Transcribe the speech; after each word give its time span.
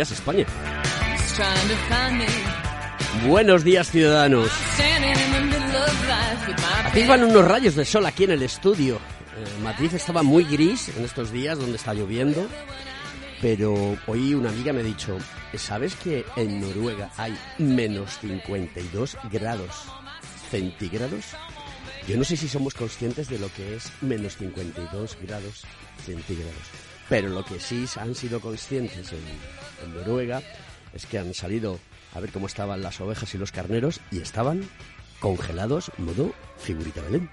Días, 0.00 0.12
España. 0.12 0.46
Buenos 3.26 3.64
días, 3.64 3.90
ciudadanos. 3.90 4.48
van 7.06 7.24
unos 7.24 7.44
rayos 7.44 7.74
de 7.74 7.84
sol 7.84 8.06
aquí 8.06 8.24
en 8.24 8.30
el 8.30 8.42
estudio. 8.42 8.94
Eh, 8.96 9.62
Madrid 9.62 9.92
estaba 9.92 10.22
muy 10.22 10.44
gris 10.44 10.88
en 10.96 11.04
estos 11.04 11.30
días 11.30 11.58
donde 11.58 11.76
está 11.76 11.92
lloviendo. 11.92 12.46
Pero 13.42 13.98
hoy 14.06 14.32
una 14.32 14.48
amiga 14.48 14.72
me 14.72 14.80
ha 14.80 14.84
dicho, 14.84 15.18
¿sabes 15.54 15.94
que 15.96 16.24
en 16.36 16.62
Noruega 16.62 17.10
hay 17.18 17.36
menos 17.58 18.18
52 18.20 19.18
grados 19.30 19.84
centígrados? 20.50 21.26
Yo 22.08 22.16
no 22.16 22.24
sé 22.24 22.38
si 22.38 22.48
somos 22.48 22.72
conscientes 22.72 23.28
de 23.28 23.38
lo 23.38 23.52
que 23.52 23.76
es 23.76 23.92
menos 24.00 24.38
52 24.38 25.18
grados 25.22 25.64
centígrados. 26.06 26.54
Pero 27.10 27.28
lo 27.28 27.44
que 27.44 27.58
sí 27.58 27.84
han 27.96 28.14
sido 28.14 28.40
conscientes 28.40 29.12
en, 29.12 29.94
Noruega 29.94 30.42
es 30.94 31.06
que 31.06 31.18
han 31.18 31.34
salido 31.34 31.80
a 32.14 32.20
ver 32.20 32.30
cómo 32.30 32.46
estaban 32.46 32.82
las 32.82 33.00
ovejas 33.00 33.34
y 33.34 33.38
los 33.38 33.50
carneros 33.50 34.00
y 34.12 34.20
estaban 34.20 34.62
congelados 35.18 35.90
modo 35.98 36.32
figurita 36.58 37.02
Belén. 37.02 37.28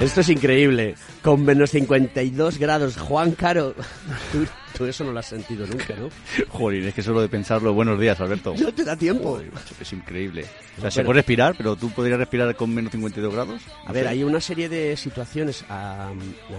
Esto 0.00 0.20
es 0.20 0.28
increíble. 0.28 0.96
Con 1.22 1.44
menos 1.44 1.70
52 1.70 2.58
grados. 2.58 2.98
Juan 2.98 3.32
Caro, 3.32 3.74
tú, 4.76 4.84
eso 4.84 5.04
no 5.04 5.12
lo 5.12 5.18
has 5.18 5.26
sentido 5.26 5.66
nunca, 5.66 5.94
¿no? 5.94 6.08
Joder, 6.48 6.84
es 6.84 6.94
que 6.94 7.02
solo 7.02 7.20
de 7.22 7.28
pensarlo. 7.28 7.72
Buenos 7.72 7.98
días, 7.98 8.20
Alberto. 8.20 8.54
No 8.58 8.72
te 8.72 8.84
da 8.84 8.96
tiempo. 8.96 9.40
es 9.80 9.92
increíble. 9.92 10.44
O 10.78 10.80
sea, 10.80 10.90
se 10.90 11.04
puede 11.04 11.18
respirar, 11.18 11.54
pero 11.56 11.76
tú 11.76 11.90
podrías 11.90 12.18
respirar 12.18 12.54
con 12.56 12.74
menos 12.74 12.92
52 12.92 13.32
grados. 13.32 13.62
A 13.86 13.92
ver, 13.92 14.06
hay 14.08 14.22
una 14.22 14.40
serie 14.40 14.68
de 14.68 14.96
situaciones 14.96 15.64
a, 15.68 16.12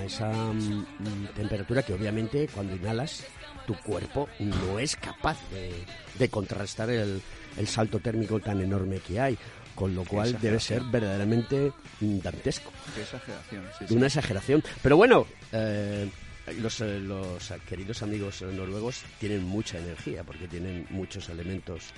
esa 0.06 0.32
mm, 0.32 0.86
temperatura 1.36 1.84
que 1.84 1.94
obviamente 1.94 2.48
cuando 2.54 2.76
inhalas 2.76 3.26
tu 3.66 3.76
cuerpo 3.76 4.30
no 4.40 4.80
es 4.80 4.96
capaz 4.96 5.38
de, 6.18 6.30
contrarrestar 6.30 6.90
el, 6.90 7.22
el 7.58 7.68
salto 7.68 8.00
térmico 8.00 8.40
tan 8.40 8.62
enorme 8.62 9.00
que 9.00 9.20
hay 9.20 9.38
con 9.76 9.94
lo 9.94 10.06
cual 10.06 10.40
debe 10.40 10.60
ser 10.60 10.82
verdaderamente 10.84 11.74
dantesco. 12.00 12.72
Qué 12.96 13.02
exageración, 13.02 13.66
Una 13.90 14.08
exageración. 14.08 14.64
Pero 14.82 14.98
bueno, 14.98 15.28
eh, 15.52 16.10
los, 16.54 16.82
eh, 16.82 17.00
los, 17.00 17.54
queridos 17.68 18.04
amigos 18.04 18.42
noruegos 18.42 19.04
tienen 19.20 19.44
mucha 19.44 19.80
energía 19.80 20.24
porque 20.24 20.48
tienen 20.48 20.86
muchos 20.90 21.30
elementos 21.30 21.92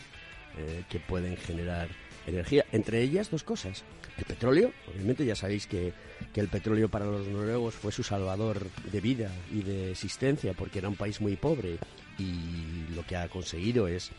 eh, 0.58 0.84
que 0.90 1.00
pueden 1.00 1.38
generar 1.38 1.90
energía. 2.26 2.66
Entre 2.72 3.02
ellas, 3.02 3.30
dos 3.30 3.44
cosas. 3.44 3.84
El 4.18 4.26
petróleo, 4.26 4.72
obviamente 4.92 5.26
ya 5.26 5.36
sabéis 5.36 5.68
que, 5.68 5.94
que, 6.34 6.42
el 6.42 6.48
petróleo 6.48 6.90
para 6.90 7.06
los 7.06 7.28
noruegos 7.28 7.76
fue 7.76 7.92
su 7.92 8.04
salvador 8.04 8.68
de 8.92 9.00
vida 9.00 9.32
y 9.52 9.62
de 9.62 9.92
existencia 9.92 10.54
porque 10.54 10.80
era 10.80 10.90
un 10.90 10.96
país 10.96 11.22
muy 11.22 11.36
pobre 11.36 11.78
y 12.18 12.94
lo 12.96 13.06
que 13.06 13.16
ha 13.16 13.28
conseguido 13.28 13.88
es 13.88 14.12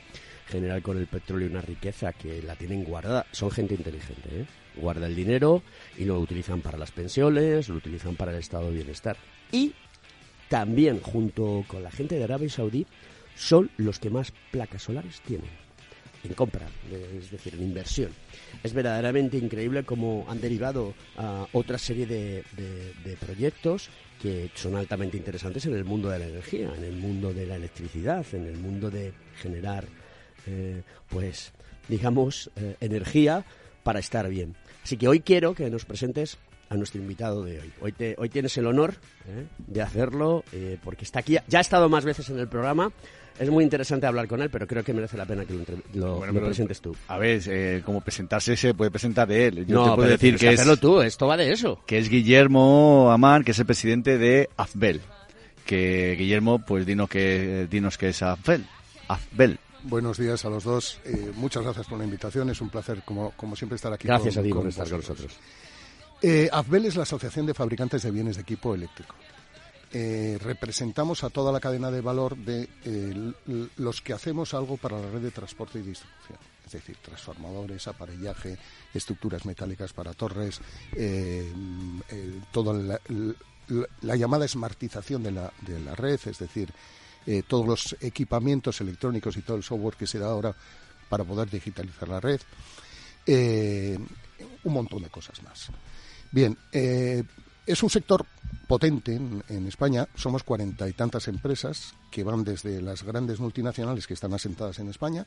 generar 0.49 0.83
con 0.83 0.97
el 0.97 1.06
petróleo 1.06 1.49
una 1.49 1.61
riqueza 1.61 2.12
que 2.12 2.43
la 2.43 2.55
tienen 2.56 2.84
guardada. 2.84 3.27
Son 3.33 3.50
gente 3.50 3.75
inteligente, 3.75 4.28
¿eh? 4.31 4.47
Guarda 4.77 5.06
el 5.06 5.17
dinero 5.17 5.62
y 5.97 6.05
lo 6.05 6.21
utilizan 6.21 6.61
para 6.61 6.78
las 6.78 6.93
pensiones, 6.93 7.69
lo 7.69 7.77
utilizan 7.77 8.15
para 8.15 8.33
el 8.33 8.38
estado 8.38 8.67
de 8.69 8.77
bienestar. 8.77 9.17
Y 9.50 9.75
también, 10.49 11.01
junto 11.01 11.65
con 11.67 11.83
la 11.83 11.91
gente 11.91 12.17
de 12.17 12.25
Arabia 12.25 12.49
Saudí, 12.49 12.87
son 13.35 13.71
los 13.77 13.99
que 13.99 14.11
más 14.11 14.33
placas 14.51 14.83
solares 14.83 15.21
tienen 15.21 15.69
en 16.25 16.35
compra, 16.35 16.67
es 16.91 17.31
decir, 17.31 17.55
en 17.55 17.63
inversión. 17.63 18.11
Es 18.63 18.73
verdaderamente 18.73 19.37
increíble 19.37 19.85
cómo 19.85 20.27
han 20.29 20.41
derivado 20.41 20.95
a 21.17 21.47
otra 21.53 21.79
serie 21.79 22.07
de, 22.07 22.45
proyectos 23.21 23.91
que 24.21 24.51
son 24.55 24.75
altamente 24.75 25.17
interesantes 25.17 25.67
en 25.67 25.75
el 25.75 25.85
mundo 25.85 26.09
de 26.09 26.19
la 26.19 26.27
energía, 26.27 26.73
en 26.77 26.85
el 26.85 26.97
mundo 26.97 27.33
de 27.33 27.47
la 27.47 27.57
electricidad, 27.57 28.27
en 28.33 28.47
el 28.47 28.57
mundo 28.57 28.91
de 28.91 29.13
generar 29.41 29.85
eh, 30.47 30.83
pues, 31.09 31.53
digamos, 31.89 32.51
eh, 32.57 32.75
energía 32.81 33.45
para 33.85 34.01
estar 34.01 34.29
bien. 34.29 34.57
Así 34.83 34.97
que 34.97 35.07
hoy 35.07 35.21
quiero 35.21 35.55
que 35.55 35.71
nos 35.71 35.85
presentes 35.85 36.39
a 36.69 36.75
nuestro 36.77 37.01
invitado 37.01 37.45
de 37.45 37.61
hoy. 37.61 37.73
Hoy, 37.81 37.93
te, 37.93 38.15
hoy 38.19 38.29
tienes 38.29 38.56
el 38.59 38.67
honor 38.67 38.95
eh, 39.27 39.47
de 39.67 39.83
hacerlo 39.83 40.45
porque 40.83 41.05
está 41.05 41.21
aquí. 41.21 41.37
Ya 41.47 41.59
ha 41.59 41.61
estado 41.61 41.89
más 41.89 42.05
veces 42.05 42.29
en 42.31 42.39
el 42.39 42.49
programa. 42.49 42.93
Es 43.39 43.51
muy 43.51 43.62
interesante 43.62 44.06
hablar 44.06 44.27
con 44.27 44.43
él, 44.43 44.51
pero 44.51 44.67
creo 44.67 44.83
que 44.83 44.93
merece 44.93 45.17
la 45.17 45.25
pena 45.25 45.45
que 45.45 45.55
lo, 45.95 46.21
presentes 46.21 46.81
tú. 46.81 46.97
A 47.06 47.19
ver, 47.19 47.83
como 47.84 48.01
presentarse 48.01 48.56
se 48.56 48.75
puede 48.75 48.91
presentar 48.91 49.29
de 49.29 49.47
él. 49.47 49.67
Yo 49.67 49.77
no, 49.77 49.91
te 49.91 49.97
puedo 49.97 50.09
decir 50.09 50.37
que 50.37 50.49
es... 50.49 50.61
hacerlo 50.61 50.77
tú, 50.77 51.01
esto 51.03 51.29
va 51.29 51.37
de 51.37 51.53
eso. 51.53 51.81
Que 51.87 51.99
es 51.99 52.09
Guillermo 52.09 53.12
Amán, 53.12 53.45
que 53.45 53.53
es 53.53 53.59
el 53.61 53.67
presidente 53.67 54.19
de 54.19 54.50
AFBEL. 54.56 55.00
Que 55.65 56.17
Guillermo, 56.19 56.65
pues 56.65 56.85
dinos 56.85 57.09
que, 57.09 57.69
dinos 57.71 57.97
que 57.97 58.09
es 58.09 58.23
AFBEL. 58.23 58.67
AFBEL. 59.06 59.59
Buenos 59.85 60.19
días 60.19 60.45
a 60.45 60.50
los 60.50 60.65
dos. 60.65 60.99
Eh, 61.05 61.31
muchas 61.37 61.62
gracias 61.62 61.87
por 61.87 61.99
la 61.99 62.05
invitación. 62.05 62.50
Es 62.50 62.61
un 62.61 62.71
placer, 62.71 63.03
como, 63.05 63.31
como 63.33 63.55
siempre, 63.55 63.77
estar 63.77 63.93
aquí. 63.93 64.09
Gracias 64.09 64.37
a 64.37 64.43
ti 64.43 64.53
por 64.53 64.67
estar 64.67 64.89
con 64.89 64.99
nosotros. 64.99 65.39
Eh, 66.21 66.49
AFBEL 66.53 66.87
es 66.87 66.97
la 66.97 67.05
Asociación 67.05 67.47
de 67.47 67.55
Fabricantes 67.55 68.03
de 68.03 68.11
Bienes 68.11 68.37
de 68.37 68.43
Equipo 68.43 68.75
Eléctrico. 68.75 69.15
Eh, 69.93 70.39
representamos 70.43 71.25
a 71.25 71.31
toda 71.31 71.51
la 71.51 71.61
cadena 71.61 71.91
de 71.91 72.01
valor 72.01 72.37
de 72.37 72.69
los 73.77 74.03
que 74.03 74.12
hacemos 74.12 74.53
algo 74.53 74.77
para 74.77 75.01
la 75.01 75.11
red 75.11 75.23
de 75.23 75.31
transporte 75.31 75.79
y 75.79 75.83
distribución. 75.83 76.39
Es 76.67 76.73
decir, 76.73 76.97
transformadores, 77.01 77.89
aparellaje, 77.89 78.59
estructuras 78.93 79.47
metálicas 79.47 79.94
para 79.94 80.12
torres, 80.12 80.61
toda 82.53 82.75
la, 82.75 83.00
la, 84.03 84.17
llamada 84.17 84.44
esmartización 84.44 85.23
de 85.23 85.31
la, 85.31 85.53
de 85.62 85.81
la 85.81 85.94
red, 85.94 86.20
es 86.26 86.38
decir, 86.38 86.70
eh, 87.26 87.43
todos 87.47 87.67
los 87.67 87.97
equipamientos 88.00 88.81
electrónicos 88.81 89.37
y 89.37 89.43
todo 89.43 89.59
el 89.59 89.62
software 89.62 89.97
que 89.97 90.06
se 90.06 90.19
da 90.19 90.29
ahora 90.29 90.55
para 91.09 91.25
poder 91.25 91.50
digitalizar 91.50 92.09
la 92.09 92.20
red, 92.20 92.41
eh, 93.26 93.99
un 94.65 94.73
montón 94.73 95.03
de 95.03 95.11
cosas 95.11 95.43
más. 95.43 95.69
Bien, 96.31 96.57
eh, 96.73 97.25
es 97.67 97.83
un 97.83 97.91
sector 97.91 98.27
potente 98.67 99.15
en, 99.15 99.67
España. 99.67 100.07
Somos 100.15 100.43
cuarenta 100.43 100.89
y 100.89 100.93
tantas 100.93 101.29
empresas 101.29 101.95
que 102.11 102.23
van 102.23 102.45
desde 102.45 102.83
las 102.83 103.03
grandes 103.03 103.41
multinacionales 103.41 104.07
que 104.07 104.15
están 104.15 104.35
asentadas 104.35 104.79
en 104.79 104.89
España, 104.89 105.27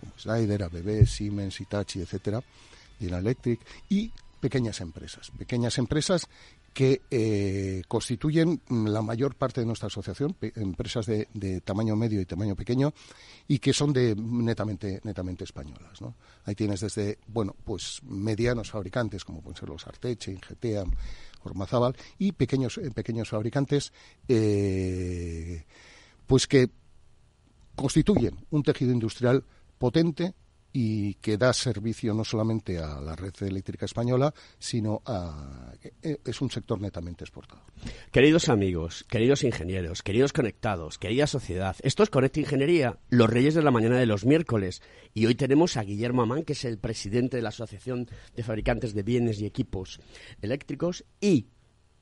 como 0.00 0.12
Schneider, 0.18 0.62
ABB, 0.62 1.06
Siemens, 1.06 1.60
Hitachi, 1.60 2.00
etcétera, 2.00 2.42
General 2.98 3.20
Electric, 3.20 3.60
y 3.88 4.10
pequeñas 4.40 4.80
empresas. 4.80 5.30
Pequeñas 5.30 5.76
empresas 5.76 6.26
que 6.72 7.02
eh, 7.10 7.82
constituyen 7.88 8.60
la 8.68 9.02
mayor 9.02 9.34
parte 9.34 9.60
de 9.60 9.66
nuestra 9.66 9.88
asociación, 9.88 10.36
empresas 10.40 11.06
de, 11.06 11.60
tamaño 11.64 11.96
medio 11.96 12.20
y 12.20 12.26
tamaño 12.26 12.54
pequeño, 12.54 12.92
y 13.48 13.58
que 13.58 13.72
son 13.72 13.92
de 13.92 14.14
netamente, 14.14 15.00
netamente 15.02 15.44
españolas. 15.44 15.98
Ahí 16.44 16.54
tienes 16.54 16.80
desde, 16.80 17.18
bueno, 17.26 17.56
pues 17.64 18.00
medianos 18.04 18.70
fabricantes, 18.70 19.24
como 19.24 19.42
pueden 19.42 19.58
ser 19.58 19.68
los 19.68 19.86
Arteche, 19.86 20.32
Ingetea, 20.32 20.84
Ormazábal, 21.42 21.96
y 22.18 22.32
pequeños, 22.32 22.78
eh, 22.78 22.90
pequeños 22.92 23.28
fabricantes, 23.28 23.92
eh, 24.28 25.64
pues 26.26 26.46
que 26.46 26.70
constituyen 27.74 28.36
un 28.50 28.62
tejido 28.62 28.92
industrial 28.92 29.42
potente 29.78 30.34
y 30.72 31.14
que 31.14 31.36
da 31.36 31.52
servicio 31.52 32.14
no 32.14 32.24
solamente 32.24 32.78
a 32.78 33.00
la 33.00 33.16
red 33.16 33.32
eléctrica 33.40 33.86
española, 33.86 34.32
sino 34.58 35.02
a 35.04 35.72
eh, 36.02 36.18
es 36.24 36.40
un 36.40 36.50
sector 36.50 36.80
netamente 36.80 37.24
exportado. 37.24 37.62
Queridos 38.12 38.48
amigos, 38.48 39.04
queridos 39.08 39.42
ingenieros, 39.42 40.02
queridos 40.02 40.32
conectados, 40.32 40.98
querida 40.98 41.26
sociedad, 41.26 41.76
esto 41.82 42.02
es 42.02 42.10
Conecta 42.10 42.40
Ingeniería, 42.40 42.98
los 43.08 43.30
reyes 43.30 43.54
de 43.54 43.62
la 43.62 43.70
mañana 43.70 43.98
de 43.98 44.06
los 44.06 44.24
miércoles, 44.24 44.82
y 45.14 45.26
hoy 45.26 45.34
tenemos 45.34 45.76
a 45.76 45.82
Guillermo 45.82 46.22
Amán, 46.22 46.44
que 46.44 46.52
es 46.52 46.64
el 46.64 46.78
presidente 46.78 47.36
de 47.36 47.42
la 47.42 47.48
Asociación 47.48 48.08
de 48.36 48.42
Fabricantes 48.42 48.94
de 48.94 49.02
Bienes 49.02 49.40
y 49.40 49.46
Equipos 49.46 50.00
Eléctricos, 50.42 51.04
y 51.20 51.46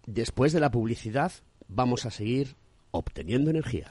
después 0.07 0.53
de 0.53 0.61
la 0.61 0.71
publicidad 0.71 1.33
vamos 1.69 2.07
a 2.07 2.11
seguir 2.11 2.57
obteniendo 2.91 3.51
energía. 3.51 3.91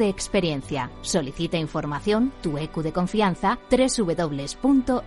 experiencia. 0.09 0.91
Solicita 1.01 1.57
información, 1.57 2.31
tu 2.41 2.57
EQ 2.57 2.83
de 2.83 2.93
confianza, 2.93 3.59
www.ecity.es. 3.69 5.01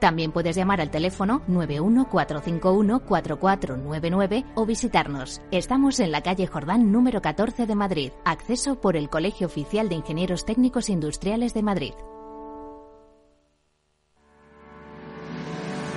También 0.00 0.32
puedes 0.32 0.56
llamar 0.56 0.80
al 0.80 0.90
teléfono 0.90 1.42
914514499 1.48 4.46
o 4.54 4.64
visitarnos. 4.66 5.40
Estamos 5.50 6.00
en 6.00 6.12
la 6.12 6.22
calle 6.22 6.46
Jordán 6.46 6.92
número 6.92 7.20
14 7.22 7.66
de 7.66 7.74
Madrid. 7.74 8.12
Acceso 8.24 8.80
por 8.80 8.96
el 8.96 9.10
Colegio 9.10 9.46
Oficial 9.46 9.88
de 9.88 9.94
Ingenieros 9.96 10.44
Técnicos 10.44 10.88
Industriales 10.88 11.54
de 11.54 11.62
Madrid. 11.62 11.94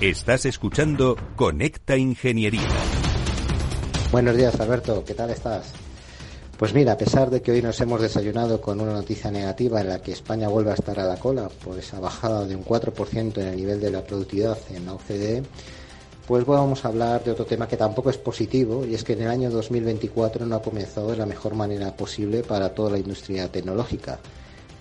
Estás 0.00 0.46
escuchando 0.46 1.16
Conecta 1.34 1.96
Ingeniería. 1.96 2.68
Buenos 4.12 4.36
días, 4.36 4.60
Alberto. 4.60 5.04
¿Qué 5.04 5.12
tal 5.12 5.30
estás? 5.30 5.72
Pues 6.56 6.72
mira, 6.72 6.92
a 6.92 6.96
pesar 6.96 7.30
de 7.30 7.42
que 7.42 7.50
hoy 7.50 7.62
nos 7.62 7.80
hemos 7.80 8.00
desayunado 8.00 8.60
con 8.60 8.80
una 8.80 8.92
noticia 8.92 9.32
negativa 9.32 9.80
en 9.80 9.88
la 9.88 10.00
que 10.00 10.12
España 10.12 10.46
vuelve 10.46 10.70
a 10.70 10.74
estar 10.74 11.00
a 11.00 11.04
la 11.04 11.16
cola 11.16 11.48
por 11.48 11.76
esa 11.76 11.98
bajada 11.98 12.46
de 12.46 12.54
un 12.54 12.64
4% 12.64 13.38
en 13.38 13.48
el 13.48 13.56
nivel 13.56 13.80
de 13.80 13.90
la 13.90 14.04
productividad 14.04 14.56
en 14.70 14.86
la 14.86 14.94
OCDE, 14.94 15.42
pues 16.28 16.46
vamos 16.46 16.84
a 16.84 16.88
hablar 16.88 17.24
de 17.24 17.32
otro 17.32 17.44
tema 17.44 17.66
que 17.66 17.76
tampoco 17.76 18.10
es 18.10 18.18
positivo 18.18 18.86
y 18.86 18.94
es 18.94 19.02
que 19.02 19.14
en 19.14 19.22
el 19.22 19.28
año 19.28 19.50
2024 19.50 20.46
no 20.46 20.54
ha 20.54 20.62
comenzado 20.62 21.10
de 21.10 21.16
la 21.16 21.26
mejor 21.26 21.56
manera 21.56 21.96
posible 21.96 22.44
para 22.44 22.72
toda 22.72 22.92
la 22.92 22.98
industria 22.98 23.50
tecnológica. 23.50 24.20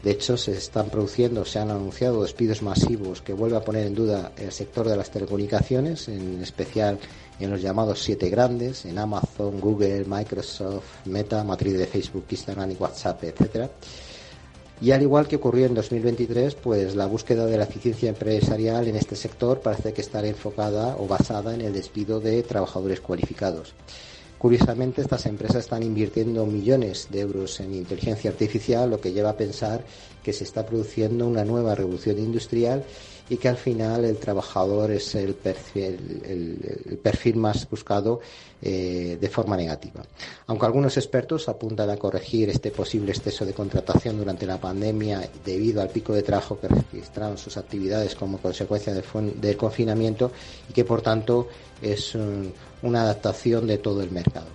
De 0.03 0.11
hecho, 0.11 0.37
se 0.37 0.51
están 0.51 0.89
produciendo, 0.89 1.43
se 1.43 1.59
han 1.59 1.71
anunciado 1.71 2.21
despidos 2.21 2.61
masivos 2.61 3.21
que 3.21 3.33
vuelven 3.33 3.61
a 3.61 3.63
poner 3.63 3.87
en 3.87 3.95
duda 3.95 4.31
el 4.37 4.51
sector 4.51 4.87
de 4.87 4.95
las 4.95 5.09
telecomunicaciones, 5.09 6.07
en 6.07 6.41
especial 6.41 6.99
en 7.39 7.49
los 7.49 7.61
llamados 7.61 8.03
siete 8.03 8.29
grandes, 8.29 8.85
en 8.85 8.99
Amazon, 8.99 9.59
Google, 9.59 10.05
Microsoft, 10.05 11.05
Meta, 11.05 11.43
matriz 11.43 11.77
de 11.77 11.87
Facebook, 11.87 12.25
Instagram 12.29 12.71
y 12.71 12.75
WhatsApp, 12.75 13.23
etcétera. 13.23 13.69
Y 14.79 14.91
al 14.91 15.01
igual 15.01 15.27
que 15.27 15.37
ocurrió 15.37 15.65
en 15.65 15.73
2023, 15.73 16.53
pues 16.55 16.95
la 16.95 17.07
búsqueda 17.07 17.47
de 17.47 17.57
la 17.57 17.63
eficiencia 17.63 18.09
empresarial 18.09 18.87
en 18.87 18.95
este 18.95 19.15
sector 19.15 19.59
parece 19.59 19.91
que 19.91 20.01
estará 20.01 20.27
enfocada 20.27 20.95
o 20.97 21.07
basada 21.07 21.55
en 21.55 21.61
el 21.61 21.73
despido 21.73 22.19
de 22.19 22.43
trabajadores 22.43 23.01
cualificados. 23.01 23.73
Curiosamente, 24.37 25.01
estas 25.01 25.25
empresas 25.25 25.65
están 25.65 25.81
invirtiendo 25.81 26.45
millones 26.45 27.07
de 27.09 27.21
euros 27.21 27.59
en 27.59 27.73
inteligencia 27.73 28.29
artificial, 28.29 28.89
lo 28.89 29.01
que 29.01 29.11
lleva 29.11 29.31
a 29.31 29.37
pensar 29.37 29.83
que 30.23 30.31
se 30.31 30.43
está 30.43 30.63
produciendo 30.63 31.27
una 31.27 31.43
nueva 31.43 31.73
revolución 31.73 32.19
industrial 32.19 32.83
y 33.29 33.37
que 33.37 33.49
al 33.49 33.57
final 33.57 34.05
el 34.05 34.17
trabajador 34.17 34.91
es 34.91 35.15
el 35.15 35.33
perfil, 35.33 37.35
más 37.35 37.67
buscado 37.67 38.19
eh, 38.59 39.19
de 39.21 39.29
forma 39.29 39.55
negativa. 39.55 40.01
Aunque 40.47 40.65
algunos 40.65 40.97
expertos 40.97 41.47
apuntan 41.47 41.91
a 41.91 41.97
corregir 41.97 42.49
este 42.49 42.71
posible 42.71 43.11
exceso 43.11 43.45
de 43.45 43.53
contratación 43.53 44.17
durante 44.17 44.47
la 44.47 44.59
pandemia 44.59 45.29
debido 45.45 45.79
al 45.79 45.89
pico 45.89 46.11
de 46.11 46.23
trabajo 46.23 46.59
que 46.59 46.67
registraron 46.67 47.37
sus 47.37 47.55
actividades 47.57 48.15
como 48.15 48.39
consecuencia 48.39 48.95
del, 48.95 49.57
confinamiento 49.57 50.31
y 50.67 50.73
que 50.73 50.85
por 50.85 51.03
tanto 51.03 51.49
es 51.83 52.17
una 52.81 53.03
adaptación 53.03 53.67
de 53.67 53.77
todo 53.77 54.01
el 54.01 54.09
mercado. 54.09 54.47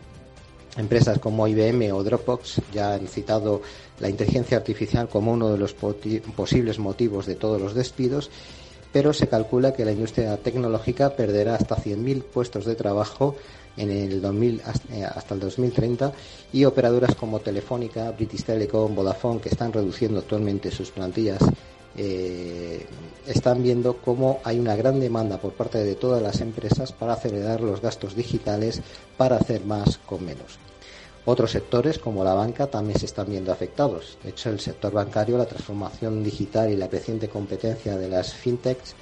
Empresas 0.76 1.20
como 1.20 1.46
IBM 1.46 1.92
o 1.92 2.02
Dropbox 2.02 2.60
ya 2.72 2.94
han 2.94 3.06
citado 3.06 3.62
la 4.00 4.08
inteligencia 4.08 4.56
artificial 4.56 5.08
como 5.08 5.32
uno 5.32 5.50
de 5.52 5.58
los 5.58 5.74
posibles 5.74 6.80
motivos 6.80 7.26
de 7.26 7.36
todos 7.36 7.60
los 7.60 7.74
despidos 7.74 8.30
pero 8.92 9.12
se 9.12 9.26
calcula 9.28 9.72
que 9.72 9.84
la 9.84 9.92
industria 9.92 10.36
tecnológica 10.36 11.10
perderá 11.16 11.54
hasta 11.54 11.76
100.000 11.76 12.22
puestos 12.24 12.64
de 12.64 12.74
trabajo 12.74 13.36
en 13.76 13.90
el 13.90 14.20
2000 14.20 14.60
eh, 14.92 15.04
hasta 15.04 15.34
el 15.34 15.40
2030 15.40 16.12
y 16.52 16.64
operadoras 16.64 17.14
como 17.14 17.40
Telefónica, 17.40 18.10
British 18.12 18.44
Telecom, 18.44 18.94
Vodafone, 18.94 19.40
que 19.40 19.48
están 19.48 19.72
reduciendo 19.72 20.18
actualmente 20.18 20.70
sus 20.70 20.90
plantillas, 20.90 21.42
eh, 21.96 22.86
están 23.26 23.62
viendo 23.62 23.96
cómo 23.96 24.40
hay 24.44 24.58
una 24.58 24.76
gran 24.76 25.00
demanda 25.00 25.38
por 25.38 25.52
parte 25.52 25.78
de 25.78 25.94
todas 25.94 26.22
las 26.22 26.40
empresas 26.40 26.92
para 26.92 27.14
acelerar 27.14 27.60
los 27.60 27.80
gastos 27.80 28.14
digitales 28.14 28.82
para 29.16 29.36
hacer 29.36 29.64
más 29.64 29.98
con 29.98 30.24
menos. 30.24 30.58
Otros 31.24 31.52
sectores, 31.52 31.98
como 31.98 32.24
la 32.24 32.34
banca, 32.34 32.66
también 32.66 32.98
se 32.98 33.06
están 33.06 33.28
viendo 33.28 33.52
afectados. 33.52 34.18
De 34.24 34.30
hecho, 34.30 34.50
el 34.50 34.58
sector 34.58 34.92
bancario, 34.92 35.38
la 35.38 35.46
transformación 35.46 36.24
digital 36.24 36.70
y 36.70 36.76
la 36.76 36.88
creciente 36.88 37.28
competencia 37.28 37.96
de 37.96 38.08
las 38.08 38.34
fintechs 38.34 38.94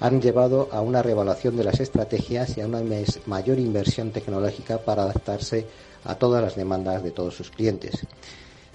han 0.00 0.20
llevado 0.20 0.68
a 0.72 0.80
una 0.80 1.02
revaluación 1.02 1.56
de 1.56 1.64
las 1.64 1.80
estrategias 1.80 2.56
y 2.56 2.62
a 2.62 2.66
una 2.66 2.82
mayor 3.26 3.58
inversión 3.58 4.10
tecnológica 4.10 4.78
para 4.78 5.02
adaptarse 5.02 5.66
a 6.04 6.14
todas 6.14 6.42
las 6.42 6.56
demandas 6.56 7.02
de 7.02 7.10
todos 7.10 7.34
sus 7.34 7.50
clientes. 7.50 8.06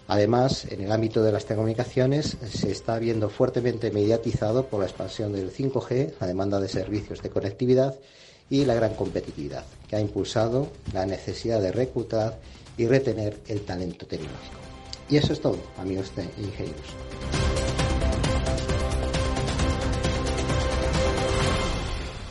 Además, 0.07 0.65
en 0.65 0.81
el 0.81 0.91
ámbito 0.91 1.23
de 1.23 1.31
las 1.31 1.45
telecomunicaciones 1.45 2.37
se 2.51 2.71
está 2.71 2.99
viendo 2.99 3.29
fuertemente 3.29 3.91
mediatizado 3.91 4.65
por 4.65 4.81
la 4.81 4.87
expansión 4.87 5.31
del 5.31 5.53
5G, 5.53 6.13
la 6.19 6.27
demanda 6.27 6.59
de 6.59 6.67
servicios 6.67 7.21
de 7.21 7.29
conectividad 7.29 7.95
y 8.49 8.65
la 8.65 8.75
gran 8.75 8.93
competitividad, 8.95 9.63
que 9.87 9.95
ha 9.95 10.01
impulsado 10.01 10.67
la 10.93 11.05
necesidad 11.05 11.61
de 11.61 11.71
reclutar 11.71 12.39
y 12.77 12.87
retener 12.87 13.39
el 13.47 13.61
talento 13.61 14.05
tecnológico. 14.05 14.57
Y 15.09 15.17
eso 15.17 15.33
es 15.33 15.41
todo, 15.41 15.59
amigos 15.77 16.15
de 16.15 16.23
ingenieros. 16.37 16.95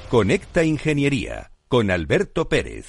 Conecta 0.08 0.64
Ingeniería 0.64 1.52
con 1.68 1.90
Alberto 1.90 2.48
Pérez. 2.48 2.86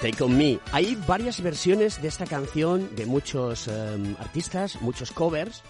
Take 0.00 0.22
On 0.22 0.36
Me. 0.36 0.58
Hay 0.72 0.94
varias 1.06 1.40
versiones 1.40 2.02
de 2.02 2.08
esta 2.08 2.26
canción 2.26 2.94
de 2.96 3.06
muchos 3.06 3.66
em, 3.66 4.14
artistas, 4.18 4.80
muchos 4.82 5.10
covers. 5.10 5.62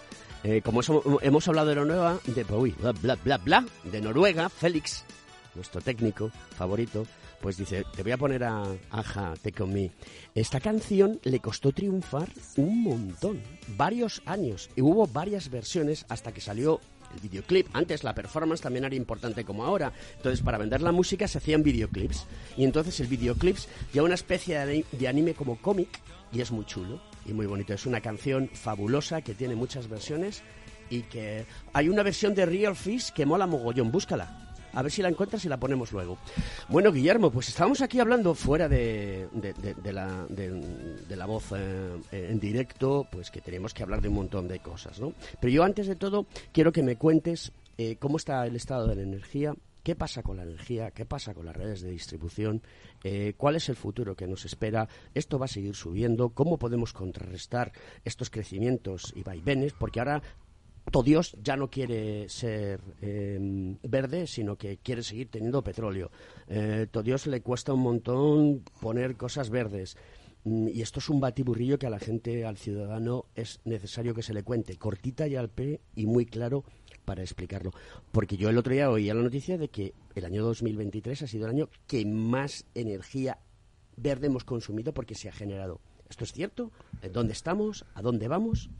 Eh, 0.42 0.62
como 0.62 0.80
hemos 1.22 1.48
hablado 1.48 1.68
de 1.68 1.74
la 1.76 1.84
nueva, 1.84 2.18
de 2.26 2.44
bla, 2.44 2.92
bla, 2.92 3.16
bla, 3.16 3.38
bla, 3.38 3.64
de 3.84 4.00
Noruega, 4.00 4.48
Félix, 4.48 5.04
nuestro 5.54 5.80
técnico 5.80 6.30
favorito, 6.56 7.06
pues 7.40 7.56
dice, 7.56 7.84
te 7.94 8.02
voy 8.02 8.12
a 8.12 8.18
poner 8.18 8.44
a 8.44 8.64
Aja, 8.90 9.34
Take 9.42 9.62
On 9.62 9.72
Me. 9.72 9.92
Esta 10.34 10.60
canción 10.60 11.20
le 11.22 11.40
costó 11.40 11.72
triunfar 11.72 12.28
un 12.56 12.82
montón, 12.82 13.40
varios 13.76 14.22
años, 14.26 14.70
y 14.74 14.82
hubo 14.82 15.06
varias 15.06 15.50
versiones 15.50 16.04
hasta 16.08 16.32
que 16.32 16.40
salió 16.40 16.80
el 17.14 17.20
videoclip. 17.20 17.68
Antes 17.72 18.04
la 18.04 18.14
performance 18.14 18.60
también 18.60 18.84
era 18.84 18.94
importante 18.94 19.44
como 19.44 19.64
ahora. 19.64 19.92
Entonces, 20.16 20.42
para 20.42 20.58
vender 20.58 20.82
la 20.82 20.92
música 20.92 21.28
se 21.28 21.38
hacían 21.38 21.62
videoclips. 21.62 22.26
Y 22.56 22.64
entonces 22.64 22.98
el 23.00 23.06
videoclips 23.06 23.68
ya 23.92 24.02
una 24.02 24.14
especie 24.14 24.64
de, 24.64 25.08
anime 25.08 25.34
como 25.34 25.60
cómic 25.60 26.00
y 26.32 26.40
es 26.40 26.50
muy 26.50 26.64
chulo 26.64 27.00
y 27.24 27.32
muy 27.32 27.46
bonito. 27.46 27.74
Es 27.74 27.86
una 27.86 28.00
canción 28.00 28.48
fabulosa 28.52 29.22
que 29.22 29.34
tiene 29.34 29.54
muchas 29.54 29.88
versiones 29.88 30.42
y 30.90 31.02
que 31.02 31.46
hay 31.72 31.88
una 31.88 32.02
versión 32.02 32.34
de 32.34 32.46
Real 32.46 32.76
Fish 32.76 33.10
que 33.12 33.26
mola 33.26 33.46
mogollón. 33.46 33.90
Búscala. 33.90 34.45
A 34.76 34.82
ver 34.82 34.92
si 34.92 35.00
la 35.00 35.08
encuentras 35.08 35.42
y 35.46 35.48
la 35.48 35.56
ponemos 35.58 35.90
luego. 35.90 36.18
Bueno, 36.68 36.92
Guillermo, 36.92 37.30
pues 37.30 37.48
estábamos 37.48 37.80
aquí 37.80 37.98
hablando 37.98 38.34
fuera 38.34 38.68
de, 38.68 39.26
la, 39.90 41.26
voz 41.26 41.52
eh, 41.56 41.98
en 42.12 42.38
directo, 42.38 43.06
pues 43.10 43.30
que 43.30 43.40
tenemos 43.40 43.72
que 43.72 43.82
hablar 43.82 44.02
de 44.02 44.08
un 44.08 44.16
montón 44.16 44.46
de 44.48 44.58
cosas, 44.58 45.00
¿no? 45.00 45.14
Pero 45.40 45.50
yo 45.50 45.64
antes 45.64 45.86
de 45.86 45.96
todo 45.96 46.26
quiero 46.52 46.72
que 46.72 46.82
me 46.82 46.96
cuentes 46.96 47.52
eh, 47.78 47.96
cómo 47.96 48.18
está 48.18 48.46
el 48.46 48.54
estado 48.54 48.86
de 48.86 48.96
la 48.96 49.02
energía, 49.02 49.54
qué 49.82 49.94
pasa 49.94 50.22
con 50.22 50.36
la 50.36 50.42
energía, 50.42 50.90
qué 50.90 51.06
pasa 51.06 51.32
con 51.32 51.46
las 51.46 51.56
redes 51.56 51.80
de 51.80 51.90
distribución, 51.90 52.60
eh, 53.02 53.32
cuál 53.38 53.56
es 53.56 53.70
el 53.70 53.76
futuro 53.76 54.14
que 54.14 54.26
nos 54.26 54.44
espera, 54.44 54.88
esto 55.14 55.38
va 55.38 55.46
a 55.46 55.48
seguir 55.48 55.74
subiendo, 55.74 56.30
cómo 56.30 56.58
podemos 56.58 56.92
contrarrestar 56.92 57.72
estos 58.04 58.28
crecimientos 58.28 59.14
y 59.16 59.22
vaivenes, 59.22 59.72
porque 59.72 60.00
ahora 60.00 60.22
todo 60.90 61.02
Dios 61.02 61.36
ya 61.42 61.56
no 61.56 61.68
quiere 61.68 62.28
ser 62.28 62.80
em, 63.00 63.76
verde, 63.82 64.26
sino 64.26 64.56
que 64.56 64.78
quiere 64.78 65.02
seguir 65.02 65.30
teniendo 65.30 65.62
petróleo. 65.62 66.10
Eh, 66.48 66.86
todo 66.90 67.02
Dios 67.02 67.26
le 67.26 67.40
cuesta 67.40 67.72
un 67.72 67.80
montón 67.80 68.62
poner 68.80 69.16
cosas 69.16 69.50
verdes. 69.50 69.96
Mm, 70.44 70.68
y 70.68 70.82
esto 70.82 71.00
es 71.00 71.08
un 71.08 71.20
batiburrillo 71.20 71.78
que 71.78 71.86
a 71.86 71.90
la 71.90 71.98
gente, 71.98 72.44
al 72.44 72.56
ciudadano, 72.56 73.24
es 73.34 73.60
necesario 73.64 74.14
que 74.14 74.22
se 74.22 74.32
le 74.32 74.44
cuente, 74.44 74.76
cortita 74.76 75.26
y 75.26 75.34
al 75.34 75.50
P 75.50 75.80
y 75.96 76.06
muy 76.06 76.24
claro 76.24 76.64
para 77.04 77.22
explicarlo. 77.22 77.72
Porque 78.12 78.36
yo 78.36 78.48
el 78.48 78.58
otro 78.58 78.72
día 78.72 78.90
oía 78.90 79.14
la 79.14 79.22
noticia 79.22 79.58
de 79.58 79.68
que 79.68 79.92
el 80.14 80.24
año 80.24 80.44
2023 80.44 81.22
ha 81.22 81.26
sido 81.26 81.46
el 81.46 81.50
año 81.50 81.68
que 81.86 82.04
más 82.06 82.64
energía 82.74 83.38
verde 83.96 84.26
hemos 84.28 84.44
consumido 84.44 84.94
porque 84.94 85.14
se 85.14 85.28
ha 85.28 85.32
generado. 85.32 85.80
¿Esto 86.08 86.24
es 86.24 86.32
cierto? 86.32 86.70
¿Dónde 87.12 87.32
estamos? 87.32 87.84
¿A 87.94 88.02
dónde 88.02 88.28
vamos? 88.28 88.70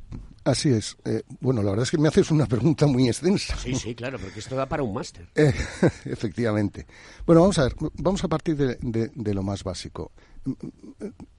Así 0.46 0.68
es. 0.68 0.96
Eh, 1.04 1.24
bueno, 1.40 1.60
la 1.60 1.70
verdad 1.70 1.82
es 1.82 1.90
que 1.90 1.98
me 1.98 2.06
haces 2.06 2.30
una 2.30 2.46
pregunta 2.46 2.86
muy 2.86 3.08
extensa. 3.08 3.56
Sí, 3.56 3.74
sí, 3.74 3.96
claro, 3.96 4.16
porque 4.16 4.38
esto 4.38 4.54
da 4.54 4.66
para 4.66 4.84
un 4.84 4.94
máster. 4.94 5.28
Eh, 5.34 5.52
efectivamente. 6.04 6.86
Bueno, 7.26 7.40
vamos 7.40 7.58
a 7.58 7.64
ver, 7.64 7.74
vamos 7.94 8.22
a 8.22 8.28
partir 8.28 8.56
de, 8.56 9.34
lo 9.34 9.42
más 9.42 9.64
básico. 9.64 10.12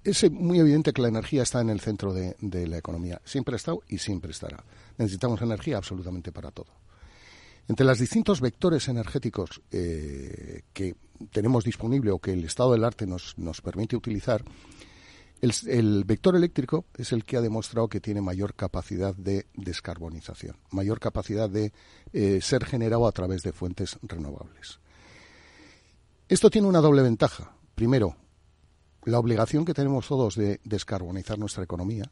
Es 0.04 0.30
muy 0.30 0.60
evidente 0.60 0.92
que 0.92 1.02
la 1.02 1.08
energía 1.08 1.44
está 1.44 1.62
en 1.62 1.70
el 1.70 1.80
centro 1.80 2.14
de, 2.14 2.36
la 2.68 2.78
economía. 2.78 3.22
Siempre 3.24 3.56
ha 3.56 3.56
estado 3.56 3.82
y 3.88 3.98
siempre 4.00 4.32
estará. 4.32 4.62
Necesitamos 4.98 5.42
energía 5.42 5.78
absolutamente 5.78 6.34
para 6.34 6.52
todo. 6.52 6.74
Entre 7.70 7.86
los 7.86 8.00
distintos 8.00 8.42
vectores 8.42 8.90
energéticos 8.90 9.62
eh, 9.72 10.64
que 10.74 10.96
tenemos 11.32 11.64
disponible 11.64 12.12
o 12.12 12.20
que 12.20 12.34
el 12.34 12.44
estado 12.44 12.74
del 12.74 12.84
arte 12.84 13.08
nos, 13.08 13.38
nos 13.38 13.62
permite 13.62 13.96
utilizar, 13.96 14.44
el, 15.42 16.04
vector 16.04 16.36
eléctrico 16.36 16.86
es 16.96 17.12
el 17.12 17.24
que 17.24 17.38
ha 17.38 17.42
demostrado 17.42 17.88
que 17.88 18.00
tiene 18.00 18.22
mayor 18.22 18.56
capacidad 18.56 19.16
de 19.16 19.46
descarbonización, 19.54 20.58
mayor 20.72 21.00
capacidad 21.00 21.50
de 21.50 21.74
eh, 22.14 22.40
ser 22.42 22.66
generado 22.66 23.08
a 23.08 23.12
través 23.12 23.44
de 23.44 23.54
fuentes 23.54 23.98
renovables. 24.02 24.80
Esto 26.28 26.50
tiene 26.50 26.68
una 26.68 26.82
doble 26.82 27.04
ventaja. 27.04 27.54
Primero, 27.76 28.16
la 29.06 29.20
obligación 29.20 29.64
que 29.64 29.74
tenemos 29.74 30.08
todos 30.08 30.36
de 30.36 30.60
descarbonizar 30.64 31.38
nuestra 31.38 31.64
economía. 31.64 32.12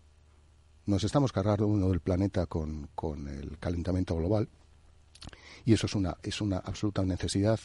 Nos 0.85 1.03
estamos 1.03 1.31
cargando 1.31 1.67
uno 1.67 1.89
del 1.89 1.99
planeta 1.99 2.45
con, 2.45 2.89
con 2.93 3.27
el 3.27 3.57
calentamiento 3.57 4.15
global 4.15 4.47
y 5.65 5.73
eso 5.73 5.87
es 5.87 5.95
una, 5.95 6.17
es 6.21 6.41
una 6.41 6.57
absoluta 6.57 7.03
necesidad. 7.03 7.59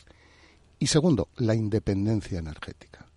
Y 0.78 0.86
segundo, 0.86 1.28
la 1.36 1.54
independencia 1.54 2.38
energética 2.38 3.09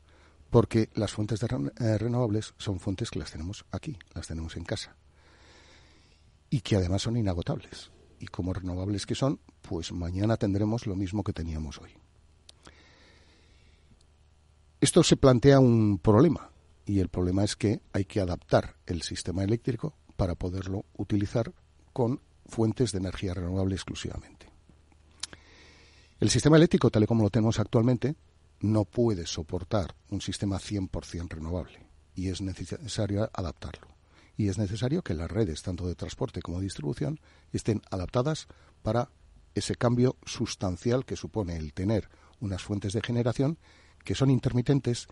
porque 0.53 0.91
las 0.93 1.11
fuentes 1.11 1.41
eh, 1.41 1.97
renovables 1.97 2.53
son 2.59 2.79
fuentes 2.79 3.09
que 3.09 3.17
las 3.17 3.31
tenemos 3.31 3.65
aquí, 3.71 3.97
las 4.13 4.27
tenemos 4.27 4.55
en 4.55 4.63
casa, 4.63 4.95
y 6.51 6.61
que 6.61 6.75
además 6.75 7.01
son 7.01 7.17
inagotables. 7.17 7.89
Y 8.19 8.27
como 8.27 8.53
renovables 8.53 9.07
que 9.07 9.15
son, 9.15 9.39
pues 9.63 9.91
mañana 9.91 10.37
tendremos 10.37 10.85
lo 10.85 10.95
mismo 10.95 11.23
que 11.23 11.33
teníamos 11.33 11.81
hoy. 11.81 11.89
Esto 14.79 15.01
se 15.01 15.17
plantea 15.17 15.59
un 15.59 15.97
problema, 15.97 16.51
y 16.85 16.99
el 16.99 17.09
problema 17.09 17.43
es 17.43 17.55
que 17.55 17.81
hay 17.91 18.05
que 18.05 18.21
adaptar 18.21 18.75
el 18.85 19.01
sistema 19.01 19.43
eléctrico 19.43 19.95
para 20.15 20.35
poderlo 20.35 20.85
utilizar 20.95 21.51
con 21.93 22.21
fuentes 22.45 22.91
de 22.91 22.99
energía 22.99 23.33
renovable 23.33 23.73
exclusivamente. 23.73 24.51
El 26.19 26.29
sistema 26.29 26.57
eléctrico, 26.57 26.91
tal 26.91 27.05
y 27.05 27.07
como 27.07 27.23
lo 27.23 27.31
tenemos 27.31 27.59
actualmente, 27.59 28.15
no 28.63 28.85
puede 28.85 29.27
soportar 29.27 29.93
un 30.09 30.21
sistema 30.21 30.57
100% 30.57 31.27
renovable 31.29 31.85
y 32.15 32.29
es 32.29 32.41
necesario 32.41 33.29
adaptarlo. 33.33 33.89
Y 34.37 34.47
es 34.47 34.57
necesario 34.57 35.03
que 35.03 35.13
las 35.13 35.29
redes, 35.29 35.61
tanto 35.61 35.85
de 35.85 35.95
transporte 35.95 36.41
como 36.41 36.59
de 36.59 36.63
distribución, 36.63 37.19
estén 37.51 37.81
adaptadas 37.91 38.47
para 38.81 39.09
ese 39.53 39.75
cambio 39.75 40.15
sustancial 40.25 41.05
que 41.05 41.17
supone 41.17 41.57
el 41.57 41.73
tener 41.73 42.09
unas 42.39 42.63
fuentes 42.63 42.93
de 42.93 43.01
generación 43.01 43.59
que 44.03 44.15
son 44.15 44.31
intermitentes, 44.31 45.07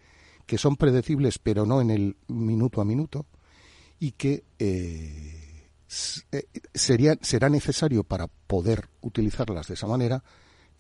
que 0.46 0.58
son 0.58 0.78
predecibles 0.78 1.38
pero 1.38 1.66
no 1.66 1.82
en 1.82 1.92
el 1.92 2.18
minuto 2.28 2.80
a 2.80 2.86
minuto 2.86 3.26
y 4.00 4.14
que 4.14 4.46
eh, 4.60 5.68
eh, 6.32 6.48
sería, 6.74 7.18
será 7.22 7.50
necesario 7.50 8.06
para 8.06 8.28
poder 8.28 8.88
utilizarlas 9.02 9.68
de 9.68 9.74
esa 9.74 9.88
manera 9.88 10.24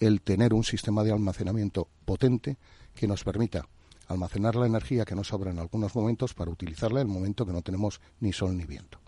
el 0.01 0.21
tener 0.21 0.53
un 0.53 0.65
sistema 0.65 1.03
de 1.05 1.13
almacenamiento 1.13 1.87
potente 2.03 2.57
que 2.93 3.07
nos 3.07 3.23
permita 3.23 3.65
almacenar 4.07 4.55
la 4.57 4.65
energía 4.65 5.05
que 5.05 5.15
nos 5.15 5.29
sobra 5.29 5.51
en 5.51 5.59
algunos 5.59 5.95
momentos 5.95 6.33
para 6.33 6.51
utilizarla 6.51 6.99
en 6.99 7.07
el 7.07 7.13
momento 7.13 7.45
que 7.45 7.53
no 7.53 7.61
tenemos 7.61 8.01
ni 8.19 8.33
sol 8.33 8.57
ni 8.57 8.65
viento. 8.65 8.99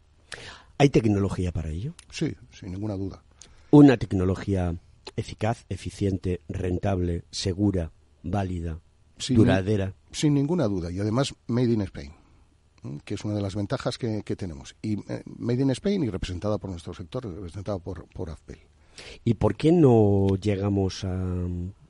¿Hay 0.78 0.90
tecnología 0.90 1.52
para 1.52 1.70
ello? 1.70 1.94
Sí, 2.10 2.34
sin 2.52 2.72
ninguna 2.72 2.96
duda. 2.96 3.24
Una 3.72 3.98
tecnología 3.98 4.76
eficaz, 5.18 5.66
eficiente, 5.68 6.40
rentable, 6.48 7.26
segura, 7.32 7.92
válida, 8.24 8.80
duradera. 9.30 9.94
Sin 10.12 10.36
ninguna 10.36 10.68
duda. 10.68 10.92
Y 10.92 11.00
además, 11.00 11.36
Made 11.48 11.74
in 11.74 11.82
Spain 11.82 12.14
que 13.06 13.14
es 13.14 13.24
una 13.24 13.34
de 13.36 13.42
las 13.42 13.56
ventajas 13.56 13.98
que, 13.98 14.22
tenemos. 14.36 14.76
Y 14.82 15.00
eh, 15.12 15.24
Made 15.26 15.62
in 15.62 15.70
Spain 15.72 16.04
y 16.04 16.10
representada 16.10 16.58
por 16.58 16.70
nuestro 16.70 16.94
sector, 16.94 17.26
representada 17.26 17.80
por, 17.80 18.08
por 18.10 18.30
AFPEL. 18.30 18.60
¿Y 19.24 19.36
por 19.36 19.56
qué 19.56 19.72
no 19.72 20.28
llegamos 20.42 21.04
a 21.04 21.48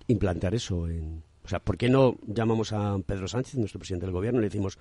implantar 0.07 0.55
eso 0.55 0.87
en, 0.87 1.23
o 1.43 1.49
sea, 1.49 1.59
¿por 1.59 1.77
qué 1.77 1.89
no 1.89 2.17
llamamos 2.25 2.71
a 2.71 2.97
Pedro 3.05 3.27
Sánchez, 3.27 3.55
nuestro 3.55 3.79
presidente 3.79 4.05
del 4.05 4.13
gobierno, 4.13 4.39
y 4.39 4.43
le 4.43 4.47
decimos, 4.47 4.77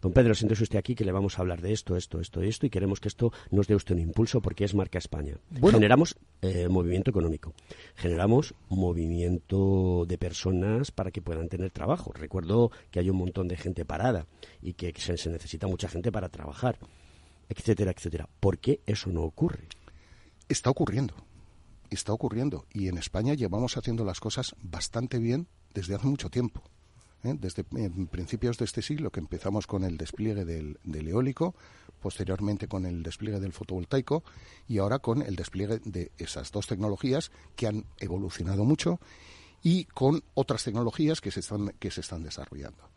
don 0.00 0.12
Pedro, 0.12 0.34
siéntese 0.34 0.62
usted 0.62 0.78
aquí 0.78 0.94
que 0.94 1.04
le 1.04 1.12
vamos 1.12 1.38
a 1.38 1.42
hablar 1.42 1.60
de 1.60 1.72
esto, 1.72 1.94
esto, 1.94 2.20
esto 2.20 2.42
y 2.42 2.48
esto, 2.48 2.64
y 2.64 2.70
queremos 2.70 3.00
que 3.00 3.08
esto 3.08 3.32
nos 3.50 3.66
dé 3.66 3.74
usted 3.74 3.94
un 3.94 4.00
impulso 4.00 4.40
porque 4.40 4.64
es 4.64 4.74
marca 4.74 4.98
España? 4.98 5.36
Generamos 5.70 6.16
eh, 6.40 6.68
movimiento 6.68 7.10
económico, 7.10 7.52
generamos 7.96 8.54
movimiento 8.70 10.06
de 10.06 10.16
personas 10.16 10.90
para 10.90 11.10
que 11.10 11.20
puedan 11.20 11.48
tener 11.48 11.70
trabajo. 11.70 12.12
Recuerdo 12.14 12.70
que 12.90 13.00
hay 13.00 13.10
un 13.10 13.16
montón 13.16 13.46
de 13.46 13.58
gente 13.58 13.84
parada 13.84 14.26
y 14.62 14.72
que 14.72 14.94
se, 14.96 15.18
se 15.18 15.28
necesita 15.28 15.66
mucha 15.66 15.88
gente 15.88 16.10
para 16.10 16.30
trabajar, 16.30 16.78
etcétera, 17.50 17.90
etcétera. 17.90 18.26
¿Por 18.40 18.58
qué 18.58 18.80
eso 18.86 19.10
no 19.10 19.22
ocurre? 19.22 19.68
Está 20.48 20.70
ocurriendo 20.70 21.25
está 21.90 22.12
ocurriendo 22.12 22.66
y 22.72 22.88
en 22.88 22.98
España 22.98 23.34
llevamos 23.34 23.76
haciendo 23.76 24.04
las 24.04 24.20
cosas 24.20 24.54
bastante 24.62 25.18
bien 25.18 25.48
desde 25.74 25.94
hace 25.94 26.06
mucho 26.06 26.30
tiempo. 26.30 26.62
¿eh? 27.22 27.34
Desde 27.38 27.64
principios 27.64 28.58
de 28.58 28.64
este 28.64 28.82
siglo 28.82 29.10
que 29.10 29.20
empezamos 29.20 29.66
con 29.66 29.84
el 29.84 29.96
despliegue 29.96 30.44
del, 30.44 30.78
eólico, 30.84 31.54
posteriormente 32.00 32.68
con 32.68 32.86
el 32.86 33.02
despliegue 33.02 33.40
del 33.40 33.52
fotovoltaico 33.52 34.22
y 34.68 34.78
ahora 34.78 34.98
con 34.98 35.22
el 35.22 35.36
despliegue 35.36 35.80
de 35.84 36.12
esas 36.18 36.52
dos 36.52 36.66
tecnologías 36.66 37.30
que 37.56 37.66
han 37.66 37.84
evolucionado 37.98 38.64
mucho 38.64 39.00
y 39.62 39.84
con 39.84 40.22
otras 40.34 40.64
tecnologías 40.64 41.20
que 41.20 41.30
se 41.30 41.40
están, 41.40 41.74
que 41.78 41.90
se 41.90 42.00
están 42.00 42.22
desarrollando. 42.22 42.88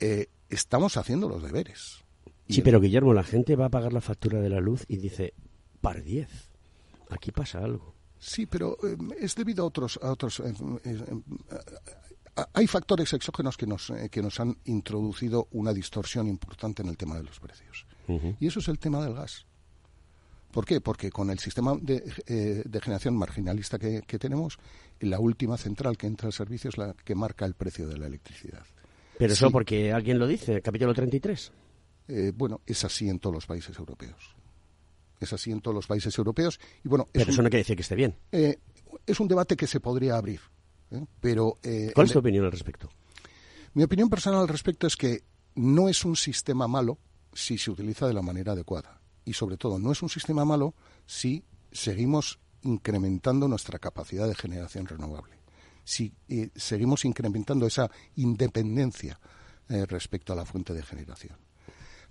Eh, 0.00 0.26
estamos 0.48 0.96
haciendo 0.96 1.28
los 1.28 1.42
deberes. 1.42 2.04
Sí, 2.48 2.62
pero 2.62 2.80
Guillermo, 2.80 3.12
la 3.12 3.24
gente 3.24 3.56
va 3.56 3.66
a 3.66 3.70
pagar 3.70 3.92
la 3.92 4.00
factura 4.00 4.40
de 4.40 4.48
la 4.48 4.60
luz 4.60 4.84
y 4.88 4.96
dice, 4.96 5.34
par 5.80 6.02
10, 6.02 6.47
aquí 7.10 7.32
pasa 7.32 7.58
algo. 7.58 7.94
Sí, 8.18 8.46
pero 8.46 8.76
eh, 8.82 8.96
es 9.20 9.34
debido 9.34 9.62
a 9.64 9.66
otros, 9.66 9.98
a 10.02 10.10
otros 10.10 10.40
eh, 10.40 10.52
eh, 10.84 11.06
hay 12.52 12.66
factores 12.66 13.12
exógenos 13.12 13.56
que 13.56 13.66
nos, 13.66 13.92
que 14.10 14.22
nos 14.22 14.38
han 14.40 14.56
introducido 14.64 15.48
una 15.52 15.72
distorsión 15.72 16.28
importante 16.28 16.82
en 16.82 16.88
el 16.88 16.96
tema 16.96 17.16
de 17.16 17.24
los 17.24 17.40
precios. 17.40 17.86
Y 18.40 18.46
eso 18.46 18.60
es 18.60 18.68
el 18.68 18.78
tema 18.78 19.04
del 19.04 19.12
gas. 19.12 19.44
¿Por 20.52 20.64
qué? 20.64 20.80
Porque 20.80 21.10
con 21.10 21.30
el 21.30 21.38
sistema 21.40 21.76
de, 21.80 22.00
generación 22.80 23.16
marginalista 23.16 23.78
que, 23.78 24.18
tenemos, 24.18 24.58
la 25.00 25.18
última 25.18 25.58
central 25.58 25.98
que 25.98 26.06
entra 26.06 26.28
al 26.28 26.32
servicio 26.32 26.70
es 26.70 26.78
la 26.78 26.94
que 26.94 27.14
marca 27.14 27.44
el 27.44 27.54
precio 27.54 27.86
de 27.88 27.98
la 27.98 28.06
electricidad. 28.06 28.64
Pero 29.18 29.32
eso 29.32 29.50
porque 29.50 29.92
alguien 29.92 30.18
lo 30.18 30.26
dice, 30.26 30.62
capítulo 30.62 30.94
33. 30.94 31.52
Eh, 32.06 32.32
bueno, 32.34 32.62
es 32.64 32.84
así 32.84 33.08
en 33.08 33.18
todos 33.18 33.34
los 33.34 33.46
países 33.46 33.76
europeos 33.76 34.37
es 35.20 35.32
así 35.32 35.50
en 35.50 35.60
todos 35.60 35.74
los 35.74 35.86
países 35.86 36.16
europeos. 36.16 36.60
Y 36.84 36.88
bueno, 36.88 37.08
pero 37.12 37.30
eso 37.30 37.42
no 37.42 37.48
quiere 37.48 37.60
decir 37.62 37.76
que 37.76 37.82
esté 37.82 37.94
bien. 37.94 38.16
Eh, 38.32 38.58
es 39.06 39.20
un 39.20 39.28
debate 39.28 39.56
que 39.56 39.66
se 39.66 39.80
podría 39.80 40.16
abrir. 40.16 40.40
¿eh? 40.90 41.04
Pero, 41.20 41.58
eh, 41.62 41.92
¿Cuál 41.94 42.06
es 42.06 42.12
tu 42.12 42.18
opinión 42.18 42.44
al 42.44 42.52
respecto? 42.52 42.88
Mi 43.74 43.82
opinión 43.82 44.08
personal 44.08 44.40
al 44.40 44.48
respecto 44.48 44.86
es 44.86 44.96
que 44.96 45.24
no 45.54 45.88
es 45.88 46.04
un 46.04 46.16
sistema 46.16 46.68
malo 46.68 46.98
si 47.32 47.58
se 47.58 47.70
utiliza 47.70 48.06
de 48.06 48.14
la 48.14 48.22
manera 48.22 48.52
adecuada. 48.52 49.00
Y 49.24 49.32
sobre 49.34 49.56
todo, 49.56 49.78
no 49.78 49.92
es 49.92 50.02
un 50.02 50.08
sistema 50.08 50.44
malo 50.44 50.74
si 51.06 51.44
seguimos 51.70 52.38
incrementando 52.62 53.46
nuestra 53.46 53.78
capacidad 53.78 54.26
de 54.26 54.34
generación 54.34 54.86
renovable. 54.86 55.36
si 55.84 56.12
seguimos 56.54 57.06
incrementando 57.06 57.66
esa 57.66 57.90
independencia 58.16 59.18
respecto 59.68 60.34
a 60.34 60.36
la 60.36 60.44
fuente 60.44 60.74
de 60.74 60.82
generación. 60.82 61.38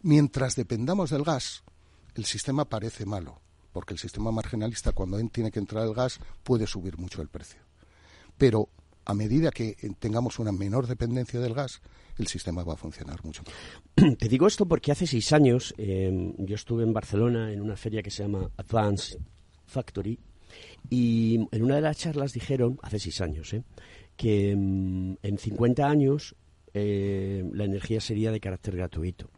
Mientras 0.01 0.55
dependamos 0.55 1.11
del 1.11 1.23
gas, 1.23 1.63
el 2.17 2.25
sistema 2.25 2.65
parece 2.65 3.05
malo, 3.05 3.39
porque 3.71 3.93
el 3.93 3.99
sistema 3.99 4.31
marginalista, 4.31 4.91
cuando 4.91 5.17
tiene 5.29 5.51
que 5.51 5.59
entrar 5.59 5.85
el 5.85 5.93
gas, 5.93 6.19
puede 6.43 6.65
subir 6.65 6.97
mucho 6.97 7.21
el 7.21 7.29
precio. 7.29 7.61
Pero 8.37 8.69
a 9.05 9.13
medida 9.13 9.51
que 9.51 9.77
eh, 9.79 9.91
tengamos 9.99 10.39
una 10.39 10.51
menor 10.51 10.87
dependencia 10.87 11.39
del 11.39 11.53
gas, 11.53 11.81
el 12.17 12.27
sistema 12.27 12.63
va 12.63 12.73
a 12.73 12.77
funcionar 12.77 13.23
mucho 13.23 13.43
mejor. 13.43 14.17
Te 14.17 14.27
digo 14.27 14.47
esto 14.47 14.65
porque 14.65 14.91
hace 14.91 15.05
seis 15.05 15.31
años 15.31 15.75
em, 15.77 16.33
yo 16.39 16.55
estuve 16.55 16.83
en 16.83 16.91
Barcelona 16.91 17.53
en 17.53 17.61
una 17.61 17.75
feria 17.75 18.01
que 18.01 18.09
se 18.09 18.23
llama 18.23 18.49
Advanced 18.57 19.19
Factory 19.65 20.19
y 20.89 21.47
en 21.51 21.63
una 21.63 21.75
de 21.75 21.81
las 21.81 21.97
charlas 21.97 22.33
dijeron, 22.33 22.79
hace 22.81 22.99
seis 22.99 23.21
años, 23.21 23.53
¿eh? 23.53 23.63
que 24.15 24.51
em, 24.51 25.15
en 25.21 25.37
50 25.37 25.87
años 25.87 26.35
eh, 26.73 27.43
la 27.53 27.65
energía 27.65 28.01
sería 28.01 28.31
de 28.31 28.39
carácter 28.39 28.75
gratuito. 28.75 29.29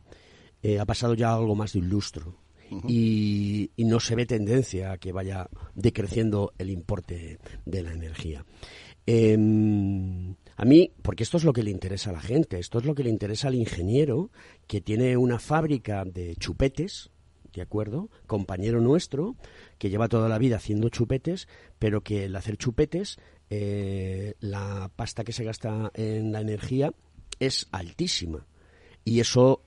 Eh, 0.62 0.80
ha 0.80 0.86
pasado 0.86 1.14
ya 1.14 1.34
algo 1.34 1.56
más 1.56 1.74
de 1.74 1.80
un 1.80 1.90
lustro 1.90 2.36
y, 2.88 3.72
no 3.78 4.00
se 4.00 4.16
ve 4.16 4.26
tendencia 4.26 4.92
a 4.92 4.98
que 4.98 5.12
vaya 5.12 5.50
decreciendo 5.74 6.54
el 6.58 6.70
importe 6.70 7.40
de 7.66 7.84
la 7.84 7.92
energía. 7.92 8.46
Em, 9.06 10.36
a 10.56 10.66
mí, 10.66 10.92
porque 11.02 11.24
esto 11.24 11.38
es 11.38 11.44
lo 11.44 11.54
que 11.54 11.64
le 11.64 11.72
interesa 11.72 12.12
a 12.12 12.14
la 12.14 12.22
gente, 12.22 12.60
esto 12.60 12.78
es 12.78 12.86
lo 12.86 12.94
que 12.94 13.04
le 13.04 13.10
interesa 13.10 13.48
al 13.48 13.56
ingeniero 13.56 14.30
que 14.68 14.82
tiene 14.82 15.18
una 15.18 15.40
fábrica 15.40 16.06
de 16.06 16.36
chupetes, 16.36 17.10
¿de 17.54 17.62
acuerdo? 17.62 18.10
Compañero 18.28 18.80
nuestro, 18.82 19.36
que 19.78 19.90
lleva 19.90 20.08
toda 20.08 20.30
la 20.30 20.38
vida 20.38 20.58
haciendo 20.58 20.90
chupetes, 20.90 21.48
pero 21.80 22.02
que 22.02 22.26
el 22.26 22.36
hacer 22.36 22.58
chupetes, 22.58 23.18
eh, 23.50 24.36
la 24.40 24.92
pasta 24.96 25.24
que 25.24 25.34
se 25.34 25.44
gasta 25.44 25.92
en 25.96 26.32
la 26.32 26.42
energía 26.42 26.94
es 27.40 27.68
altísima. 27.72 28.46
Y 29.04 29.22
eso 29.22 29.64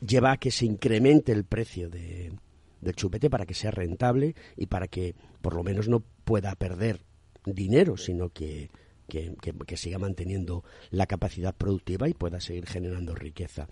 lleva 0.00 0.32
a 0.32 0.36
que 0.36 0.50
se 0.50 0.66
incremente 0.66 1.32
el 1.32 1.44
precio 1.44 1.88
de, 1.88 2.32
del 2.80 2.94
chupete 2.94 3.30
para 3.30 3.46
que 3.46 3.54
sea 3.54 3.70
rentable 3.70 4.34
y 4.56 4.66
para 4.66 4.88
que 4.88 5.14
por 5.40 5.54
lo 5.54 5.62
menos 5.62 5.88
no 5.88 6.00
pueda 6.24 6.54
perder 6.54 7.00
dinero, 7.44 7.96
sino 7.96 8.30
que, 8.30 8.70
que, 9.08 9.76
siga 9.76 9.98
manteniendo 9.98 10.64
la 10.90 11.06
capacidad 11.06 11.54
productiva 11.54 12.08
y 12.08 12.14
pueda 12.14 12.40
seguir 12.40 12.66
generando 12.66 13.14
riqueza. 13.14 13.68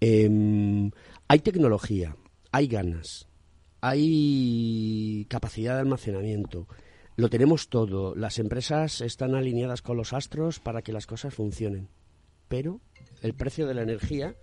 Em, 0.00 0.90
hay 1.28 1.38
tecnología, 1.40 2.16
hay 2.50 2.66
ganas, 2.66 3.28
hay 3.80 5.26
capacidad 5.28 5.74
de 5.74 5.80
almacenamiento, 5.80 6.66
lo 7.16 7.28
tenemos 7.28 7.68
todo. 7.68 8.14
Las 8.14 8.38
empresas 8.38 9.00
están 9.00 9.34
alineadas 9.34 9.82
con 9.82 9.96
los 9.96 10.12
astros 10.12 10.60
para 10.60 10.82
que 10.82 10.92
las 10.92 11.06
cosas 11.06 11.34
funcionen. 11.34 11.88
Pero 12.48 12.80
el 13.22 13.34
precio 13.34 13.66
de 13.66 13.74
la 13.74 13.82
energía 13.82 14.34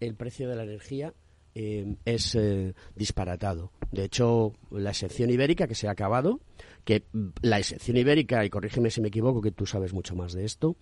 el 0.00 0.14
precio 0.14 0.48
de 0.48 0.56
la 0.56 0.64
energía 0.64 1.14
eh, 1.54 1.96
es 2.04 2.34
eh, 2.34 2.74
disparatado. 2.94 3.72
De 3.90 4.04
hecho, 4.04 4.54
la 4.70 4.90
excepción 4.90 5.30
ibérica 5.30 5.66
que 5.66 5.74
se 5.74 5.88
ha 5.88 5.92
acabado, 5.92 6.40
que 6.84 7.04
la 7.42 7.58
excepción 7.58 7.96
ibérica, 7.96 8.44
y 8.44 8.50
corrígeme 8.50 8.90
si 8.90 9.00
me 9.00 9.08
equivoco, 9.08 9.40
que 9.40 9.50
tú 9.50 9.66
sabes 9.66 9.92
mucho 9.92 10.14
más 10.14 10.32
de 10.32 10.44
esto, 10.44 10.76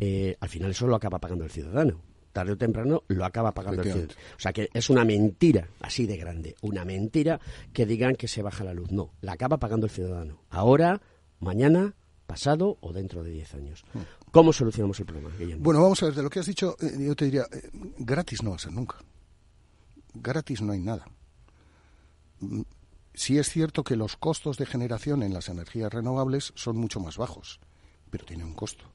eh, 0.00 0.36
al 0.40 0.48
final 0.48 0.72
eso 0.72 0.86
lo 0.86 0.96
acaba 0.96 1.18
pagando 1.18 1.44
el 1.44 1.50
ciudadano. 1.50 2.00
Tarde 2.32 2.52
o 2.52 2.56
temprano 2.56 3.02
lo 3.08 3.24
acaba 3.26 3.52
pagando 3.52 3.82
el 3.82 3.92
ciudadano. 3.92 4.14
O 4.36 4.40
sea 4.40 4.52
que 4.52 4.70
es 4.72 4.88
una 4.88 5.04
mentira 5.04 5.68
así 5.80 6.06
de 6.06 6.16
grande, 6.16 6.56
una 6.62 6.84
mentira 6.84 7.40
que 7.72 7.84
digan 7.84 8.16
que 8.16 8.26
se 8.26 8.42
baja 8.42 8.64
la 8.64 8.74
luz. 8.74 8.90
No, 8.90 9.12
la 9.20 9.32
acaba 9.32 9.58
pagando 9.58 9.86
el 9.86 9.92
ciudadano. 9.92 10.40
Ahora, 10.48 11.02
mañana, 11.40 11.94
pasado 12.26 12.78
o 12.80 12.92
dentro 12.92 13.22
de 13.22 13.32
10 13.32 13.54
años. 13.54 13.84
¿Cómo 14.32 14.50
solucionamos 14.52 14.98
el 14.98 15.06
problema, 15.06 15.30
Bueno, 15.58 15.82
vamos 15.82 16.02
a 16.02 16.06
ver, 16.06 16.14
de 16.14 16.22
lo 16.22 16.30
que 16.30 16.40
has 16.40 16.46
dicho, 16.46 16.74
eh, 16.80 16.96
yo 16.98 17.14
te 17.14 17.26
diría, 17.26 17.46
eh, 17.52 17.70
gratis 17.98 18.42
no 18.42 18.50
va 18.50 18.56
a 18.56 18.58
ser 18.58 18.72
nunca. 18.72 18.96
Gratis 20.14 20.62
no 20.62 20.72
hay 20.72 20.80
nada. 20.80 21.04
Mm, 22.40 22.62
sí 23.12 23.38
es 23.38 23.50
cierto 23.50 23.84
que 23.84 23.94
los 23.94 24.16
costos 24.16 24.56
de 24.56 24.64
generación 24.64 25.22
en 25.22 25.34
las 25.34 25.50
energías 25.50 25.92
renovables 25.92 26.52
son 26.56 26.78
mucho 26.78 26.98
más 26.98 27.18
bajos, 27.18 27.60
pero 28.08 28.24
tiene 28.24 28.44
un 28.44 28.54
costo. 28.54 28.86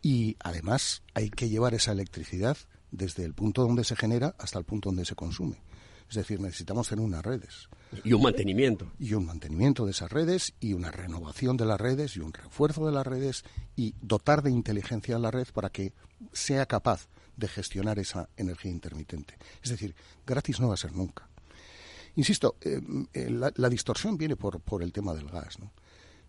Y 0.00 0.36
además 0.38 1.02
hay 1.14 1.30
que 1.30 1.48
llevar 1.48 1.74
esa 1.74 1.90
electricidad 1.90 2.56
desde 2.92 3.24
el 3.24 3.34
punto 3.34 3.62
donde 3.62 3.82
se 3.82 3.96
genera 3.96 4.36
hasta 4.38 4.60
el 4.60 4.64
punto 4.64 4.90
donde 4.90 5.04
se 5.04 5.16
consume. 5.16 5.62
Es 6.08 6.14
decir, 6.14 6.38
necesitamos 6.40 6.88
tener 6.88 7.04
unas 7.04 7.24
redes. 7.24 7.68
Y 8.02 8.12
un 8.12 8.22
mantenimiento. 8.22 8.90
Y 8.98 9.14
un 9.14 9.26
mantenimiento 9.26 9.84
de 9.84 9.92
esas 9.92 10.10
redes 10.10 10.54
y 10.60 10.72
una 10.72 10.90
renovación 10.90 11.56
de 11.56 11.66
las 11.66 11.80
redes 11.80 12.16
y 12.16 12.20
un 12.20 12.32
refuerzo 12.32 12.86
de 12.86 12.92
las 12.92 13.06
redes 13.06 13.44
y 13.76 13.94
dotar 14.00 14.42
de 14.42 14.50
inteligencia 14.50 15.16
a 15.16 15.18
la 15.18 15.30
red 15.30 15.46
para 15.52 15.70
que 15.70 15.92
sea 16.32 16.66
capaz 16.66 17.08
de 17.36 17.48
gestionar 17.48 17.98
esa 17.98 18.28
energía 18.36 18.70
intermitente. 18.70 19.36
Es 19.62 19.70
decir, 19.70 19.94
gratis 20.26 20.60
no 20.60 20.68
va 20.68 20.74
a 20.74 20.78
ser 20.78 20.92
nunca. 20.92 21.28
Insisto, 22.16 22.56
eh, 22.60 22.80
eh, 23.12 23.30
la, 23.30 23.68
distorsión 23.68 24.16
viene 24.16 24.36
por, 24.36 24.60
por 24.60 24.82
el 24.82 24.92
tema 24.92 25.14
del 25.14 25.28
gas. 25.28 25.58
¿no? 25.58 25.72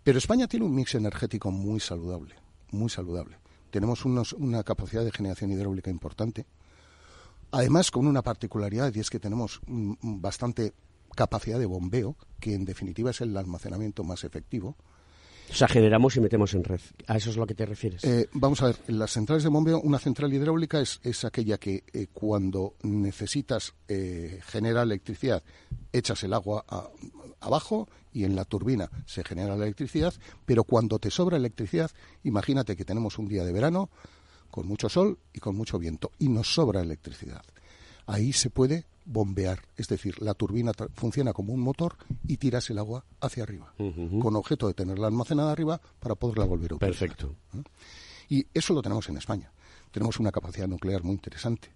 Pero 0.04 0.18
España 0.18 0.48
tiene 0.48 0.66
un 0.66 0.74
mix 0.74 0.96
energético 0.96 1.52
muy 1.52 1.80
saludable, 1.80 2.36
muy 2.72 2.90
saludable. 2.90 3.38
Tenemos 3.70 4.06
una 4.06 4.64
capacidad 4.64 5.04
de 5.04 5.12
generación 5.12 5.52
hidráulica 5.52 5.92
importante 5.92 6.46
Además, 7.52 7.90
con 7.90 8.06
una 8.06 8.22
particularidad, 8.22 8.94
y 8.94 9.00
es 9.00 9.10
que 9.10 9.20
tenemos 9.20 9.62
bastante 9.68 10.74
capacidad 11.16 11.60
de 11.60 11.66
bombeo, 11.66 12.16
que 12.40 12.54
en 12.54 12.66
definitiva 12.66 13.12
es 13.12 13.22
el 13.22 13.36
almacenamiento 13.36 14.04
más 14.04 14.24
efectivo. 14.24 14.76
O 15.50 15.54
sea, 15.54 15.68
generamos 15.68 16.16
y 16.16 16.20
metemos 16.20 16.54
en 16.56 16.64
red. 16.64 16.80
¿A 17.08 17.18
eso 17.18 17.30
es 17.30 17.38
lo 17.38 17.46
que 17.46 17.54
te 17.54 17.66
refieres? 17.66 18.04
Eh, 18.04 18.28
vamos 18.34 18.62
a 18.62 18.68
ver, 18.68 18.78
las 18.88 19.12
centrales 19.12 19.44
de 19.44 19.50
bombeo, 19.50 19.80
una 19.80 20.00
central 20.00 20.34
hidráulica 20.34 20.82
es, 20.82 21.00
es 21.04 21.24
aquella 21.24 21.58
que 21.58 21.84
eh, 21.94 22.08
cuando 22.12 22.76
necesitas 22.82 23.74
eh, 23.88 24.40
generar 24.48 24.86
electricidad, 24.86 25.44
echas 25.94 26.24
el 26.24 26.34
agua 26.34 26.66
abajo 27.40 27.88
y 28.12 28.24
en 28.24 28.36
la 28.36 28.46
turbina 28.46 28.90
se 29.06 29.24
genera 29.24 29.56
la 29.56 29.66
electricidad, 29.66 30.14
pero 30.46 30.64
cuando 30.64 31.00
te 31.00 31.12
sobra 31.12 31.38
electricidad, 31.38 31.92
imagínate 32.24 32.76
que 32.76 32.86
tenemos 32.86 33.20
un 33.20 33.28
día 33.28 33.44
de 33.44 33.52
verano, 33.52 33.90
con 34.50 34.68
mucho 34.68 34.90
sol 34.90 35.20
y 35.34 35.40
con 35.40 35.56
mucho 35.56 35.78
viento, 35.78 36.12
y 36.18 36.30
nos 36.30 36.54
sobra 36.54 36.82
electricidad. 36.82 37.44
Ahí 38.08 38.34
se 38.34 38.50
puede 38.50 38.86
bombear, 39.06 39.62
es 39.78 39.88
decir, 39.88 40.22
la 40.22 40.34
turbina 40.34 40.72
funciona 40.96 41.34
como 41.34 41.54
un 41.54 41.62
motor 41.62 41.96
y 42.28 42.38
tiras 42.38 42.70
el 42.70 42.80
agua 42.80 43.06
hacia 43.22 43.44
arriba, 43.44 43.74
con 43.78 44.36
objeto 44.36 44.68
de 44.68 44.74
tenerla 44.74 45.08
almacenada 45.08 45.52
arriba 45.52 45.80
para 46.00 46.16
poderla 46.16 46.46
volver 46.46 46.74
a 46.74 46.76
utilizar. 46.76 47.08
Perfecto. 47.08 47.36
¿Eh? 47.54 47.64
Y 48.30 48.48
eso 48.54 48.74
lo 48.74 48.82
tenemos 48.82 49.08
en 49.10 49.18
España. 49.18 49.52
Tenemos 49.92 50.20
una 50.20 50.32
capacidad 50.32 50.68
nuclear 50.68 51.04
muy 51.04 51.14
interesante 51.14 51.70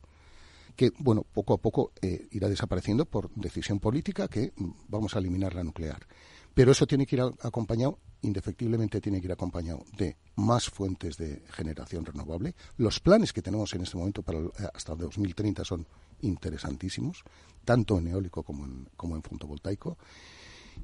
que, 0.75 0.93
bueno, 0.97 1.23
poco 1.23 1.53
a 1.53 1.57
poco 1.57 1.91
eh, 2.01 2.29
irá 2.31 2.47
desapareciendo 2.47 3.05
por 3.05 3.29
decisión 3.35 3.81
política 3.81 4.29
que 4.29 4.53
mm, 4.55 4.69
vamos 4.87 5.13
a 5.13 5.19
eliminar 5.19 5.53
la 5.53 5.61
nuclear. 5.61 6.07
Pero 6.53 6.71
eso 6.71 6.87
tiene 6.87 7.05
que 7.05 7.17
ir 7.17 7.21
acompañado, 7.41 7.99
indefectiblemente 8.21 9.01
tiene 9.01 9.19
que 9.19 9.27
ir 9.27 9.31
acompañado 9.33 9.83
de 9.97 10.15
más 10.35 10.69
fuentes 10.69 11.17
de 11.17 11.43
generación 11.51 12.05
renovable. 12.05 12.55
Los 12.77 13.01
planes 13.01 13.33
que 13.33 13.41
tenemos 13.41 13.73
en 13.73 13.81
este 13.81 13.97
momento 13.97 14.23
para 14.23 14.39
eh, 14.39 14.51
hasta 14.73 14.95
2030 14.95 15.65
son 15.65 15.85
interesantísimos, 16.21 17.23
tanto 17.65 17.97
en 17.97 18.07
eólico 18.07 18.43
como 18.43 18.65
en, 18.65 18.89
como 18.95 19.15
en 19.15 19.23
fotovoltaico. 19.23 19.97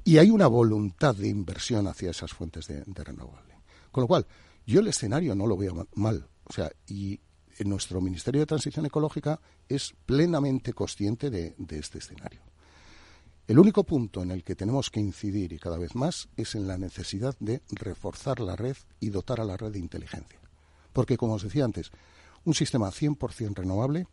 Y 0.04 0.18
hay 0.18 0.30
una 0.30 0.46
voluntad 0.46 1.14
de 1.14 1.28
inversión 1.28 1.86
hacia 1.86 2.10
esas 2.10 2.32
fuentes 2.32 2.66
de, 2.66 2.84
renovable. 2.84 3.54
Con 3.90 4.02
lo 4.02 4.08
cual, 4.08 4.26
yo 4.66 4.80
el 4.80 4.88
escenario 4.88 5.34
no 5.34 5.46
lo 5.46 5.56
veo 5.56 5.88
mal. 5.94 6.28
O 6.44 6.52
sea, 6.52 6.70
y 6.86 7.18
nuestro 7.64 8.00
Ministerio 8.00 8.40
de 8.40 8.46
Transición 8.46 8.86
Ecológica 8.86 9.40
es 9.68 9.94
plenamente 10.04 10.74
consciente 10.74 11.30
de 11.30 11.54
este 11.70 11.98
escenario. 11.98 12.42
El 13.48 13.60
único 13.60 13.84
punto 13.84 14.22
en 14.22 14.32
el 14.32 14.42
que 14.42 14.56
tenemos 14.56 14.90
que 14.90 14.98
incidir 14.98 15.52
y 15.52 15.60
cada 15.60 15.78
vez 15.78 15.94
más 15.94 16.28
es 16.36 16.56
en 16.56 16.66
la 16.66 16.78
necesidad 16.78 17.36
de 17.38 17.62
reforzar 17.70 18.40
la 18.40 18.56
red 18.56 18.76
y 18.98 19.10
dotar 19.10 19.40
a 19.40 19.44
la 19.44 19.56
red 19.56 19.70
de 19.70 19.78
inteligencia. 19.78 20.40
Porque, 20.92 21.16
como 21.16 21.34
os 21.34 21.44
decía 21.44 21.64
antes, 21.64 21.92
un 22.44 22.54
sistema 22.54 22.90
100% 22.90 23.54
renovable 23.54 24.08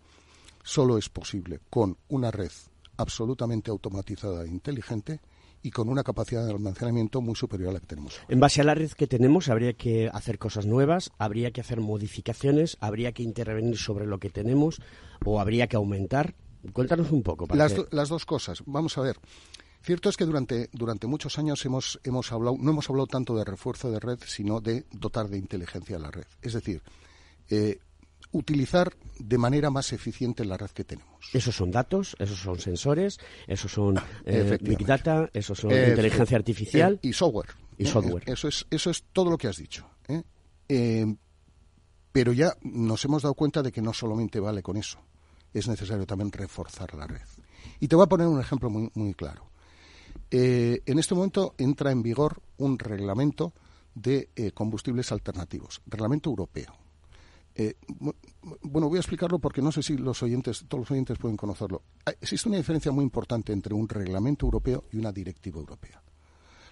solo 0.64 0.98
es 0.98 1.10
posible 1.10 1.60
con 1.70 1.98
una 2.08 2.32
red 2.32 2.52
absolutamente 2.98 3.72
automatizada 3.72 4.46
e 4.46 4.48
inteligente 4.48 5.20
y 5.62 5.72
con 5.72 5.88
una 5.88 6.04
capacidad 6.04 6.46
de 6.46 6.52
almacenamiento 6.52 7.22
muy 7.22 7.36
superior 7.36 7.70
a 7.70 7.74
la 7.74 7.80
que 7.80 7.88
tenemos. 7.88 8.20
En 8.28 8.40
base 8.40 8.62
a 8.62 8.66
la 8.66 8.76
red 8.76 8.92
que 8.92 9.08
tenemos, 9.08 9.48
habría 9.48 9.74
que 9.74 10.10
hacer 10.14 10.38
cosas 10.38 10.66
nuevas, 10.66 11.12
habría 11.18 11.52
que 11.52 11.62
hacer 11.62 11.80
modificaciones, 11.80 12.78
habría 12.82 13.14
que 13.14 13.24
intervenir 13.24 13.78
sobre 13.78 14.06
lo 14.06 14.20
que 14.20 14.30
tenemos 14.30 14.82
o 15.26 15.40
habría 15.40 15.68
que 15.68 15.78
aumentar. 15.78 16.36
Cuéntanos 16.74 17.12
un 17.12 17.24
poco. 17.24 17.48
las, 17.56 17.76
las 17.92 18.10
dos 18.10 18.26
cosas. 18.26 18.62
Vamos 18.66 18.98
a 18.98 19.02
ver. 19.02 19.18
Cierto 19.82 20.10
es 20.10 20.16
que 20.16 20.26
durante, 20.26 20.70
durante 20.72 21.08
muchos 21.08 21.38
años 21.38 21.66
hemos, 21.66 22.00
hemos 22.04 22.32
hablado, 22.32 22.58
no 22.58 22.72
hemos 22.72 22.90
hablado 22.90 23.08
tanto 23.08 23.36
de 23.36 23.44
refuerzo 23.44 23.92
de 23.92 24.00
red, 24.00 24.20
sino 24.26 24.62
de 24.62 24.86
dotar 24.92 25.28
de 25.28 25.38
inteligencia 25.38 25.98
a 25.98 26.00
la 26.00 26.12
red. 26.12 26.26
Es 26.42 26.54
decir, 26.54 26.82
eh, 27.50 27.80
utilizar 28.34 28.94
de 29.18 29.38
manera 29.38 29.70
más 29.70 29.94
eficiente 29.94 30.44
la 30.44 30.58
red 30.58 30.72
que 30.72 30.84
tenemos. 30.84 31.30
Esos 31.34 31.56
son 31.56 31.72
datos, 31.72 32.16
esos 32.20 32.40
son 32.40 32.60
sensores, 32.60 33.20
esos 33.48 33.72
son 33.72 33.98
eh, 34.26 34.58
Big 34.62 34.86
Data, 34.86 35.30
esos 35.34 35.58
son 35.58 35.72
inteligencia 35.72 36.38
artificial. 36.38 37.00
y 37.02 37.14
software. 37.14 37.50
Y 37.78 37.86
software. 37.86 38.24
Eso 38.28 38.48
es, 38.48 38.68
eso 38.70 38.90
es 38.90 39.06
todo 39.14 39.30
lo 39.30 39.38
que 39.38 39.48
has 39.48 39.58
dicho. 39.58 39.88
Eh, 40.70 41.16
pero 42.12 42.32
ya 42.32 42.56
nos 42.62 43.04
hemos 43.06 43.24
dado 43.24 43.34
cuenta 43.34 43.62
de 43.62 43.72
que 43.72 43.82
no 43.82 43.94
solamente 43.94 44.40
vale 44.40 44.62
con 44.62 44.78
eso, 44.78 45.00
es 45.54 45.68
necesario 45.68 46.06
también 46.06 46.32
reforzar 46.32 46.94
la 46.94 47.08
red. 47.08 47.22
Y 47.80 47.88
te 47.88 47.96
voy 47.96 48.06
a 48.06 48.10
poner 48.10 48.28
un 48.28 48.40
ejemplo 48.40 48.70
muy, 48.70 48.90
muy 48.94 49.14
claro. 49.14 49.50
Eh, 50.30 50.82
en 50.86 51.00
este 51.00 51.16
momento 51.16 51.54
entra 51.58 51.92
en 51.92 52.02
vigor 52.02 52.42
un 52.58 52.80
reglamento 52.80 53.54
de 53.96 54.30
eh, 54.36 54.52
combustibles 54.52 55.12
alternativos, 55.12 55.82
reglamento 55.86 56.30
europeo. 56.30 56.83
Eh, 57.56 57.76
bueno, 58.64 58.90
voy 58.90 58.98
a 58.98 59.02
explicarlo 59.02 59.40
porque 59.40 59.62
no 59.62 59.72
sé 59.72 59.84
si 59.84 59.98
los 59.98 60.22
oyentes, 60.24 60.66
todos 60.68 60.82
los 60.82 60.92
oyentes 60.92 61.18
pueden 61.18 61.38
conocerlo. 61.38 61.84
Existe 62.20 62.50
una 62.50 62.58
diferencia 62.58 62.92
muy 62.92 63.04
importante 63.04 63.54
entre 63.54 63.74
un 63.74 63.88
reglamento 63.88 64.46
europeo 64.46 64.86
y 64.92 64.98
una 64.98 65.12
directiva 65.12 65.60
europea. 65.60 66.02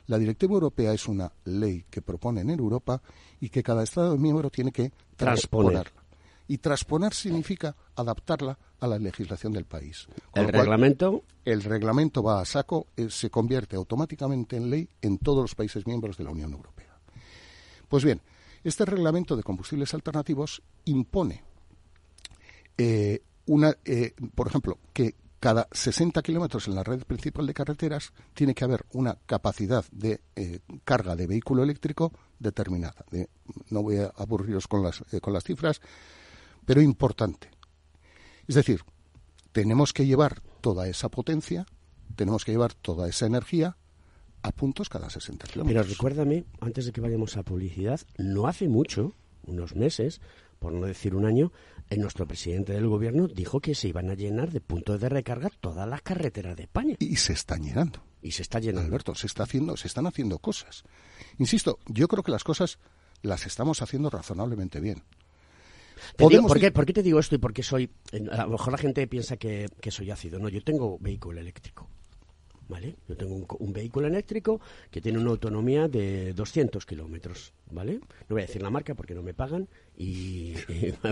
La 0.08 0.18
directiva 0.18 0.54
europea 0.54 0.94
es 0.94 1.08
una 1.08 1.32
ley 1.46 1.86
que 1.90 2.02
proponen 2.02 2.50
en 2.50 2.60
Europa 2.60 3.02
y 3.40 3.50
que 3.50 3.62
cada 3.62 3.84
Estado 3.84 4.18
miembro 4.18 4.50
tiene 4.50 4.72
que 4.72 4.92
transponerla. 5.16 6.02
Y 6.48 6.58
transponer 6.58 7.14
significa 7.14 7.76
adaptarla 7.96 8.58
a 8.80 8.88
la 8.88 8.98
legislación 8.98 9.54
del 9.54 9.66
país. 9.66 10.08
¿El 10.34 10.48
reglamento? 10.48 11.24
el 11.46 11.64
reglamento 11.64 12.22
va 12.22 12.42
a 12.42 12.46
saco, 12.46 12.88
eh, 12.96 13.08
se 13.10 13.30
convierte 13.30 13.76
automáticamente 13.76 14.58
en 14.58 14.70
ley 14.70 14.90
en 15.02 15.18
todos 15.18 15.42
los 15.42 15.56
países 15.56 15.88
miembros 15.88 16.18
de 16.18 16.24
la 16.24 16.32
Unión 16.32 16.52
Europea. 16.52 17.00
Pues 17.88 18.04
bien, 18.04 18.22
este 18.64 18.86
reglamento 18.86 19.36
de 19.36 19.44
combustibles 19.44 19.94
alternativos 19.94 20.62
impone 20.86 21.44
eh, 22.78 23.22
una, 23.46 23.76
eh, 23.86 24.14
por 24.36 24.48
ejemplo, 24.48 24.80
que 24.94 25.16
cada 25.40 25.68
60 25.72 26.22
kilómetros 26.22 26.68
en 26.68 26.76
la 26.76 26.84
red 26.84 27.04
principal 27.04 27.48
de 27.48 27.54
carreteras 27.54 28.14
tiene 28.34 28.54
que 28.54 28.64
haber 28.64 28.86
una 28.94 29.18
capacidad 29.26 29.84
de 29.92 30.22
eh, 30.36 30.60
carga 30.86 31.16
de 31.16 31.28
vehículo 31.28 31.64
eléctrico 31.64 32.12
determinada. 32.38 33.04
no 33.70 33.82
voy 33.82 33.98
a 33.98 34.14
aburriros 34.18 34.68
con 34.68 34.84
las, 34.84 35.04
con 35.22 35.34
las 35.34 35.44
cifras, 35.44 35.82
pero 36.66 36.82
importante. 36.82 37.50
Es 38.48 38.56
decir, 38.56 38.82
tenemos 39.52 39.94
que 39.94 40.06
llevar 40.06 40.42
toda 40.62 40.88
esa 40.88 41.10
potencia, 41.10 41.66
tenemos 42.16 42.46
que 42.46 42.52
llevar 42.52 42.74
toda 42.74 43.08
esa 43.10 43.26
energía 43.26 43.78
a 44.44 44.52
puntos 44.52 44.90
cada 44.90 45.10
60 45.10 45.48
kilómetros. 45.48 45.86
Pero 45.86 45.94
recuérdame, 45.94 46.46
antes 46.60 46.86
de 46.86 46.92
que 46.92 47.02
vayamos 47.02 47.38
a 47.38 47.44
publicidad, 47.44 48.02
no 48.18 48.48
hace 48.48 48.68
mucho, 48.68 49.14
unos 49.46 49.76
meses, 49.76 50.22
por 50.60 50.74
no 50.74 50.86
decir 50.86 51.16
un 51.16 51.26
año, 51.26 51.52
el 51.90 52.02
nuestro 52.02 52.28
presidente 52.28 52.74
del 52.74 52.88
gobierno 52.88 53.28
dijo 53.28 53.60
que 53.60 53.76
se 53.76 53.88
iban 53.88 54.10
a 54.10 54.14
llenar 54.14 54.52
de 54.52 54.62
puntos 54.62 55.00
de 55.02 55.10
recarga 55.10 55.50
todas 55.60 55.88
las 55.88 56.02
carreteras 56.02 56.56
de 56.56 56.64
España. 56.64 56.96
Y 57.00 57.16
se 57.18 57.34
están 57.34 57.64
llenando. 57.64 58.02
Y 58.22 58.32
se 58.32 58.44
está 58.44 58.60
llenando. 58.60 58.88
Alberto, 58.88 59.16
se 59.16 59.28
está 59.28 59.44
haciendo, 59.44 59.76
se 59.76 59.88
están 59.88 60.06
haciendo 60.06 60.40
cosas. 60.40 60.84
Insisto, 61.40 61.80
yo 61.88 62.08
creo 62.08 62.24
que 62.24 62.32
las 62.32 62.44
cosas 62.44 62.80
las 63.24 63.46
estamos 63.46 63.82
haciendo 63.82 64.10
razonablemente 64.10 64.80
bien. 64.80 65.04
¿por, 66.18 66.32
qué, 66.60 66.72
¿por, 66.72 66.86
qué, 66.86 66.94
te 66.94 67.04
digo 67.04 67.20
esto 67.20 67.36
y 67.36 67.38
por 67.40 67.54
qué 67.54 67.64
soy? 67.64 67.90
A 68.32 68.44
lo 68.46 68.52
mejor 68.52 68.72
la 68.72 68.78
gente 68.78 69.06
piensa 69.08 69.38
que, 69.38 69.68
que 69.82 69.92
soy 69.92 70.12
ácido. 70.12 70.40
No, 70.40 70.50
yo 70.50 70.64
tengo 70.64 70.98
vehículo 71.00 71.40
eléctrico. 71.40 71.90
¿Vale? 72.72 72.96
Yo 73.08 73.18
tengo 73.18 73.46
un, 73.60 73.74
vehículo 73.74 74.08
eléctrico 74.08 74.62
que 74.90 75.02
tiene 75.02 75.20
una 75.20 75.32
autonomía 75.32 75.90
de 75.90 76.32
200 76.34 76.86
kilómetros, 76.86 77.52
¿vale? 77.70 77.96
No 77.96 78.36
voy 78.36 78.44
a 78.44 78.46
decir 78.46 78.62
la 78.62 78.70
marca 78.70 78.96
porque 78.96 79.14
no 79.14 79.22
me 79.22 79.34
pagan 79.34 79.68
y, 79.98 80.54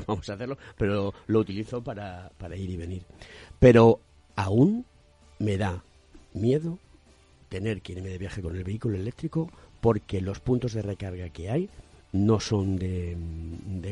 vamos 0.08 0.30
a 0.30 0.34
hacerlo, 0.34 0.58
pero 0.78 1.14
lo 1.28 1.40
utilizo 1.40 1.84
para, 1.84 2.32
para 2.38 2.56
ir 2.56 2.70
y 2.70 2.78
venir. 2.78 3.04
Pero 3.60 4.00
aún 4.38 4.86
me 5.38 5.58
da 5.58 5.84
miedo 6.34 6.80
tener 7.50 7.82
que 7.82 7.92
irme 7.92 8.10
de 8.10 8.18
viaje 8.18 8.42
con 8.42 8.56
el 8.56 8.64
vehículo 8.64 8.96
eléctrico 8.96 9.52
porque 9.82 10.22
los 10.22 10.40
puntos 10.40 10.74
de 10.74 10.82
recarga 10.82 11.30
que 11.30 11.50
hay 11.50 11.70
no 12.14 12.40
son 12.40 12.78
de, 12.78 13.18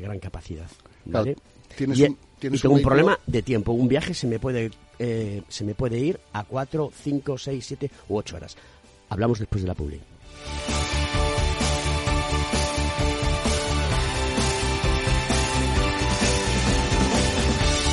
gran 0.01 0.19
capacidad, 0.19 0.69
¿vale? 1.05 1.35
Tienes 1.75 1.99
un, 1.99 2.17
y 2.41 2.57
tengo 2.57 2.75
un, 2.75 2.81
problema 2.81 3.19
de 3.25 3.41
tiempo. 3.41 3.71
Un 3.71 3.87
viaje 3.87 4.13
se 4.13 4.27
me 4.27 4.39
puede 4.39 4.71
eh, 4.99 5.41
se 5.47 5.63
me 5.63 5.75
puede 5.75 5.99
ir 5.99 6.19
a 6.33 6.43
4, 6.43 6.91
5, 7.03 7.37
6, 7.37 7.65
7 7.65 7.91
u 8.09 8.17
8 8.17 8.35
horas. 8.35 8.57
Hablamos 9.09 9.39
después 9.39 9.61
de 9.61 9.67
la 9.67 9.73
publi. 9.73 10.01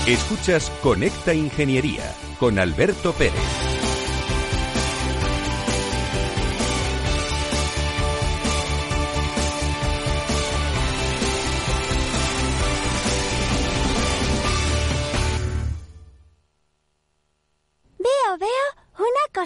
Escuchas 0.06 0.70
Conecta 0.82 1.32
Ingeniería 1.32 2.14
con 2.38 2.58
Alberto 2.58 3.12
Pérez. 3.12 3.73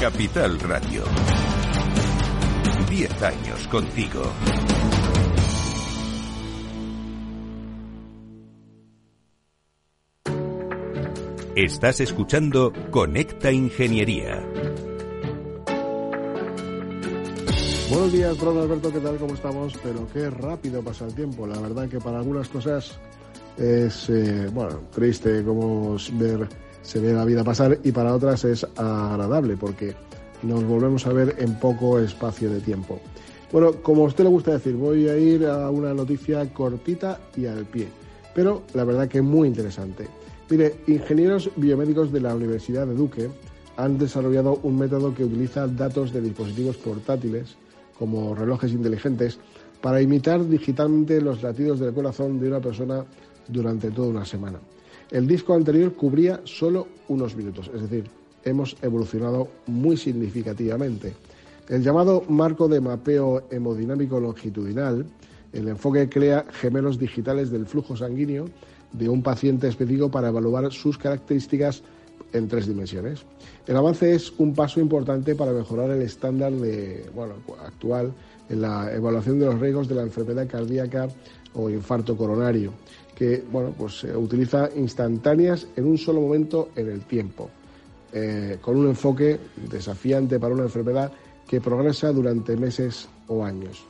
Capital 0.00 0.60
Radio. 0.60 1.02
Diez 2.88 3.20
años 3.20 3.66
contigo. 3.66 4.22
Estás 11.56 12.00
escuchando 12.00 12.72
Conecta 12.92 13.50
Ingeniería. 13.50 14.40
Buenos 17.90 18.12
días, 18.12 18.38
don 18.38 18.56
Alberto, 18.56 18.92
¿qué 18.92 19.00
tal? 19.00 19.16
¿Cómo 19.16 19.34
estamos? 19.34 19.74
Pero 19.82 20.06
qué 20.12 20.30
rápido 20.30 20.80
pasa 20.80 21.06
el 21.06 21.14
tiempo. 21.14 21.44
La 21.44 21.58
verdad 21.58 21.88
que 21.88 21.98
para 21.98 22.18
algunas 22.18 22.48
cosas 22.48 23.00
es, 23.56 24.08
eh, 24.10 24.48
bueno, 24.52 24.82
triste 24.92 25.42
como 25.42 25.96
ver 26.12 26.48
se 26.88 27.00
ve 27.00 27.12
la 27.12 27.26
vida 27.26 27.44
pasar 27.44 27.78
y 27.84 27.92
para 27.92 28.14
otras 28.14 28.46
es 28.46 28.66
agradable 28.76 29.58
porque 29.58 29.94
nos 30.42 30.64
volvemos 30.64 31.06
a 31.06 31.12
ver 31.12 31.36
en 31.38 31.58
poco 31.58 31.98
espacio 31.98 32.48
de 32.50 32.60
tiempo. 32.60 32.98
Bueno, 33.52 33.72
como 33.82 34.04
a 34.04 34.06
usted 34.06 34.24
le 34.24 34.30
gusta 34.30 34.52
decir, 34.52 34.74
voy 34.74 35.06
a 35.06 35.18
ir 35.18 35.44
a 35.44 35.68
una 35.68 35.92
noticia 35.92 36.50
cortita 36.50 37.20
y 37.36 37.44
al 37.44 37.66
pie, 37.66 37.88
pero 38.34 38.62
la 38.72 38.84
verdad 38.84 39.06
que 39.06 39.20
muy 39.20 39.48
interesante. 39.48 40.08
Mire, 40.48 40.76
ingenieros 40.86 41.50
biomédicos 41.56 42.10
de 42.10 42.22
la 42.22 42.34
Universidad 42.34 42.86
de 42.86 42.94
Duque 42.94 43.28
han 43.76 43.98
desarrollado 43.98 44.58
un 44.62 44.78
método 44.78 45.14
que 45.14 45.24
utiliza 45.24 45.66
datos 45.66 46.10
de 46.10 46.22
dispositivos 46.22 46.78
portátiles, 46.78 47.56
como 47.98 48.34
relojes 48.34 48.72
inteligentes, 48.72 49.38
para 49.82 50.00
imitar 50.00 50.42
digitalmente 50.48 51.20
los 51.20 51.42
latidos 51.42 51.80
del 51.80 51.92
corazón 51.92 52.40
de 52.40 52.48
una 52.48 52.60
persona 52.60 53.04
durante 53.46 53.90
toda 53.90 54.08
una 54.08 54.24
semana. 54.24 54.58
El 55.10 55.26
disco 55.26 55.54
anterior 55.54 55.94
cubría 55.94 56.40
solo 56.44 56.86
unos 57.08 57.34
minutos, 57.34 57.70
es 57.74 57.82
decir, 57.82 58.04
hemos 58.44 58.76
evolucionado 58.82 59.48
muy 59.66 59.96
significativamente. 59.96 61.14
El 61.68 61.82
llamado 61.82 62.24
marco 62.28 62.68
de 62.68 62.80
mapeo 62.80 63.44
hemodinámico 63.50 64.20
longitudinal, 64.20 65.06
el 65.52 65.68
enfoque 65.68 66.08
crea 66.08 66.44
gemelos 66.52 66.98
digitales 66.98 67.50
del 67.50 67.66
flujo 67.66 67.96
sanguíneo 67.96 68.46
de 68.92 69.08
un 69.08 69.22
paciente 69.22 69.68
específico 69.68 70.10
para 70.10 70.28
evaluar 70.28 70.72
sus 70.72 70.98
características 70.98 71.82
en 72.32 72.48
tres 72.48 72.66
dimensiones. 72.66 73.24
El 73.66 73.76
avance 73.76 74.14
es 74.14 74.32
un 74.38 74.54
paso 74.54 74.80
importante 74.80 75.34
para 75.34 75.52
mejorar 75.52 75.90
el 75.90 76.02
estándar 76.02 76.52
de, 76.52 77.06
actual 77.64 78.12
en 78.48 78.62
la 78.62 78.94
evaluación 78.94 79.38
de 79.38 79.46
los 79.46 79.60
riesgos 79.60 79.88
de 79.88 79.94
la 79.94 80.02
enfermedad 80.02 80.46
cardíaca 80.46 81.08
o 81.54 81.70
infarto 81.70 82.16
coronario, 82.16 82.72
que 83.18 83.42
bueno, 83.50 83.74
pues 83.76 83.98
se 83.98 84.16
utiliza 84.16 84.70
instantáneas 84.76 85.66
en 85.74 85.86
un 85.86 85.98
solo 85.98 86.20
momento 86.20 86.68
en 86.76 86.88
el 86.88 87.00
tiempo, 87.00 87.50
eh, 88.12 88.58
con 88.60 88.76
un 88.76 88.86
enfoque 88.86 89.40
desafiante 89.68 90.38
para 90.38 90.54
una 90.54 90.62
enfermedad 90.62 91.10
que 91.48 91.60
progresa 91.60 92.12
durante 92.12 92.56
meses 92.56 93.08
o 93.26 93.44
años. 93.44 93.82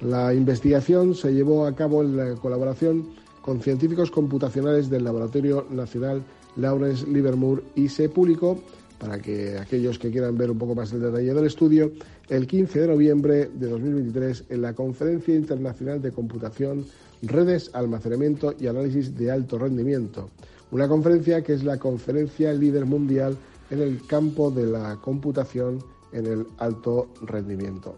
La 0.00 0.34
investigación 0.34 1.14
se 1.14 1.32
llevó 1.32 1.64
a 1.64 1.76
cabo 1.76 2.02
en 2.02 2.16
la 2.16 2.34
colaboración 2.34 3.06
con 3.40 3.60
científicos 3.60 4.10
computacionales 4.10 4.90
del 4.90 5.04
Laboratorio 5.04 5.68
Nacional 5.70 6.24
Lawrence 6.56 7.06
Livermore 7.06 7.62
y 7.76 7.88
se 7.88 8.08
publicó, 8.08 8.58
para 8.98 9.20
que 9.20 9.56
aquellos 9.58 9.96
que 9.96 10.10
quieran 10.10 10.36
ver 10.36 10.50
un 10.50 10.58
poco 10.58 10.74
más 10.74 10.92
el 10.92 11.02
detalle 11.02 11.32
del 11.32 11.46
estudio, 11.46 11.92
el 12.28 12.48
15 12.48 12.80
de 12.80 12.88
noviembre 12.88 13.48
de 13.54 13.68
2023 13.68 14.44
en 14.48 14.62
la 14.62 14.72
Conferencia 14.72 15.36
Internacional 15.36 16.02
de 16.02 16.10
Computación, 16.10 16.84
Redes, 17.22 17.70
Almacenamiento 17.72 18.54
y 18.58 18.66
Análisis 18.66 19.16
de 19.16 19.30
Alto 19.30 19.58
Rendimiento, 19.58 20.30
una 20.70 20.88
conferencia 20.88 21.42
que 21.42 21.54
es 21.54 21.64
la 21.64 21.78
conferencia 21.78 22.52
líder 22.52 22.86
mundial 22.86 23.36
en 23.70 23.80
el 23.80 24.06
campo 24.06 24.50
de 24.50 24.66
la 24.66 24.96
computación 24.96 25.78
en 26.12 26.26
el 26.26 26.46
alto 26.58 27.08
rendimiento. 27.22 27.96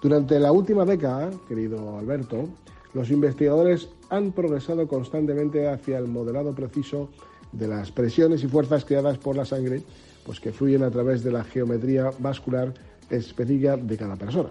Durante 0.00 0.38
la 0.40 0.52
última 0.52 0.84
década, 0.84 1.30
querido 1.48 1.98
Alberto, 1.98 2.48
los 2.94 3.10
investigadores 3.10 3.88
han 4.10 4.32
progresado 4.32 4.86
constantemente 4.86 5.68
hacia 5.68 5.98
el 5.98 6.08
modelado 6.08 6.54
preciso 6.54 7.08
de 7.52 7.68
las 7.68 7.92
presiones 7.92 8.42
y 8.42 8.48
fuerzas 8.48 8.84
creadas 8.84 9.18
por 9.18 9.36
la 9.36 9.44
sangre, 9.44 9.82
pues 10.24 10.40
que 10.40 10.52
fluyen 10.52 10.82
a 10.82 10.90
través 10.90 11.22
de 11.22 11.32
la 11.32 11.44
geometría 11.44 12.10
vascular 12.18 12.72
específica 13.10 13.76
de 13.76 13.96
cada 13.96 14.16
persona. 14.16 14.48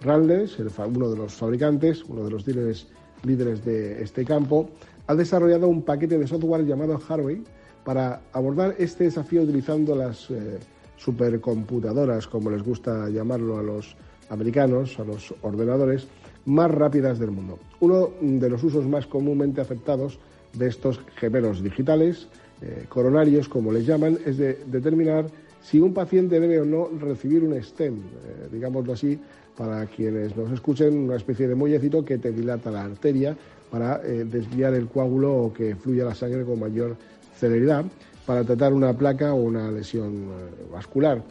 Randles, 0.00 0.58
uno 0.58 1.10
de 1.10 1.16
los 1.16 1.34
fabricantes, 1.34 2.04
uno 2.04 2.24
de 2.24 2.30
los 2.30 2.46
líderes, 2.46 2.86
líderes 3.24 3.64
de 3.64 4.02
este 4.02 4.24
campo, 4.24 4.68
ha 5.06 5.14
desarrollado 5.14 5.68
un 5.68 5.82
paquete 5.82 6.18
de 6.18 6.26
software 6.26 6.64
llamado 6.64 7.00
Harvey 7.08 7.42
para 7.84 8.20
abordar 8.32 8.74
este 8.78 9.04
desafío 9.04 9.42
utilizando 9.42 9.94
las 9.94 10.30
eh, 10.30 10.58
supercomputadoras, 10.96 12.26
como 12.26 12.50
les 12.50 12.62
gusta 12.62 13.08
llamarlo 13.08 13.58
a 13.58 13.62
los 13.62 13.96
americanos, 14.28 14.98
a 14.98 15.04
los 15.04 15.34
ordenadores, 15.42 16.06
más 16.44 16.70
rápidas 16.70 17.18
del 17.18 17.30
mundo. 17.30 17.58
Uno 17.80 18.10
de 18.20 18.50
los 18.50 18.62
usos 18.62 18.86
más 18.86 19.06
comúnmente 19.06 19.60
aceptados 19.60 20.18
de 20.52 20.68
estos 20.68 21.00
gemelos 21.16 21.62
digitales, 21.62 22.28
eh, 22.60 22.84
coronarios 22.88 23.48
como 23.48 23.72
les 23.72 23.86
llaman, 23.86 24.18
es 24.24 24.38
de 24.38 24.54
determinar 24.66 25.26
si 25.62 25.80
un 25.80 25.92
paciente 25.92 26.40
debe 26.40 26.60
o 26.60 26.64
no 26.64 26.88
recibir 27.00 27.42
un 27.42 27.60
stent, 27.62 27.98
eh, 27.98 28.48
digámoslo 28.52 28.92
así, 28.92 29.18
para 29.56 29.86
quienes 29.86 30.36
nos 30.36 30.50
escuchen, 30.52 30.96
una 30.96 31.16
especie 31.16 31.48
de 31.48 31.54
muellecito 31.54 32.04
que 32.04 32.18
te 32.18 32.32
dilata 32.32 32.70
la 32.70 32.84
arteria 32.84 33.36
para 33.70 34.00
eh, 34.04 34.24
desviar 34.24 34.74
el 34.74 34.88
coágulo 34.88 35.34
o 35.34 35.52
que 35.52 35.74
fluya 35.74 36.04
la 36.04 36.14
sangre 36.14 36.44
con 36.44 36.60
mayor 36.60 36.96
celeridad 37.36 37.84
para 38.24 38.44
tratar 38.44 38.72
una 38.72 38.92
placa 38.92 39.34
o 39.34 39.42
una 39.42 39.70
lesión 39.70 40.26
vascular. 40.70 41.22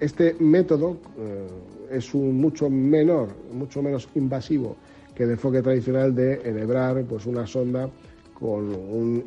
Este 0.00 0.34
método 0.38 0.96
es 1.90 2.14
un 2.14 2.40
mucho 2.40 2.70
menor, 2.70 3.28
mucho 3.52 3.82
menos 3.82 4.08
invasivo 4.14 4.76
que 5.14 5.24
el 5.24 5.30
enfoque 5.30 5.62
tradicional 5.62 6.14
de 6.14 6.40
enhebrar 6.44 7.04
pues, 7.04 7.26
una 7.26 7.46
sonda 7.46 7.88
con 8.34 8.74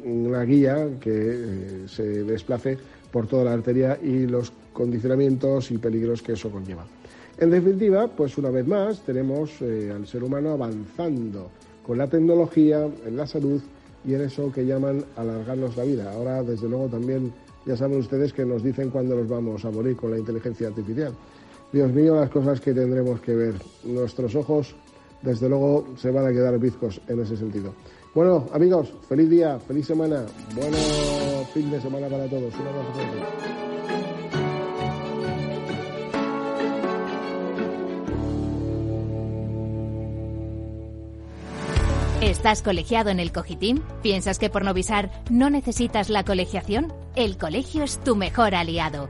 una 0.03 0.43
guía 0.43 0.89
que 0.99 1.11
eh, 1.13 1.83
se 1.87 2.03
desplace 2.23 2.77
por 3.11 3.27
toda 3.27 3.45
la 3.45 3.53
arteria 3.53 3.97
y 4.01 4.27
los 4.27 4.51
condicionamientos 4.73 5.71
y 5.71 5.77
peligros 5.77 6.21
que 6.21 6.33
eso 6.33 6.49
conlleva. 6.49 6.85
En 7.37 7.49
definitiva, 7.49 8.07
pues 8.07 8.37
una 8.37 8.49
vez 8.49 8.65
más 8.65 9.01
tenemos 9.01 9.51
eh, 9.61 9.91
al 9.93 10.07
ser 10.07 10.23
humano 10.23 10.51
avanzando 10.51 11.49
con 11.85 11.97
la 11.97 12.07
tecnología, 12.07 12.87
en 13.05 13.17
la 13.17 13.27
salud 13.27 13.61
y 14.05 14.13
en 14.13 14.21
eso 14.21 14.51
que 14.51 14.65
llaman 14.65 15.03
alargarnos 15.17 15.75
la 15.75 15.83
vida. 15.83 16.11
Ahora, 16.13 16.43
desde 16.43 16.69
luego, 16.69 16.87
también 16.87 17.33
ya 17.65 17.75
saben 17.75 17.99
ustedes 17.99 18.31
que 18.31 18.45
nos 18.45 18.63
dicen 18.63 18.89
cuándo 18.89 19.15
nos 19.15 19.27
vamos 19.27 19.65
a 19.65 19.71
morir 19.71 19.95
con 19.95 20.11
la 20.11 20.17
inteligencia 20.17 20.67
artificial. 20.67 21.13
Dios 21.73 21.91
mío, 21.91 22.15
las 22.15 22.29
cosas 22.29 22.61
que 22.61 22.73
tendremos 22.73 23.19
que 23.21 23.35
ver. 23.35 23.55
Nuestros 23.83 24.35
ojos, 24.35 24.75
desde 25.21 25.49
luego, 25.49 25.87
se 25.97 26.11
van 26.11 26.25
a 26.25 26.31
quedar 26.31 26.57
bizcos 26.59 27.01
en 27.07 27.19
ese 27.19 27.35
sentido. 27.35 27.73
Bueno, 28.15 28.47
amigos, 28.53 28.93
feliz 29.09 29.29
día, 29.29 29.59
feliz 29.59 29.87
semana, 29.87 30.25
buen 30.55 30.73
fin 31.53 31.69
de 31.69 31.81
semana 31.81 32.07
para 32.07 32.29
todos. 32.29 32.53
Un 32.55 32.67
abrazo 32.67 32.89
¿Estás 42.21 42.61
colegiado 42.61 43.09
en 43.09 43.19
el 43.19 43.33
Cogitim? 43.33 43.81
¿Piensas 44.01 44.39
que 44.39 44.49
por 44.49 44.63
Novisar 44.63 45.11
no 45.29 45.49
necesitas 45.49 46.09
la 46.09 46.23
colegiación? 46.23 46.93
El 47.17 47.37
colegio 47.37 47.83
es 47.83 47.99
tu 48.01 48.15
mejor 48.15 48.55
aliado. 48.55 49.09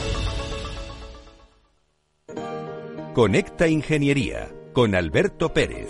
Conecta 3.13 3.67
Ingeniería 3.67 4.49
con 4.71 4.95
Alberto 4.95 5.53
Pérez. 5.53 5.89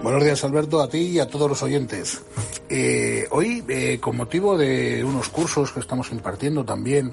Buenos 0.00 0.22
días 0.22 0.44
Alberto, 0.44 0.80
a 0.80 0.88
ti 0.88 0.98
y 0.98 1.18
a 1.18 1.26
todos 1.26 1.48
los 1.48 1.62
oyentes. 1.64 2.22
Eh, 2.68 3.26
hoy, 3.32 3.64
eh, 3.68 3.98
con 4.00 4.16
motivo 4.16 4.56
de 4.56 5.02
unos 5.02 5.28
cursos 5.28 5.72
que 5.72 5.80
estamos 5.80 6.12
impartiendo 6.12 6.64
también 6.64 7.12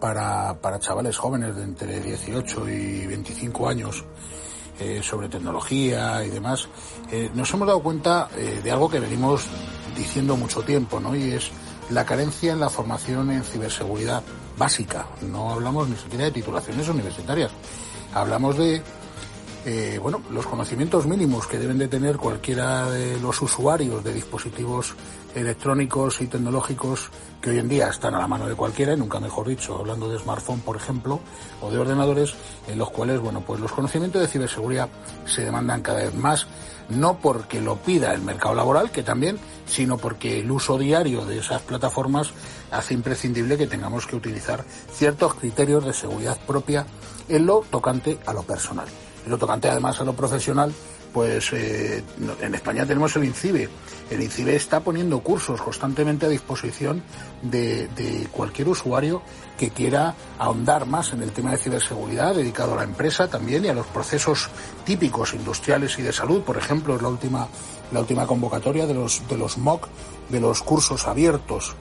para, 0.00 0.60
para 0.60 0.80
chavales 0.80 1.16
jóvenes 1.16 1.54
de 1.54 1.62
entre 1.62 2.00
18 2.00 2.68
y 2.70 3.06
25 3.06 3.68
años 3.68 4.04
eh, 4.80 5.00
sobre 5.00 5.28
tecnología 5.28 6.24
y 6.24 6.30
demás, 6.30 6.68
nos 7.34 7.54
hemos 7.54 7.68
dado 7.68 7.84
cuenta 7.84 8.28
de 8.64 8.68
algo 8.72 8.90
que 8.90 8.98
venimos 8.98 9.46
diciendo 9.96 10.36
mucho 10.36 10.62
tiempo, 10.62 10.98
¿no? 10.98 11.14
Y 11.14 11.34
es 11.34 11.52
la 11.90 12.04
carencia 12.04 12.52
en 12.52 12.58
la 12.58 12.68
formación 12.68 13.30
en 13.30 13.44
ciberseguridad 13.44 14.24
básica. 14.58 15.06
No 15.20 15.50
hablamos 15.52 15.88
ni 15.88 15.96
siquiera 15.96 16.24
de 16.24 16.32
titulaciones 16.32 16.88
universitarias 16.88 17.52
hablamos 18.14 18.56
de 18.56 18.82
eh, 19.64 20.00
bueno, 20.02 20.20
los 20.30 20.44
conocimientos 20.46 21.06
mínimos 21.06 21.46
que 21.46 21.56
deben 21.56 21.78
de 21.78 21.86
tener 21.86 22.16
cualquiera 22.16 22.90
de 22.90 23.20
los 23.20 23.40
usuarios 23.42 24.02
de 24.02 24.12
dispositivos 24.12 24.94
electrónicos 25.36 26.20
y 26.20 26.26
tecnológicos 26.26 27.10
que 27.40 27.50
hoy 27.50 27.58
en 27.60 27.68
día 27.68 27.88
están 27.88 28.14
a 28.16 28.18
la 28.18 28.26
mano 28.26 28.48
de 28.48 28.56
cualquiera, 28.56 28.92
y 28.92 28.96
nunca 28.96 29.20
mejor 29.20 29.46
dicho, 29.46 29.78
hablando 29.78 30.08
de 30.08 30.18
smartphone, 30.18 30.60
por 30.60 30.76
ejemplo, 30.76 31.20
o 31.60 31.70
de 31.70 31.78
ordenadores, 31.78 32.34
en 32.66 32.76
los 32.76 32.90
cuales, 32.90 33.20
bueno, 33.20 33.40
pues 33.46 33.60
los 33.60 33.70
conocimientos 33.70 34.20
de 34.20 34.28
ciberseguridad 34.28 34.88
se 35.26 35.44
demandan 35.44 35.80
cada 35.80 36.00
vez 36.00 36.14
más, 36.14 36.48
no 36.88 37.18
porque 37.18 37.60
lo 37.60 37.76
pida 37.76 38.12
el 38.14 38.22
mercado 38.22 38.56
laboral, 38.56 38.90
que 38.90 39.04
también, 39.04 39.38
sino 39.64 39.96
porque 39.96 40.40
el 40.40 40.50
uso 40.50 40.76
diario 40.76 41.24
de 41.24 41.38
esas 41.38 41.62
plataformas 41.62 42.32
hace 42.72 42.94
imprescindible 42.94 43.56
que 43.56 43.68
tengamos 43.68 44.06
que 44.06 44.16
utilizar 44.16 44.64
ciertos 44.92 45.34
criterios 45.34 45.84
de 45.84 45.92
seguridad 45.92 46.38
propia 46.46 46.84
en 47.32 47.46
lo 47.46 47.64
tocante 47.70 48.18
a 48.26 48.32
lo 48.32 48.42
personal. 48.42 48.86
En 49.24 49.30
lo 49.30 49.38
tocante 49.38 49.68
además 49.68 50.00
a 50.00 50.04
lo 50.04 50.14
profesional, 50.14 50.72
pues 51.12 51.52
eh, 51.52 52.02
en 52.40 52.54
España 52.54 52.86
tenemos 52.86 53.14
el 53.16 53.24
INCIBE. 53.24 53.68
El 54.10 54.22
INCIBE 54.22 54.56
está 54.56 54.80
poniendo 54.80 55.20
cursos 55.20 55.60
constantemente 55.60 56.26
a 56.26 56.28
disposición 56.28 57.02
de, 57.42 57.88
cualquier 58.32 58.68
usuario 58.68 59.22
que 59.58 59.70
quiera 59.70 60.14
ahondar 60.38 60.86
más 60.86 61.12
en 61.12 61.22
el 61.22 61.32
tema 61.32 61.52
de 61.52 61.58
ciberseguridad, 61.58 62.34
dedicado 62.34 62.74
a 62.74 62.76
la 62.76 62.84
empresa 62.84 63.28
también 63.28 63.64
y 63.64 63.68
a 63.68 63.74
los 63.74 63.86
procesos 63.86 64.48
típicos 64.84 65.34
industriales 65.34 65.98
y 65.98 66.02
de 66.02 66.12
salud. 66.12 66.42
Por 66.42 66.56
ejemplo, 66.56 66.96
es 66.96 67.02
la 67.02 67.08
última, 67.08 67.46
la 67.92 68.00
última 68.00 68.26
convocatoria 68.26 68.86
de 68.86 68.94
los, 68.94 69.26
de 69.28 69.36
los 69.36 69.58
MOOC, 69.58 69.88
de 70.30 70.40
los 70.40 70.62
cursos 70.62 71.06
abiertos 71.06 71.74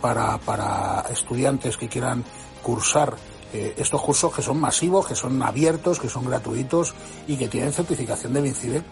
para, 0.00 0.38
para 0.38 1.04
estudiantes 1.10 1.76
que 1.76 1.88
quieran 1.88 2.24
cursar 2.62 3.16
eh, 3.52 3.74
estos 3.76 4.00
cursos 4.00 4.34
que 4.34 4.42
son 4.42 4.60
masivos, 4.60 5.06
que 5.06 5.14
son 5.14 5.42
abiertos, 5.42 5.98
que 5.98 6.08
son 6.08 6.24
gratuitos 6.24 6.94
y 7.26 7.36
que 7.36 7.48
tienen 7.48 7.72
certificación 7.72 8.32
del 8.32 8.46
INCIBE 8.46 8.82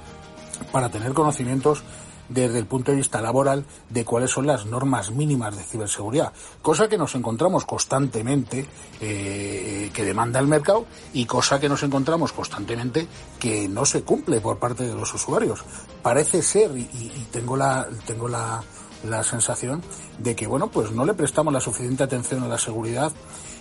para 0.72 0.90
tener 0.90 1.12
conocimientos 1.12 1.82
desde 2.28 2.58
el 2.58 2.66
punto 2.66 2.90
de 2.90 2.98
vista 2.98 3.22
laboral 3.22 3.64
de 3.88 4.04
cuáles 4.04 4.30
son 4.30 4.46
las 4.46 4.66
normas 4.66 5.10
mínimas 5.10 5.56
de 5.56 5.62
ciberseguridad, 5.62 6.32
cosa 6.60 6.86
que 6.86 6.98
nos 6.98 7.14
encontramos 7.14 7.64
constantemente 7.64 8.66
eh, 9.00 9.90
que 9.94 10.04
demanda 10.04 10.38
el 10.38 10.46
mercado 10.46 10.84
y 11.14 11.24
cosa 11.24 11.58
que 11.58 11.70
nos 11.70 11.82
encontramos 11.82 12.32
constantemente 12.32 13.06
que 13.38 13.66
no 13.66 13.86
se 13.86 14.02
cumple 14.02 14.42
por 14.42 14.58
parte 14.58 14.86
de 14.86 14.94
los 14.94 15.14
usuarios. 15.14 15.64
Parece 16.02 16.42
ser, 16.42 16.76
y 16.76 17.26
tengo 17.30 17.56
la, 17.56 17.88
tengo 18.04 18.28
la, 18.28 18.62
la 19.04 19.22
sensación 19.22 19.82
de 20.18 20.34
que 20.34 20.46
bueno 20.46 20.68
pues 20.68 20.90
no 20.90 21.04
le 21.04 21.14
prestamos 21.14 21.52
la 21.52 21.60
suficiente 21.60 22.02
atención 22.02 22.42
a 22.42 22.48
la 22.48 22.58
seguridad 22.58 23.12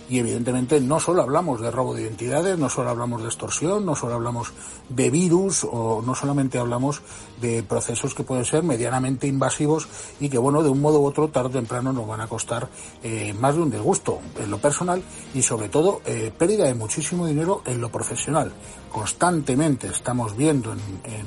y 0.08 0.18
evidentemente 0.18 0.80
no 0.80 1.00
solo 1.00 1.22
hablamos 1.22 1.60
de 1.60 1.70
robo 1.70 1.94
de 1.94 2.02
identidades, 2.02 2.58
no 2.58 2.68
solo 2.68 2.90
hablamos 2.90 3.22
de 3.22 3.28
extorsión, 3.28 3.84
no 3.84 3.94
solo 3.94 4.14
hablamos 4.14 4.52
de 4.88 5.10
virus 5.10 5.64
o 5.70 6.02
no 6.04 6.14
solamente 6.14 6.58
hablamos 6.58 7.02
de 7.40 7.62
procesos 7.62 8.14
que 8.14 8.24
pueden 8.24 8.44
ser 8.44 8.62
medianamente 8.62 9.26
invasivos 9.26 9.88
y 10.18 10.28
que 10.28 10.38
bueno, 10.38 10.62
de 10.62 10.70
un 10.70 10.80
modo 10.80 11.00
u 11.00 11.06
otro 11.06 11.28
tarde 11.28 11.48
o 11.48 11.52
temprano 11.52 11.92
nos 11.92 12.06
van 12.06 12.20
a 12.20 12.26
costar 12.26 12.68
eh, 13.02 13.34
más 13.34 13.54
de 13.54 13.62
un 13.62 13.70
disgusto 13.70 14.20
en 14.38 14.50
lo 14.50 14.58
personal 14.58 15.02
y 15.34 15.42
sobre 15.42 15.68
todo 15.68 16.00
eh, 16.06 16.32
pérdida 16.36 16.64
de 16.64 16.74
muchísimo 16.74 17.26
dinero 17.26 17.62
en 17.66 17.80
lo 17.80 17.90
profesional. 17.90 18.52
Constantemente 18.90 19.88
estamos 19.88 20.36
viendo 20.36 20.72
en, 20.72 20.80
en, 21.04 21.26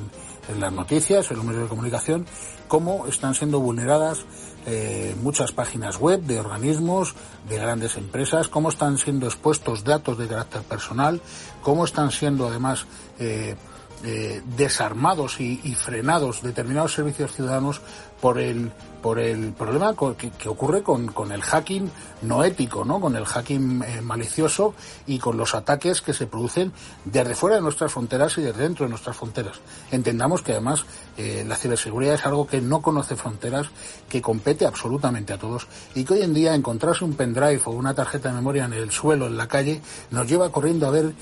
en 0.49 0.59
las 0.59 0.73
noticias, 0.73 1.29
en 1.29 1.37
los 1.37 1.45
medios 1.45 1.63
de 1.63 1.69
comunicación, 1.69 2.25
cómo 2.67 3.05
están 3.07 3.35
siendo 3.35 3.59
vulneradas 3.59 4.25
eh, 4.65 5.15
muchas 5.21 5.51
páginas 5.51 5.97
web 5.97 6.21
de 6.21 6.39
organismos, 6.39 7.15
de 7.49 7.57
grandes 7.57 7.97
empresas, 7.97 8.47
cómo 8.47 8.69
están 8.69 8.97
siendo 8.97 9.25
expuestos 9.25 9.83
datos 9.83 10.17
de 10.17 10.27
carácter 10.27 10.61
personal, 10.61 11.21
cómo 11.61 11.85
están 11.85 12.11
siendo 12.11 12.47
además 12.47 12.85
eh, 13.19 13.55
eh, 14.03 14.41
desarmados 14.57 15.39
y, 15.39 15.61
y, 15.63 15.75
frenados 15.75 16.41
determinados 16.41 16.93
servicios 16.93 17.33
ciudadanos 17.33 17.81
por 18.21 18.39
el 18.39 18.71
por 19.01 19.19
el 19.19 19.51
problema 19.53 19.95
que, 20.17 20.47
ocurre 20.47 20.83
con, 20.83 21.07
con, 21.07 21.31
el 21.31 21.41
hacking 21.41 21.89
no 22.21 22.43
ético, 22.43 22.85
¿no? 22.85 23.01
Con 23.01 23.15
el 23.15 23.25
hacking 23.25 23.83
eh, 23.83 24.01
malicioso 24.01 24.75
y 25.07 25.17
con 25.17 25.37
los 25.37 25.55
ataques 25.55 26.01
que 26.01 26.13
se 26.13 26.27
producen 26.27 26.71
desde 27.03 27.33
fuera 27.33 27.55
de 27.55 27.63
nuestras 27.63 27.91
fronteras 27.91 28.37
y 28.37 28.41
desde 28.41 28.61
dentro 28.61 28.85
de 28.85 28.91
nuestras 28.91 29.17
fronteras. 29.17 29.59
Entendamos 29.91 30.43
que 30.43 30.51
además 30.51 30.85
eh, 31.17 31.43
la 31.47 31.55
ciberseguridad 31.55 32.15
es 32.15 32.25
algo 32.25 32.45
que 32.45 32.61
no 32.61 32.81
conoce 32.81 33.15
fronteras, 33.15 33.69
que 34.07 34.21
compete 34.21 34.65
absolutamente 34.65 35.33
a 35.33 35.37
todos 35.37 35.67
y 35.95 36.03
que 36.03 36.13
hoy 36.13 36.21
en 36.21 36.33
día 36.33 36.53
encontrarse 36.53 37.03
un 37.03 37.15
pendrive 37.15 37.61
o 37.65 37.71
una 37.71 37.95
tarjeta 37.95 38.29
de 38.29 38.35
memoria 38.35 38.65
en 38.65 38.73
el 38.73 38.91
suelo, 38.91 39.25
en 39.25 39.37
la 39.37 39.47
calle, 39.47 39.81
nos 40.11 40.27
lleva 40.27 40.51
corriendo 40.51 40.85
a 40.85 40.91
ver, 40.91 41.13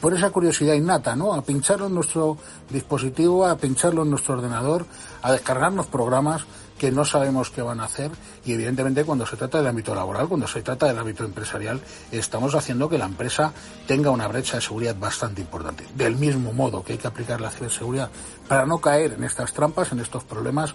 por 0.00 0.14
esa 0.14 0.30
curiosidad 0.30 0.74
innata, 0.74 1.16
¿no? 1.16 1.32
A 1.32 1.42
pincharlo 1.42 1.86
en 1.86 1.94
nuestro 1.94 2.36
dispositivo, 2.68 3.46
a 3.46 3.56
pincharlo 3.56 4.02
en 4.02 4.10
nuestro 4.10 4.34
ordenador, 4.34 4.84
a 5.22 5.32
descargarnos 5.32 5.86
programas 5.86 6.44
que 6.82 6.90
no 6.90 7.04
sabemos 7.04 7.50
qué 7.50 7.62
van 7.62 7.78
a 7.78 7.84
hacer 7.84 8.10
y 8.44 8.54
evidentemente 8.54 9.04
cuando 9.04 9.24
se 9.24 9.36
trata 9.36 9.58
del 9.58 9.68
ámbito 9.68 9.94
laboral, 9.94 10.26
cuando 10.26 10.48
se 10.48 10.62
trata 10.62 10.86
del 10.86 10.98
ámbito 10.98 11.24
empresarial, 11.24 11.80
estamos 12.10 12.56
haciendo 12.56 12.88
que 12.88 12.98
la 12.98 13.04
empresa 13.04 13.52
tenga 13.86 14.10
una 14.10 14.26
brecha 14.26 14.56
de 14.56 14.62
seguridad 14.62 14.96
bastante 14.98 15.40
importante. 15.40 15.86
Del 15.94 16.16
mismo 16.16 16.52
modo 16.52 16.82
que 16.82 16.94
hay 16.94 16.98
que 16.98 17.06
aplicar 17.06 17.40
la 17.40 17.50
ciberseguridad 17.50 18.10
para 18.48 18.66
no 18.66 18.80
caer 18.80 19.12
en 19.12 19.22
estas 19.22 19.52
trampas, 19.52 19.92
en 19.92 20.00
estos 20.00 20.24
problemas, 20.24 20.74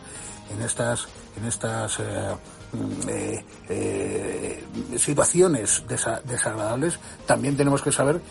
en 0.50 0.62
estas, 0.62 1.10
en 1.36 1.46
estas 1.46 2.00
eh, 2.00 2.36
eh, 3.10 3.44
eh, 3.68 4.64
situaciones 4.98 5.84
desa 5.90 6.22
desagradables, 6.24 7.00
también 7.26 7.58
tenemos 7.58 7.82
que 7.82 7.92
saber 7.92 8.22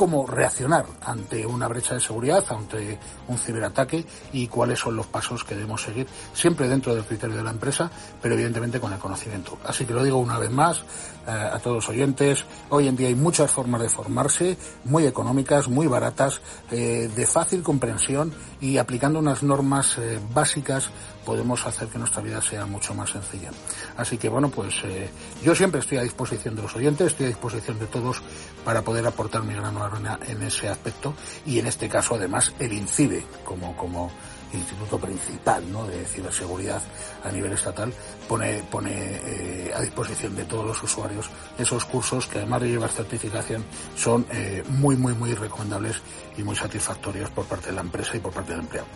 cómo 0.00 0.26
reaccionar 0.26 0.86
ante 1.02 1.44
una 1.44 1.68
brecha 1.68 1.92
de 1.92 2.00
seguridad, 2.00 2.42
ante 2.48 2.98
un 3.28 3.36
ciberataque 3.36 4.02
y 4.32 4.46
cuáles 4.46 4.78
son 4.78 4.96
los 4.96 5.06
pasos 5.06 5.44
que 5.44 5.54
debemos 5.54 5.82
seguir, 5.82 6.06
siempre 6.32 6.70
dentro 6.70 6.94
del 6.94 7.04
criterio 7.04 7.36
de 7.36 7.42
la 7.42 7.50
empresa, 7.50 7.90
pero 8.22 8.34
evidentemente 8.34 8.80
con 8.80 8.94
el 8.94 8.98
conocimiento. 8.98 9.58
Así 9.62 9.84
que 9.84 9.92
lo 9.92 10.02
digo 10.02 10.16
una 10.16 10.38
vez 10.38 10.50
más 10.50 10.78
eh, 10.78 11.30
a 11.30 11.58
todos 11.58 11.76
los 11.76 11.88
oyentes, 11.90 12.46
hoy 12.70 12.88
en 12.88 12.96
día 12.96 13.08
hay 13.08 13.14
muchas 13.14 13.50
formas 13.50 13.82
de 13.82 13.90
formarse, 13.90 14.56
muy 14.84 15.04
económicas, 15.04 15.68
muy 15.68 15.86
baratas, 15.86 16.40
eh, 16.70 17.10
de 17.14 17.26
fácil 17.26 17.62
comprensión 17.62 18.32
y 18.58 18.78
aplicando 18.78 19.18
unas 19.18 19.42
normas 19.42 19.98
eh, 19.98 20.18
básicas 20.32 20.88
podemos 21.24 21.66
hacer 21.66 21.88
que 21.88 21.98
nuestra 21.98 22.22
vida 22.22 22.40
sea 22.40 22.66
mucho 22.66 22.94
más 22.94 23.10
sencilla. 23.10 23.50
Así 23.96 24.18
que 24.18 24.28
bueno, 24.28 24.50
pues 24.50 24.74
eh, 24.84 25.10
yo 25.42 25.54
siempre 25.54 25.80
estoy 25.80 25.98
a 25.98 26.02
disposición 26.02 26.56
de 26.56 26.62
los 26.62 26.74
oyentes, 26.74 27.08
estoy 27.08 27.26
a 27.26 27.28
disposición 27.30 27.78
de 27.78 27.86
todos 27.86 28.22
para 28.64 28.82
poder 28.82 29.06
aportar 29.06 29.42
mi 29.42 29.54
grano 29.54 29.82
arena 29.82 30.18
en 30.26 30.42
ese 30.42 30.68
aspecto 30.68 31.14
y 31.46 31.58
en 31.58 31.66
este 31.66 31.88
caso 31.88 32.14
además 32.14 32.52
el 32.58 32.72
INCIBE 32.72 33.24
como, 33.44 33.76
como 33.76 34.10
instituto 34.52 34.98
principal 34.98 35.64
de 35.88 36.04
ciberseguridad 36.04 36.82
a 37.24 37.30
nivel 37.30 37.52
estatal 37.52 37.92
pone, 38.28 38.62
pone 38.70 38.90
eh, 38.92 39.72
a 39.74 39.80
disposición 39.80 40.34
de 40.34 40.44
todos 40.44 40.66
los 40.66 40.82
usuarios 40.82 41.30
esos 41.58 41.84
cursos 41.84 42.26
que 42.26 42.38
además 42.38 42.62
de 42.62 42.68
llevar 42.68 42.90
certificación 42.90 43.64
son 43.96 44.26
eh, 44.32 44.64
muy 44.68 44.96
muy 44.96 45.14
muy 45.14 45.34
recomendables 45.34 46.02
y 46.36 46.42
muy 46.42 46.56
satisfactorios 46.56 47.30
por 47.30 47.44
parte 47.44 47.68
de 47.68 47.74
la 47.74 47.82
empresa 47.82 48.16
y 48.16 48.20
por 48.20 48.32
parte 48.32 48.52
del 48.52 48.60
empleado. 48.60 48.88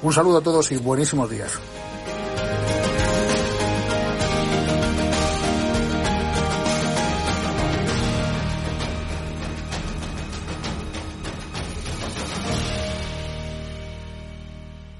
Un 0.00 0.12
saludo 0.12 0.38
a 0.38 0.42
todos 0.42 0.70
y 0.70 0.76
buenísimos 0.76 1.28
días. 1.28 1.60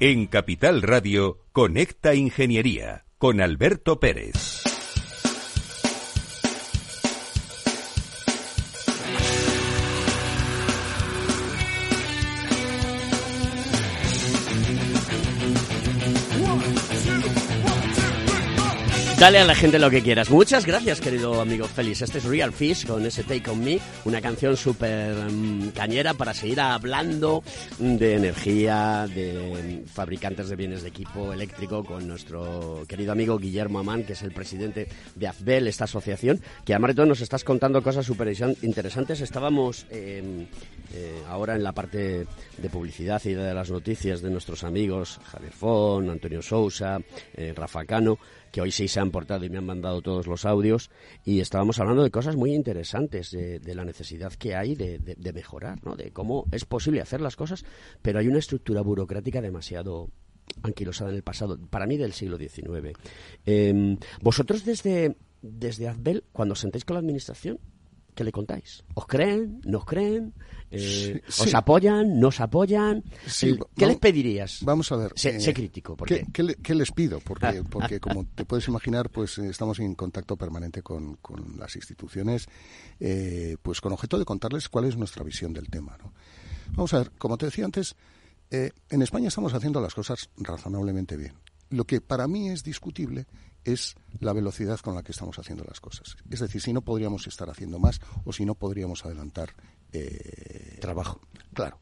En 0.00 0.26
Capital 0.26 0.82
Radio, 0.82 1.38
Conecta 1.52 2.14
Ingeniería 2.14 3.04
con 3.18 3.40
Alberto 3.40 3.98
Pérez. 3.98 4.67
Dale 19.19 19.41
a 19.41 19.45
la 19.45 19.57
gente 19.57 19.81
lo 19.81 19.91
que 19.91 20.01
quieras. 20.01 20.31
Muchas 20.31 20.64
gracias, 20.64 21.01
querido 21.01 21.41
amigo 21.41 21.66
Félix. 21.66 22.03
Este 22.03 22.19
es 22.19 22.25
Real 22.25 22.53
Fish 22.53 22.87
con 22.87 23.05
ese 23.05 23.25
Take 23.25 23.51
On 23.51 23.59
Me, 23.59 23.81
una 24.05 24.21
canción 24.21 24.57
súper 24.57 25.12
um, 25.27 25.73
cañera 25.73 26.14
para 26.14 26.33
seguir 26.33 26.61
hablando 26.61 27.43
de 27.81 28.14
energía, 28.14 29.09
de 29.12 29.83
fabricantes 29.93 30.49
de 30.49 30.55
bienes 30.55 30.83
de 30.83 30.91
equipo 30.91 31.33
eléctrico 31.33 31.83
con 31.83 32.07
nuestro 32.07 32.85
querido 32.87 33.11
amigo 33.11 33.41
Guillermo 33.41 33.81
Amán, 33.81 34.05
que 34.05 34.12
es 34.12 34.23
el 34.23 34.31
presidente 34.31 34.87
de 35.16 35.27
AFBEL, 35.27 35.66
esta 35.66 35.85
asociación, 35.85 36.41
que 36.64 36.75
además 36.75 36.91
de 36.91 36.95
todo 36.95 37.07
nos 37.07 37.21
estás 37.21 37.43
contando 37.43 37.83
cosas 37.83 38.07
súper 38.07 38.33
interesantes. 38.62 39.21
Estábamos 39.21 39.85
eh, 39.91 40.47
eh, 40.95 41.23
ahora 41.29 41.57
en 41.57 41.64
la 41.64 41.73
parte 41.73 42.25
de 42.57 42.71
publicidad 42.71 43.21
y 43.25 43.33
de 43.33 43.53
las 43.53 43.69
noticias 43.69 44.23
de 44.23 44.31
nuestros 44.31 44.62
amigos 44.62 45.19
Javier 45.25 45.53
Fon, 45.53 46.09
Antonio 46.09 46.41
Sousa, 46.41 47.01
eh, 47.35 47.53
Rafa 47.57 47.85
Cano, 47.85 48.16
que 48.59 48.62
hoy 48.62 48.72
sí 48.72 48.88
se 48.88 48.98
han 48.98 49.12
portado 49.12 49.44
y 49.44 49.50
me 49.50 49.59
han 49.59 49.66
mandado 49.66 50.02
todos 50.02 50.26
los 50.26 50.44
audios, 50.44 50.90
y 51.24 51.38
estábamos 51.38 51.78
hablando 51.78 52.02
de 52.02 52.11
cosas 52.11 52.34
muy 52.34 52.52
interesantes, 52.52 53.30
de, 53.30 53.61
la 53.72 53.84
necesidad 53.84 54.32
que 54.32 54.56
hay 54.56 54.74
de, 54.74 55.32
mejorar, 55.32 55.78
¿no? 55.84 55.94
de 55.94 56.11
cómo 56.11 56.44
es 56.50 56.64
posible 56.64 57.00
hacer 57.00 57.20
las 57.20 57.36
cosas, 57.36 57.64
pero 58.02 58.18
hay 58.18 58.26
una 58.26 58.40
estructura 58.40 58.80
burocrática 58.80 59.40
demasiado 59.40 60.11
anquilosada 60.64 61.11
en 61.11 61.16
el 61.18 61.22
pasado, 61.22 61.56
para 61.70 61.86
mí 61.86 61.98
del 61.98 62.12
siglo 62.12 62.36
XIX. 62.36 62.98
Eh, 63.46 63.96
vosotros 64.22 64.64
desde, 64.64 65.14
desde 65.40 65.86
Azbel, 65.86 66.24
cuando 66.32 66.54
os 66.54 66.59
sentáis 66.59 66.84
con 66.84 66.94
la 66.94 67.00
administración, 67.00 67.61
¿qué 68.19 68.25
le 68.25 68.33
contáis? 68.33 68.83
¿Os 68.95 69.07
creen? 69.07 69.61
¿Nos 69.64 69.85
creen? 69.85 70.35
Eh, 70.73 71.23
sí. 71.29 71.45
¿Os 71.45 71.55
apoyan? 71.55 72.19
¿Nos 72.19 72.41
apoyan? 72.41 73.05
Sí, 73.25 73.57
¿Qué 73.77 73.87
les 73.87 73.97
pedirías? 73.97 74.59
Vamos 74.64 74.91
a 74.91 74.97
ver. 74.97 75.12
Sé, 75.14 75.37
eh, 75.37 75.41
sé 75.41 75.55
crítico. 75.55 75.97
¿por 75.97 76.09
¿qué, 76.09 76.27
qué? 76.33 76.45
¿qué, 76.45 76.55
qué, 76.57 76.75
les 76.75 76.91
pido? 76.91 77.21
Porque, 77.21 77.62
porque 77.71 78.01
como 78.01 78.25
te 78.25 78.45
puedes 78.45 78.66
imaginar, 78.66 79.09
pues 79.09 79.39
eh, 79.39 79.49
estamos 79.49 79.79
en 79.79 79.95
contacto 79.95 80.37
permanente 80.37 80.83
con, 80.83 81.14
con 81.23 81.57
las 81.61 81.77
instituciones, 81.77 82.49
eh, 82.99 83.57
pues 83.62 83.81
con 83.81 83.93
objeto 83.93 84.19
de 84.19 84.25
contarles 84.25 84.69
cuál 84.69 84.87
es 84.87 84.97
nuestra 84.97 85.23
visión 85.23 85.53
del 85.53 85.69
tema. 85.69 85.97
¿no? 86.03 86.12
Vamos 86.73 86.93
a 86.95 86.99
ver, 86.99 87.12
como 87.19 87.39
te 87.39 87.47
decía 87.47 87.66
antes, 87.66 87.95
eh, 88.51 88.73
en 88.91 89.03
España 89.03 89.29
estamos 89.29 89.55
haciendo 89.55 89.81
las 89.81 89.95
cosas 89.95 90.29
razonablemente 90.39 91.16
bien. 91.16 91.35
Lo 91.71 91.85
que 91.85 92.01
para 92.01 92.27
mí 92.27 92.49
es 92.49 92.64
discutible 92.64 93.27
es 93.73 93.95
la 94.21 94.33
velocidad 94.33 94.79
con 94.81 94.95
la 94.95 95.03
que 95.03 95.12
estamos 95.12 95.39
haciendo 95.39 95.64
las 95.64 95.81
cosas. 95.81 96.16
Es 96.31 96.41
decir, 96.41 96.61
si 96.61 96.73
no 96.73 96.83
podríamos 96.83 97.27
estar 97.27 97.49
haciendo 97.51 97.79
más 97.79 98.01
o 98.25 98.33
si 98.33 98.45
no 98.45 98.55
podríamos 98.55 99.05
adelantar 99.05 99.51
eh, 99.93 100.79
trabajo. 100.81 101.21
Claro. 101.53 101.79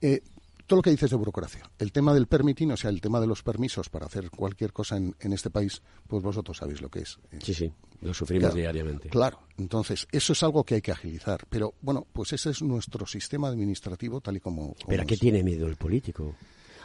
Eh, 0.00 0.22
todo 0.66 0.78
lo 0.78 0.82
que 0.82 0.90
dices 0.90 1.10
de 1.10 1.16
burocracia. 1.16 1.68
El 1.78 1.92
tema 1.92 2.14
del 2.14 2.26
permitting, 2.26 2.72
o 2.72 2.76
sea, 2.76 2.90
el 2.90 3.00
tema 3.00 3.20
de 3.20 3.26
los 3.26 3.42
permisos 3.42 3.88
para 3.88 4.06
hacer 4.06 4.30
cualquier 4.30 4.72
cosa 4.72 4.96
en, 4.96 5.32
este 5.32 5.50
país, 5.50 5.82
pues 6.06 6.22
vosotros 6.22 6.56
sabéis 6.56 6.80
lo 6.80 6.88
que 6.88 7.00
es. 7.00 7.18
Sí, 7.42 7.52
sí, 7.52 7.72
lo 8.00 8.14
sufrimos 8.14 8.54
diariamente. 8.54 9.08
Claro, 9.10 9.40
entonces, 9.58 10.06
eso 10.10 10.32
es 10.32 10.42
algo 10.42 10.64
que 10.64 10.76
hay 10.76 10.82
que 10.82 10.92
agilizar. 10.92 11.46
Pero, 11.50 11.74
bueno, 11.82 12.06
pues 12.12 12.32
ese 12.32 12.50
es 12.50 12.62
nuestro 12.62 13.06
sistema 13.06 13.48
administrativo 13.48 14.20
tal 14.20 14.36
y 14.36 14.40
como... 14.40 14.74
¿Pero 14.88 15.02
a 15.02 15.04
qué 15.04 15.16
tiene 15.16 15.42
miedo 15.42 15.66
el 15.66 15.76
político? 15.76 16.34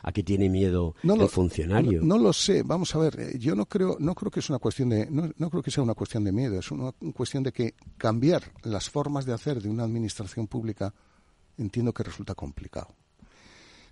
¿A 0.08 0.14
qué 0.14 0.24
tiene 0.24 0.47
miedo 0.47 0.95
el 1.03 1.28
funcionario? 1.28 2.01
No, 2.01 2.18
lo 2.18 2.32
sé. 2.32 2.64
Vamos 2.64 2.95
a 2.95 2.99
ver. 2.99 3.20
Eh, 3.20 3.38
yo 3.38 3.55
no 3.55 3.66
creo, 3.66 3.97
no 3.99 4.16
creo 4.16 4.32
que 4.32 4.39
es 4.39 4.49
una 4.49 4.58
cuestión 4.58 4.88
de, 4.88 5.05
no, 5.12 5.30
no, 5.36 5.49
creo 5.49 5.62
que 5.62 5.70
sea 5.70 5.84
una 5.84 5.95
cuestión 5.95 6.24
de 6.24 6.32
miedo. 6.32 6.58
Es 6.58 6.72
una 6.72 6.93
cuestión 7.14 7.43
de 7.43 7.51
que 7.51 7.76
cambiar 7.97 8.53
las 8.64 8.89
formas 8.89 9.26
de 9.26 9.34
hacer 9.34 9.62
de 9.62 9.68
una 9.68 9.84
administración 9.84 10.47
pública 10.47 10.93
entiendo 11.58 11.93
que 11.93 12.03
resulta 12.03 12.36
complicado. 12.36 12.95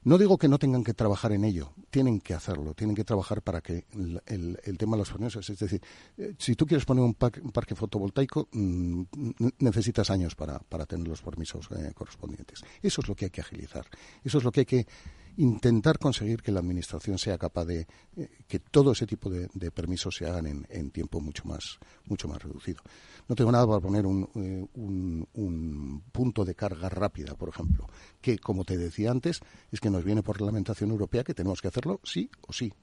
No 0.05 0.17
digo 0.17 0.37
que 0.37 0.47
no 0.47 0.57
tengan 0.57 0.85
que 0.85 0.93
trabajar 0.93 1.33
en 1.33 1.43
ello, 1.43 1.73
tienen 1.89 2.21
que 2.21 2.33
hacerlo, 2.33 2.75
tienen 2.75 2.95
que 2.95 3.03
trabajar 3.03 3.41
para 3.41 3.59
que 3.59 3.85
el, 4.27 4.77
tema 4.77 4.95
de 4.95 4.99
los 4.99 5.11
permisos, 5.11 5.49
es 5.49 5.59
decir, 5.59 5.81
eh, 6.17 6.33
si 6.37 6.55
tú 6.55 6.65
quieres 6.65 6.85
poner 6.85 7.03
un, 7.03 7.15
parque, 7.15 7.75
fotovoltaico, 7.75 8.47
mm, 8.53 9.01
necesitas 9.59 10.11
años 10.11 10.35
para, 10.35 10.59
tener 10.85 11.07
los 11.07 11.23
permisos 11.23 11.67
eh, 11.71 11.91
correspondientes. 11.93 12.63
Eso 12.81 13.01
es 13.01 13.07
lo 13.09 13.15
que 13.15 13.25
hay 13.25 13.31
que 13.31 13.41
agilizar, 13.41 13.85
eso 14.23 14.37
es 14.37 14.43
lo 14.45 14.51
que 14.51 14.59
hay 14.61 14.65
que 14.65 14.87
intentar 15.37 15.99
conseguir 15.99 16.41
que 16.41 16.51
la 16.51 16.59
Administración 16.59 17.17
sea 17.17 17.37
capaz 17.37 17.65
de 17.65 17.87
eh, 18.15 18.29
que 18.47 18.59
todo 18.59 18.91
ese 18.91 19.05
tipo 19.05 19.29
de, 19.29 19.71
permisos 19.71 20.15
se 20.15 20.25
hagan 20.25 20.65
en, 20.69 20.91
tiempo 20.91 21.19
mucho 21.19 21.43
más, 21.45 21.77
mucho 22.05 22.27
más 22.27 22.41
reducido. 22.41 22.81
No 23.27 23.35
tengo 23.35 23.51
nada 23.51 23.67
para 23.67 23.79
poner 23.79 24.05
eh, 24.05 24.07
un, 24.07 25.27
un, 25.33 26.03
punto 26.11 26.45
de 26.45 26.55
carga 26.55 26.89
rápida, 26.89 27.35
por 27.35 27.49
ejemplo, 27.49 27.87
que, 28.21 28.37
como 28.37 28.63
te 28.63 28.77
decía 28.77 29.11
antes, 29.11 29.41
es 29.71 29.79
que 29.79 29.89
nos 29.89 30.03
viene 30.03 30.23
por 30.23 30.37
reglamentación 30.37 30.91
europea 30.91 31.23
que 31.23 31.33
tenemos 31.33 31.61
que 31.61 31.67
hacerlo 31.67 31.99
sí 32.03 32.29
o 32.41 32.53
sí. 32.53 32.73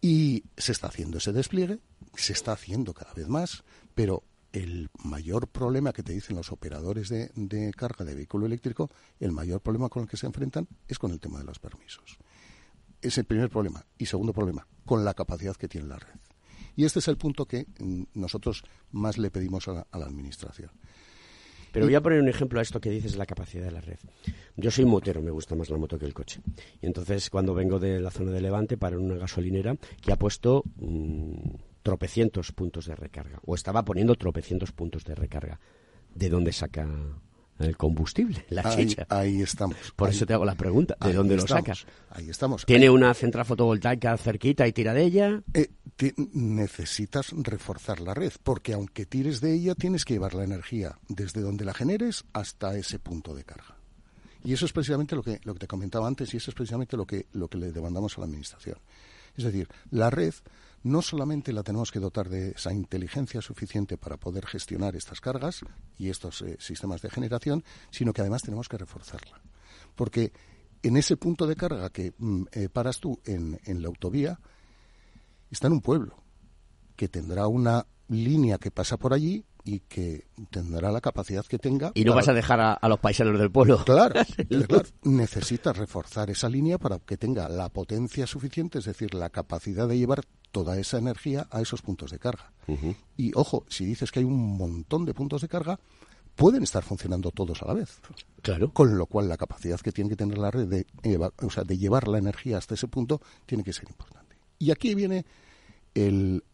Y 0.00 0.44
se 0.56 0.72
está 0.72 0.88
haciendo 0.88 1.18
ese 1.18 1.32
despliegue, 1.32 1.78
se 2.14 2.32
está 2.32 2.52
haciendo 2.52 2.92
cada 2.92 3.14
vez 3.14 3.28
más, 3.28 3.64
pero 3.94 4.22
el 4.54 4.88
mayor 5.02 5.48
problema 5.48 5.92
que 5.92 6.04
te 6.04 6.12
dicen 6.12 6.36
los 6.36 6.52
operadores 6.52 7.08
de, 7.08 7.72
carga 7.76 8.04
de 8.04 8.14
vehículo 8.14 8.46
eléctrico, 8.46 8.88
el 9.18 9.32
mayor 9.32 9.60
problema 9.60 9.88
con 9.88 10.04
el 10.04 10.08
que 10.08 10.16
se 10.16 10.26
enfrentan 10.26 10.68
es 10.86 10.98
con 10.98 11.10
el 11.10 11.18
tema 11.18 11.38
de 11.38 11.44
los 11.44 11.58
permisos. 11.58 12.18
Es 13.02 13.18
el 13.18 13.24
primer 13.24 13.50
problema. 13.50 13.84
Y 13.98 14.06
segundo 14.06 14.32
problema, 14.32 14.64
con 14.86 15.04
la 15.04 15.12
capacidad 15.12 15.56
que 15.56 15.66
tiene 15.66 15.88
la 15.88 15.98
red. 15.98 16.20
Y 16.76 16.84
este 16.84 17.00
es 17.00 17.08
el 17.08 17.16
punto 17.16 17.46
que 17.46 17.66
mm, 17.80 18.04
nosotros 18.14 18.62
más 18.92 19.18
le 19.18 19.30
pedimos 19.30 19.66
a 19.66 19.72
la, 19.74 19.86
Administración. 19.92 20.70
Pero 21.72 21.86
voy 21.86 21.96
a 21.96 22.00
poner 22.00 22.20
un 22.20 22.28
ejemplo 22.28 22.60
a 22.60 22.62
esto 22.62 22.80
que 22.80 22.90
dices 22.90 23.12
de 23.12 23.18
la 23.18 23.26
capacidad 23.26 23.64
de 23.64 23.72
la 23.72 23.80
red. 23.80 23.98
Yo 24.56 24.70
soy 24.70 24.84
motero, 24.84 25.20
me 25.20 25.32
gusta 25.32 25.56
más 25.56 25.68
la 25.68 25.76
moto 25.76 25.98
que 25.98 26.06
el 26.06 26.14
coche. 26.14 26.40
Y 26.80 26.86
entonces 26.86 27.28
cuando 27.28 27.54
vengo 27.54 27.80
de 27.80 27.98
la 27.98 28.12
zona 28.12 28.30
de 28.30 28.40
Levante 28.40 28.76
para 28.76 28.96
una 28.96 29.16
gasolinera 29.16 29.76
que 30.00 30.12
ha 30.12 30.16
puesto 30.16 30.62
mm, 30.76 31.56
tropecientos 31.84 32.50
puntos 32.50 32.86
de 32.86 32.96
recarga, 32.96 33.38
o 33.44 33.54
estaba 33.54 33.84
poniendo 33.84 34.14
tropecientos 34.16 34.72
puntos 34.72 35.04
de 35.04 35.14
recarga. 35.14 35.60
¿De 36.14 36.30
dónde 36.30 36.52
saca 36.52 36.88
el 37.58 37.76
combustible, 37.76 38.44
la 38.48 38.62
ahí, 38.62 38.96
Ahí 39.10 39.42
estamos. 39.42 39.76
Por 39.94 40.08
eso 40.08 40.24
te 40.24 40.32
hago 40.32 40.44
la 40.44 40.54
pregunta, 40.54 40.96
¿de 41.00 41.12
dónde 41.12 41.36
lo 41.36 41.46
sacas? 41.46 41.86
Ahí 42.10 42.30
estamos. 42.30 42.64
¿Tiene 42.64 42.88
una 42.88 43.12
central 43.14 43.44
fotovoltaica 43.44 44.16
cerquita 44.16 44.66
y 44.66 44.72
tira 44.72 44.94
de 44.94 45.02
ella? 45.04 45.42
Eh, 45.52 45.68
necesitas 46.32 47.30
reforzar 47.32 48.00
la 48.00 48.14
red, 48.14 48.32
porque 48.42 48.72
aunque 48.72 49.04
tires 49.04 49.40
de 49.40 49.52
ella, 49.52 49.74
tienes 49.74 50.04
que 50.04 50.14
llevar 50.14 50.34
la 50.34 50.44
energía 50.44 50.98
desde 51.08 51.42
donde 51.42 51.64
la 51.64 51.74
generes 51.74 52.24
hasta 52.32 52.76
ese 52.76 52.98
punto 52.98 53.34
de 53.34 53.44
carga. 53.44 53.76
Y 54.42 54.54
eso 54.54 54.64
es 54.64 54.72
precisamente 54.72 55.14
lo 55.14 55.22
que, 55.22 55.38
lo 55.44 55.52
que 55.52 55.60
te 55.60 55.66
comentaba 55.66 56.08
antes 56.08 56.32
y 56.32 56.38
eso 56.38 56.50
es 56.50 56.54
precisamente 56.54 56.96
lo 56.96 57.06
que, 57.06 57.26
lo 57.32 57.48
que 57.48 57.58
le 57.58 57.72
demandamos 57.72 58.16
a 58.16 58.20
la 58.22 58.26
Administración. 58.26 58.78
Es 59.36 59.44
decir, 59.44 59.68
la 59.90 60.10
red 60.10 60.34
no 60.82 61.00
solamente 61.00 61.52
la 61.52 61.62
tenemos 61.62 61.90
que 61.90 61.98
dotar 61.98 62.28
de 62.28 62.50
esa 62.50 62.72
inteligencia 62.72 63.40
suficiente 63.40 63.96
para 63.96 64.18
poder 64.18 64.46
gestionar 64.46 64.94
estas 64.94 65.20
cargas 65.20 65.60
y 65.98 66.10
estos 66.10 66.42
eh, 66.42 66.56
sistemas 66.60 67.00
de 67.00 67.10
generación, 67.10 67.64
sino 67.90 68.12
que 68.12 68.20
además 68.20 68.42
tenemos 68.42 68.68
que 68.68 68.76
reforzarla. 68.76 69.40
Porque 69.94 70.32
en 70.82 70.98
ese 70.98 71.16
punto 71.16 71.46
de 71.46 71.56
carga 71.56 71.88
que 71.88 72.12
mm, 72.18 72.44
eh, 72.52 72.68
paras 72.68 73.00
tú 73.00 73.18
en, 73.24 73.58
en 73.64 73.80
la 73.80 73.88
autovía, 73.88 74.38
está 75.50 75.68
en 75.68 75.74
un 75.74 75.80
pueblo 75.80 76.22
que 76.96 77.08
tendrá 77.08 77.46
una 77.46 77.86
línea 78.08 78.58
que 78.58 78.70
pasa 78.70 78.96
por 78.96 79.14
allí 79.14 79.44
y 79.64 79.80
que 79.80 80.26
tendrá 80.50 80.92
la 80.92 81.00
capacidad 81.00 81.44
que 81.44 81.58
tenga. 81.58 81.92
Y 81.94 82.04
no 82.04 82.14
vas 82.14 82.28
a 82.28 82.34
dejar 82.34 82.60
a, 82.60 82.88
los 82.88 82.98
paisanos 82.98 83.38
del 83.38 83.50
pueblo. 83.50 83.82
Claro, 83.84 84.20
claro, 84.68 84.88
necesitas 85.04 85.76
reforzar 85.76 86.30
esa 86.30 86.48
línea 86.48 86.78
para 86.78 86.98
que 86.98 87.16
tenga 87.16 87.48
la 87.48 87.70
potencia 87.70 88.26
suficiente, 88.26 88.78
es 88.78 88.84
decir, 88.84 89.14
la 89.14 89.30
capacidad 89.30 89.88
de 89.88 89.96
llevar 89.96 90.22
toda 90.52 90.78
esa 90.78 90.98
energía 90.98 91.48
a 91.50 91.60
esos 91.62 91.82
puntos 91.82 92.10
de 92.10 92.18
carga. 92.18 92.52
Y 93.16 93.32
ojo, 93.34 93.64
si 93.68 93.84
dices 93.84 94.12
que 94.12 94.20
hay 94.20 94.24
un 94.24 94.56
montón 94.56 95.04
de 95.04 95.14
puntos 95.14 95.42
de 95.42 95.48
carga, 95.48 95.80
pueden 96.36 96.62
estar 96.62 96.82
funcionando 96.82 97.30
todos 97.30 97.62
a 97.62 97.66
la 97.66 97.74
vez. 97.74 98.00
Claro. 98.42 98.72
Con 98.72 98.98
lo 98.98 99.06
cual 99.06 99.28
la 99.28 99.36
capacidad 99.36 99.80
que 99.80 99.92
tiene 99.92 100.10
que 100.10 100.16
tener 100.16 100.38
la 100.38 100.50
red 100.50 100.66
de, 100.66 100.86
o 101.42 101.50
sea, 101.50 101.64
de 101.64 101.78
llevar 101.78 102.08
la 102.08 102.18
energía 102.18 102.58
hasta 102.58 102.74
ese 102.74 102.88
punto 102.88 103.20
tiene 103.46 103.64
que 103.64 103.72
ser 103.72 103.88
importante. 103.88 104.36
Y 104.58 104.70
aquí 104.70 104.94
viene 104.94 105.24
el, 105.94 106.44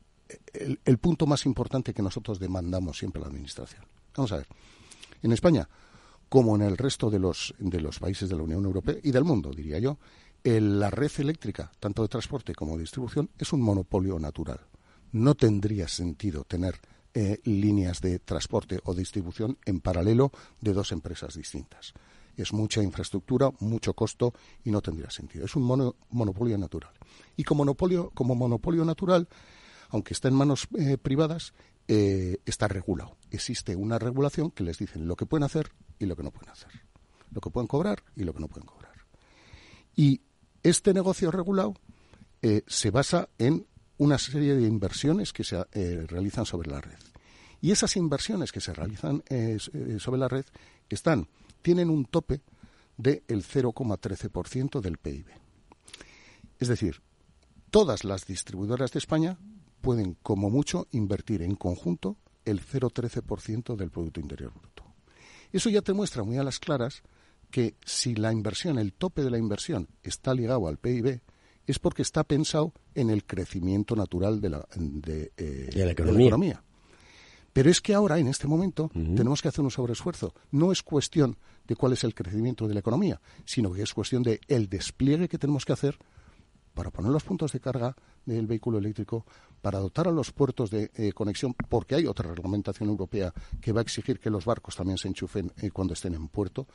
el, 0.52 0.98
punto 0.98 1.26
más 1.26 1.46
importante 1.46 1.94
que 1.94 2.02
nosotros 2.02 2.38
demandamos 2.38 2.98
siempre 2.98 3.20
a 3.20 3.24
la 3.24 3.28
Administración. 3.28 3.84
Vamos 4.16 4.32
a 4.32 4.36
ver. 4.36 4.46
En 5.22 5.32
España, 5.32 5.68
como 6.28 6.56
en 6.56 6.62
el 6.62 6.76
resto 6.76 7.10
de 7.10 7.18
los, 7.18 7.54
de 7.58 7.80
los 7.80 7.98
países 7.98 8.28
de 8.28 8.36
la 8.36 8.42
Unión 8.42 8.64
Europea 8.64 8.96
y 9.02 9.10
del 9.10 9.24
mundo, 9.24 9.50
diría 9.50 9.78
yo, 9.78 9.98
la 10.42 10.90
red 10.90 11.10
eléctrica, 11.18 11.70
tanto 11.78 12.02
de 12.02 12.08
transporte 12.08 12.54
como 12.54 12.76
de 12.76 12.82
distribución, 12.82 13.30
es 13.38 13.52
un 13.52 13.60
monopolio 13.60 14.18
natural. 14.18 14.60
No 15.12 15.34
tendría 15.34 15.88
sentido 15.88 16.44
tener 16.44 16.80
eh, 17.12 17.40
líneas 17.44 18.00
de 18.00 18.20
transporte 18.20 18.78
o 18.84 18.94
distribución 18.94 19.58
en 19.66 19.80
paralelo 19.80 20.30
de 20.60 20.72
dos 20.72 20.92
empresas 20.92 21.34
distintas. 21.34 21.92
Es 22.36 22.52
mucha 22.52 22.82
infraestructura, 22.82 23.50
mucho 23.58 23.94
costo 23.94 24.32
y 24.64 24.70
no 24.70 24.80
tendría 24.80 25.10
sentido. 25.10 25.44
Es 25.44 25.56
un 25.56 25.64
monopolio 26.10 26.56
natural. 26.56 26.92
Y 27.36 27.42
como 27.42 27.64
monopolio, 27.64 28.10
como 28.14 28.34
monopolio 28.34 28.84
natural, 28.84 29.28
aunque 29.90 30.14
está 30.14 30.28
en 30.28 30.34
manos 30.34 30.68
eh, 30.78 30.96
privadas, 30.96 31.52
eh, 31.88 32.38
está 32.46 32.68
regulado. 32.68 33.16
Existe 33.30 33.76
una 33.76 33.98
regulación 33.98 34.50
que 34.50 34.64
les 34.64 34.78
dicen 34.78 35.06
lo 35.06 35.16
que 35.16 35.26
pueden 35.26 35.44
hacer 35.44 35.70
y 35.98 36.06
lo 36.06 36.16
que 36.16 36.22
no 36.22 36.30
pueden 36.30 36.50
hacer. 36.50 36.70
Lo 37.30 37.40
que 37.40 37.50
pueden 37.50 37.66
cobrar 37.66 38.02
y 38.16 38.24
lo 38.24 38.32
que 38.32 38.40
no 38.40 38.48
pueden 38.48 38.66
cobrar. 38.66 38.94
Y 39.94 40.20
este 40.62 40.94
negocio 40.94 41.30
regulado 41.30 41.74
eh, 42.42 42.62
se 42.66 42.90
basa 42.90 43.28
en 43.38 43.66
una 43.98 44.18
serie 44.18 44.54
de 44.54 44.66
inversiones 44.66 45.32
que 45.32 45.44
se 45.44 45.62
realizan 46.06 46.46
sobre 46.46 46.70
la 46.70 46.80
red. 46.80 46.98
Y 47.60 47.70
esas 47.70 47.96
inversiones 47.96 48.50
que 48.50 48.60
se 48.60 48.72
realizan 48.72 49.22
sobre 49.98 50.18
la 50.18 50.26
red 50.26 50.46
tienen 51.60 51.90
un 51.90 52.06
tope 52.06 52.40
del 52.96 53.22
0,13% 53.26 54.80
del 54.80 54.96
PIB. 54.96 55.26
Es 56.58 56.68
decir, 56.68 57.02
todas 57.70 58.04
las 58.04 58.26
distribuidoras 58.26 58.92
de 58.92 58.98
España 58.98 59.38
pueden, 59.80 60.16
como 60.22 60.50
mucho, 60.50 60.86
invertir 60.92 61.42
en 61.42 61.54
conjunto 61.54 62.16
el 62.44 62.60
0,13% 62.60 63.76
del 63.76 63.90
Producto 63.90 64.20
Interior 64.20 64.52
Bruto. 64.52 64.84
Eso 65.52 65.68
ya 65.68 65.82
te 65.82 65.92
muestra 65.92 66.22
muy 66.22 66.38
a 66.38 66.44
las 66.44 66.58
claras 66.58 67.02
que 67.50 67.74
si 67.84 68.14
la 68.14 68.32
inversión, 68.32 68.78
el 68.78 68.92
tope 68.92 69.22
de 69.22 69.30
la 69.30 69.38
inversión 69.38 69.88
está 70.02 70.34
ligado 70.34 70.68
al 70.68 70.78
PIB, 70.78 71.20
es 71.66 71.78
porque 71.78 72.02
está 72.02 72.24
pensado 72.24 72.72
en 72.94 73.10
el 73.10 73.24
crecimiento 73.24 73.96
natural 73.96 74.40
de 74.40 74.50
la, 74.50 74.66
de, 74.76 75.32
eh, 75.36 75.70
la, 75.74 75.90
economía. 75.90 76.62
Pero 77.52 77.68
es 77.68 77.80
que 77.80 77.94
ahora, 77.94 78.18
en 78.18 78.28
este 78.28 78.46
momento, 78.46 78.90
tenemos 78.94 79.42
que 79.42 79.48
hacer 79.48 79.64
un 79.64 79.72
sobreesfuerzo. 79.72 80.34
No 80.52 80.70
es 80.70 80.82
cuestión 80.82 81.36
de 81.66 81.74
cuál 81.74 81.92
es 81.92 82.04
el 82.04 82.14
crecimiento 82.14 82.68
de 82.68 82.74
la 82.74 82.80
economía, 82.80 83.20
sino 83.44 83.72
que 83.72 83.82
es 83.82 83.92
cuestión 83.92 84.22
de 84.22 84.40
el 84.46 84.68
despliegue 84.68 85.28
que 85.28 85.38
tenemos 85.38 85.64
que 85.64 85.72
hacer 85.72 85.98
para 86.74 86.90
poner 86.90 87.10
los 87.10 87.24
puntos 87.24 87.52
de 87.52 87.60
carga 87.60 87.96
del 88.24 88.46
vehículo 88.46 88.78
eléctrico, 88.78 89.24
para 89.60 89.78
dotar 89.78 90.08
a 90.08 90.10
los 90.10 90.32
puertos 90.32 90.70
de 90.70 90.90
eh, 90.94 91.12
conexión, 91.12 91.54
porque 91.68 91.94
hay 91.94 92.06
otra 92.06 92.30
reglamentación 92.30 92.88
europea 92.88 93.32
que 93.60 93.72
va 93.72 93.80
a 93.80 93.82
exigir 93.82 94.18
que 94.18 94.30
los 94.30 94.44
barcos 94.44 94.76
también 94.76 94.98
se 94.98 95.08
enchufen 95.08 95.52
eh, 95.58 95.70
cuando 95.70 95.94
estén 95.94 96.14
en 96.14 96.28
puerto, 96.28 96.66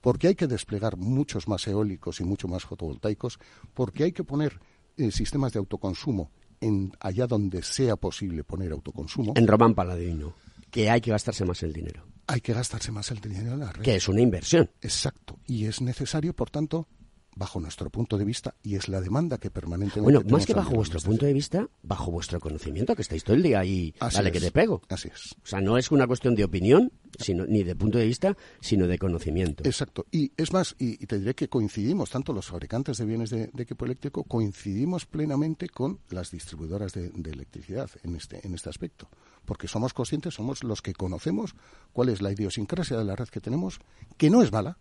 porque 0.00 0.28
hay 0.28 0.34
que 0.34 0.46
desplegar 0.46 0.96
muchos 0.96 1.48
más 1.48 1.66
eólicos 1.66 2.20
y 2.20 2.24
mucho 2.24 2.48
más 2.48 2.64
fotovoltaicos, 2.64 3.38
porque 3.74 4.04
hay 4.04 4.12
que 4.12 4.24
poner 4.24 4.58
eh, 4.96 5.10
sistemas 5.10 5.52
de 5.52 5.58
autoconsumo 5.58 6.30
en 6.60 6.92
allá 7.00 7.26
donde 7.26 7.62
sea 7.62 7.96
posible 7.96 8.44
poner 8.44 8.72
autoconsumo. 8.72 9.32
En 9.36 9.46
Román 9.46 9.74
Paladino, 9.74 10.34
que 10.70 10.90
hay 10.90 11.00
que 11.00 11.10
gastarse 11.10 11.44
más 11.44 11.62
el 11.62 11.72
dinero. 11.72 12.04
Hay 12.26 12.40
que 12.40 12.52
gastarse 12.52 12.92
más 12.92 13.10
el 13.10 13.20
dinero 13.20 13.52
en 13.52 13.60
la 13.60 13.72
red. 13.72 13.82
Que 13.82 13.96
es 13.96 14.08
una 14.08 14.20
inversión. 14.20 14.70
Exacto. 14.80 15.38
Y 15.46 15.66
es 15.66 15.80
necesario, 15.80 16.34
por 16.34 16.50
tanto, 16.50 16.86
bajo 17.34 17.60
nuestro 17.60 17.90
punto 17.90 18.18
de 18.18 18.24
vista, 18.24 18.54
y 18.62 18.76
es 18.76 18.88
la 18.88 19.00
demanda 19.00 19.38
que 19.38 19.50
permanentemente. 19.50 20.00
Bueno, 20.00 20.22
más 20.30 20.46
que 20.46 20.54
bajo 20.54 20.72
vuestro 20.72 21.00
punto 21.00 21.26
de 21.26 21.32
vista, 21.32 21.68
bajo 21.82 22.10
vuestro 22.10 22.40
conocimiento, 22.40 22.94
que 22.94 23.02
estáis 23.02 23.24
todo 23.24 23.36
el 23.36 23.42
día 23.42 23.60
ahí, 23.60 23.94
Así 24.00 24.16
dale 24.16 24.28
es. 24.28 24.32
que 24.34 24.40
te 24.40 24.50
pego. 24.50 24.82
Así 24.88 25.08
es. 25.08 25.34
O 25.42 25.46
sea, 25.46 25.60
no 25.60 25.78
es 25.78 25.90
una 25.90 26.06
cuestión 26.06 26.34
de 26.34 26.44
opinión, 26.44 26.92
sino 27.18 27.46
ni 27.46 27.62
de 27.62 27.74
punto 27.74 27.98
de 27.98 28.06
vista, 28.06 28.36
sino 28.60 28.86
de 28.86 28.98
conocimiento. 28.98 29.64
Exacto. 29.64 30.06
Y 30.10 30.32
es 30.36 30.52
más, 30.52 30.76
y, 30.78 31.02
y 31.02 31.06
te 31.06 31.18
diré 31.18 31.34
que 31.34 31.48
coincidimos, 31.48 32.10
tanto 32.10 32.32
los 32.32 32.46
fabricantes 32.46 32.98
de 32.98 33.04
bienes 33.06 33.30
de, 33.30 33.48
de 33.52 33.62
equipo 33.62 33.84
eléctrico, 33.84 34.24
coincidimos 34.24 35.06
plenamente 35.06 35.68
con 35.68 36.00
las 36.10 36.30
distribuidoras 36.30 36.92
de, 36.92 37.10
de 37.10 37.30
electricidad 37.30 37.90
en 38.02 38.14
este, 38.16 38.46
en 38.46 38.54
este 38.54 38.68
aspecto. 38.68 39.08
Porque 39.44 39.68
somos 39.68 39.94
conscientes, 39.94 40.34
somos 40.34 40.62
los 40.64 40.82
que 40.82 40.92
conocemos 40.92 41.54
cuál 41.92 42.10
es 42.10 42.22
la 42.22 42.30
idiosincrasia 42.30 42.96
de 42.96 43.04
la 43.04 43.16
red 43.16 43.28
que 43.28 43.40
tenemos, 43.40 43.80
que 44.16 44.30
no 44.30 44.42
es 44.42 44.52
mala. 44.52 44.78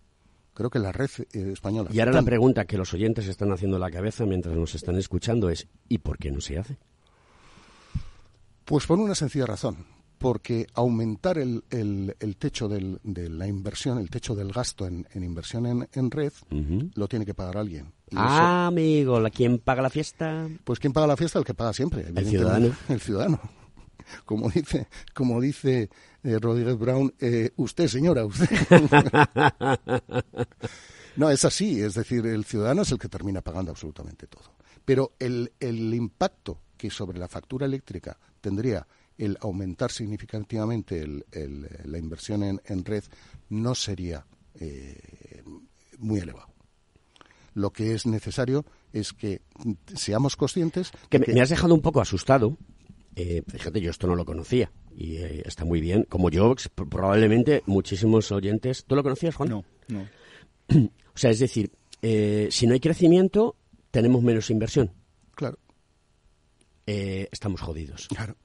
Creo 0.61 0.69
que 0.69 0.77
la 0.79 0.91
red 0.91 1.09
eh, 1.33 1.49
española. 1.53 1.89
Y 1.91 1.99
ahora 1.99 2.11
la 2.13 2.21
pregunta 2.21 2.65
que 2.65 2.77
los 2.77 2.93
oyentes 2.93 3.27
están 3.27 3.51
haciendo 3.51 3.77
en 3.77 3.81
la 3.81 3.89
cabeza 3.89 4.27
mientras 4.27 4.55
nos 4.55 4.75
están 4.75 4.95
escuchando 4.97 5.49
es 5.49 5.67
¿y 5.89 5.97
por 5.97 6.19
qué 6.19 6.31
no 6.31 6.39
se 6.39 6.59
hace? 6.59 6.77
Pues 8.65 8.85
por 8.85 8.99
una 8.99 9.15
sencilla 9.15 9.45
razón. 9.47 9.77
Porque 10.19 10.67
aumentar 10.75 11.39
el, 11.39 11.63
el- 11.71 12.15
el 12.19 12.37
techo 12.37 12.67
del- 12.67 12.99
de 13.03 13.27
la 13.27 13.47
inversión, 13.47 13.97
el 13.97 14.11
techo 14.11 14.35
del 14.35 14.51
gasto 14.51 14.85
en, 14.85 15.07
en 15.13 15.23
inversión 15.23 15.65
en, 15.65 15.89
en 15.93 16.11
red, 16.11 16.31
lo 16.93 17.07
tiene 17.07 17.25
que 17.25 17.33
pagar 17.33 17.57
alguien. 17.57 17.87
Y 18.11 18.15
eso- 18.15 18.23
Ah, 18.23 18.67
amigo, 18.67 19.19
¿la- 19.19 19.31
¿quién 19.31 19.57
paga 19.57 19.81
la 19.81 19.89
fiesta? 19.89 20.47
Pues 20.63 20.77
¿quién 20.79 20.93
paga 20.93 21.07
la 21.07 21.17
fiesta? 21.17 21.39
El 21.39 21.45
que 21.45 21.55
paga 21.55 21.73
siempre. 21.73 22.01
evidentemente. 22.01 22.37
ciudadano. 22.37 22.75
El 22.87 22.99
ciudadano. 23.01 23.39
Como 24.25 24.49
dice, 24.49 24.87
como 25.13 25.39
dice 25.41 25.89
eh, 26.23 26.39
Rodríguez 26.39 26.77
Brown, 26.77 27.13
eh, 27.19 27.51
usted, 27.57 27.87
señora, 27.87 28.25
usted. 28.25 28.47
no, 31.15 31.29
es 31.29 31.45
así. 31.45 31.81
Es 31.81 31.93
decir, 31.95 32.25
el 32.25 32.45
ciudadano 32.45 32.81
es 32.83 32.91
el 32.91 32.97
que 32.99 33.09
termina 33.09 33.41
pagando 33.41 33.71
absolutamente 33.71 34.27
todo. 34.27 34.53
Pero 34.85 35.13
el, 35.19 35.51
el 35.59 35.93
impacto 35.93 36.61
que 36.77 36.89
sobre 36.89 37.19
la 37.19 37.27
factura 37.27 37.65
eléctrica 37.65 38.17
tendría 38.39 38.85
el 39.17 39.37
aumentar 39.41 39.91
significativamente 39.91 40.99
el- 41.01 41.25
el- 41.31 41.67
la 41.85 41.97
inversión 41.97 42.43
en, 42.43 42.61
en 42.65 42.83
red 42.83 43.03
no 43.49 43.75
sería 43.75 44.25
eh, 44.59 45.43
muy 45.99 46.19
elevado. 46.19 46.47
Lo 47.53 47.69
que 47.71 47.93
es 47.93 48.05
necesario 48.05 48.65
es 48.93 49.11
que 49.13 49.41
seamos 49.93 50.35
conscientes 50.37 50.91
Que 51.09 51.19
me 51.33 51.41
has 51.41 51.49
dejado 51.49 51.73
un 51.75 51.81
poco 51.81 52.01
asustado. 52.01 52.57
Eh, 53.15 53.43
fíjate, 53.47 53.81
yo 53.81 53.91
esto 53.91 54.07
no 54.07 54.15
lo 54.15 54.25
conocía 54.25 54.71
y 54.95 55.17
eh, 55.17 55.43
está 55.45 55.65
muy 55.65 55.81
bien. 55.81 56.03
Como 56.03 56.29
yo, 56.29 56.55
probablemente 56.75 57.63
muchísimos 57.65 58.31
oyentes. 58.31 58.85
¿Tú 58.85 58.95
lo 58.95 59.03
conocías, 59.03 59.35
Juan? 59.35 59.49
No, 59.49 59.65
no. 59.87 60.07
O 61.13 61.17
sea, 61.17 61.29
es 61.29 61.39
decir, 61.39 61.69
eh, 62.01 62.47
si 62.51 62.65
no 62.65 62.73
hay 62.73 62.79
crecimiento, 62.79 63.57
tenemos 63.91 64.23
menos 64.23 64.49
inversión. 64.49 64.93
Claro. 65.35 65.59
Eh, 66.87 67.27
estamos 67.31 67.59
jodidos. 67.59 68.07
Claro, 68.07 68.37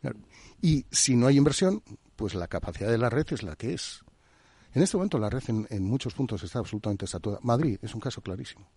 claro. 0.00 0.18
Y 0.60 0.84
si 0.90 1.14
no 1.14 1.28
hay 1.28 1.36
inversión, 1.36 1.82
pues 2.16 2.34
la 2.34 2.48
capacidad 2.48 2.90
de 2.90 2.98
la 2.98 3.10
red 3.10 3.26
es 3.30 3.44
la 3.44 3.54
que 3.54 3.74
es. 3.74 4.00
En 4.74 4.82
este 4.82 4.96
momento 4.96 5.18
la 5.20 5.30
red 5.30 5.42
en, 5.46 5.68
en 5.70 5.84
muchos 5.84 6.14
puntos 6.14 6.42
está 6.42 6.58
absolutamente 6.58 7.06
saturada. 7.06 7.40
Madrid 7.44 7.78
es 7.80 7.94
un 7.94 8.00
caso 8.00 8.20
clarísimo. 8.20 8.68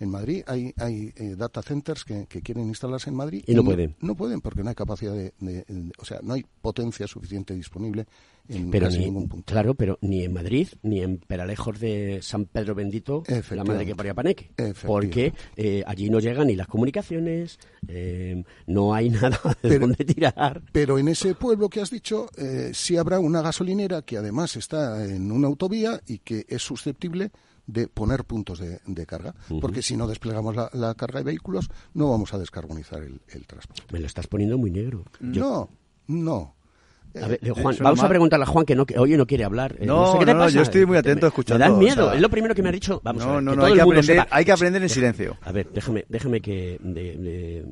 En 0.00 0.10
Madrid 0.10 0.42
hay, 0.46 0.72
hay 0.76 1.12
eh, 1.16 1.34
data 1.36 1.62
centers 1.62 2.04
que, 2.04 2.26
que 2.26 2.42
quieren 2.42 2.66
instalarse 2.68 3.10
en 3.10 3.16
Madrid 3.16 3.44
Y 3.46 3.54
no 3.54 3.64
pueden. 3.64 3.94
No 4.00 4.14
pueden 4.14 4.40
porque 4.40 4.62
no 4.62 4.68
hay 4.70 4.74
capacidad 4.74 5.12
de, 5.14 5.32
de- 5.40 5.64
de- 5.68 5.92
o 5.98 6.04
sea, 6.04 6.20
no 6.22 6.34
hay 6.34 6.44
potencia 6.62 7.06
suficiente 7.06 7.54
disponible 7.54 8.06
en 8.48 8.70
Pero 8.70 8.86
casi 8.86 8.98
ni, 8.98 9.04
ningún 9.06 9.26
punto. 9.28 9.46
claro, 9.50 9.74
pero 9.74 9.98
ni 10.02 10.22
en 10.22 10.32
Madrid, 10.34 10.68
ni 10.82 11.00
en 11.00 11.16
Peralejos 11.18 11.80
de 11.80 12.18
San 12.22 12.44
Pedro 12.44 12.74
Bendito, 12.74 13.22
la 13.50 13.64
madre 13.64 13.86
que 13.86 13.94
paría 13.94 14.12
Paneque. 14.12 14.50
Porque 14.86 15.32
eh, 15.56 15.82
allí 15.86 16.10
no 16.10 16.20
llegan 16.20 16.48
ni 16.48 16.54
las 16.56 16.66
comunicaciones, 16.66 17.58
eh, 17.88 18.44
no 18.66 18.92
hay 18.94 19.08
nada 19.10 19.40
de 19.44 19.54
Pero- 19.62 19.80
dónde 19.86 20.04
tirar. 20.04 20.60
Pero 20.72 20.98
en 20.98 21.08
ese 21.08 21.34
pueblo 21.34 21.68
que 21.70 21.80
has 21.80 21.90
dicho, 21.90 22.28
eh, 22.36 22.72
sí 22.74 22.96
habrá 22.98 23.18
una 23.18 23.40
gasolinera 23.40 24.02
que 24.02 24.18
además 24.18 24.56
está 24.56 25.04
en 25.06 25.32
una 25.32 25.46
autovía 25.46 26.00
y 26.06 26.18
que 26.18 26.44
es 26.48 26.60
susceptible 26.62 27.30
de 27.66 27.88
poner 27.88 28.24
puntos 28.24 28.58
de, 28.58 28.80
de 28.86 29.06
carga. 29.06 29.34
Porque 29.60 29.82
si 29.82 29.96
no 29.96 30.06
desplegamos 30.06 30.54
la, 30.56 30.70
la 30.72 30.94
carga 30.94 31.20
de 31.20 31.24
vehículos, 31.24 31.68
no 31.94 32.10
vamos 32.10 32.34
a 32.34 32.38
descarbonizar 32.38 33.02
el, 33.02 33.20
el 33.28 33.46
transporte. 33.46 33.84
Me 33.92 34.00
lo 34.00 34.06
estás 34.06 34.26
poniendo 34.26 34.58
muy 34.58 34.70
negro. 34.70 35.04
Yo- 35.20 35.70
No, 36.08 36.22
no. 36.24 36.54
A 37.22 37.28
ver, 37.28 37.38
Eh, 37.42 37.50
Juan, 37.50 37.76
vamos 37.80 38.00
no 38.00 38.06
a 38.06 38.08
preguntarle 38.08 38.42
a 38.42 38.46
Juan 38.46 38.64
que 38.66 38.74
no, 38.74 38.84
que 38.86 38.98
hoy 38.98 39.16
no 39.16 39.24
quiere 39.26 39.44
hablar. 39.44 39.76
Eh, 39.78 39.86
No, 39.86 40.12
sé 40.12 40.18
qué 40.18 40.24
te 40.26 40.32
no, 40.32 40.38
no, 40.38 40.44
pasa. 40.46 40.56
yo 40.56 40.62
estoy 40.62 40.84
muy 40.86 40.96
atento 40.96 41.26
Me- 41.26 41.28
escuchando, 41.28 41.64
Me 41.64 41.70
das 41.70 41.78
miedo, 41.78 42.02
o 42.04 42.08
sea- 42.08 42.16
es 42.16 42.20
lo 42.20 42.28
primero 42.28 42.54
que 42.54 42.62
me 42.62 42.68
ha 42.70 42.72
dicho. 42.72 43.00
Vamos 43.04 43.24
No, 43.24 43.30
a 43.30 43.34
ver, 43.36 43.42
no, 43.44 43.50
que 43.52 43.56
no, 43.56 43.62
todo 43.62 43.66
hay 43.66 43.72
el 43.72 43.78
que 43.78 43.84
mundo 43.84 44.00
aprender- 44.00 44.16
sepa- 44.24 44.28
hay 44.36 44.44
que 44.44 44.52
aprender 44.52 44.82
en 44.82 44.88
silencio. 44.88 45.36
A 45.42 45.52
ver, 45.52 45.68
déjame, 45.72 46.04
déjame 46.08 46.40
que, 46.40 46.78
de- 46.82 47.16
de- 47.16 47.64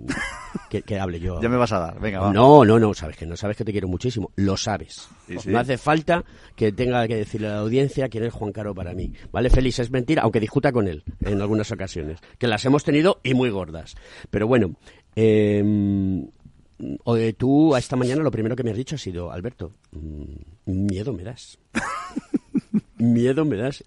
que, 0.71 0.83
que 0.83 0.99
hable 1.01 1.19
yo. 1.19 1.41
Ya 1.43 1.49
me 1.49 1.57
vas 1.57 1.73
a 1.73 1.79
dar, 1.81 1.99
venga, 2.01 2.21
va. 2.21 2.33
No, 2.33 2.65
no, 2.65 2.79
no, 2.79 2.95
sabes 2.95 3.17
que 3.17 3.27
no, 3.27 3.37
sabes 3.37 3.57
que 3.57 3.65
te 3.65 3.73
quiero 3.73 3.89
muchísimo. 3.89 4.31
Lo 4.37 4.57
sabes. 4.57 5.09
Sí, 5.27 5.37
sí. 5.39 5.51
No 5.51 5.59
hace 5.59 5.77
falta 5.77 6.25
que 6.55 6.71
tenga 6.73 7.09
que 7.09 7.17
decirle 7.17 7.49
a 7.49 7.53
la 7.53 7.59
audiencia 7.59 8.09
quién 8.09 8.25
es 8.25 8.33
Juan 8.33 8.53
Caro 8.53 8.75
para 8.75 8.95
mí. 8.95 9.13
¿Vale, 9.33 9.51
Félix? 9.51 9.81
Es 9.81 9.91
mentira, 9.91 10.23
aunque 10.23 10.39
discuta 10.41 10.71
con 10.71 10.87
él 10.87 11.03
en 11.25 11.41
algunas 11.41 11.71
ocasiones. 11.73 12.21
Que 12.39 12.47
las 12.47 12.65
hemos 12.65 12.85
tenido 12.85 13.19
y 13.25 13.35
muy 13.35 13.51
gordas. 13.51 13.97
Pero 14.31 14.47
bueno, 14.47 14.77
eh, 15.17 16.25
tú 17.37 17.75
esta 17.77 17.97
mañana 17.97 18.23
lo 18.23 18.31
primero 18.31 18.57
que 18.57 18.63
me 18.65 18.71
has 18.71 18.77
dicho 18.77 18.97
ha 18.97 18.99
sido, 18.99 19.31
Alberto, 19.31 19.73
mm, 19.93 20.25
miedo 20.67 21.13
me 21.13 21.25
das. 21.25 21.59
miedo 22.99 23.45
me 23.45 23.57
das. 23.57 23.85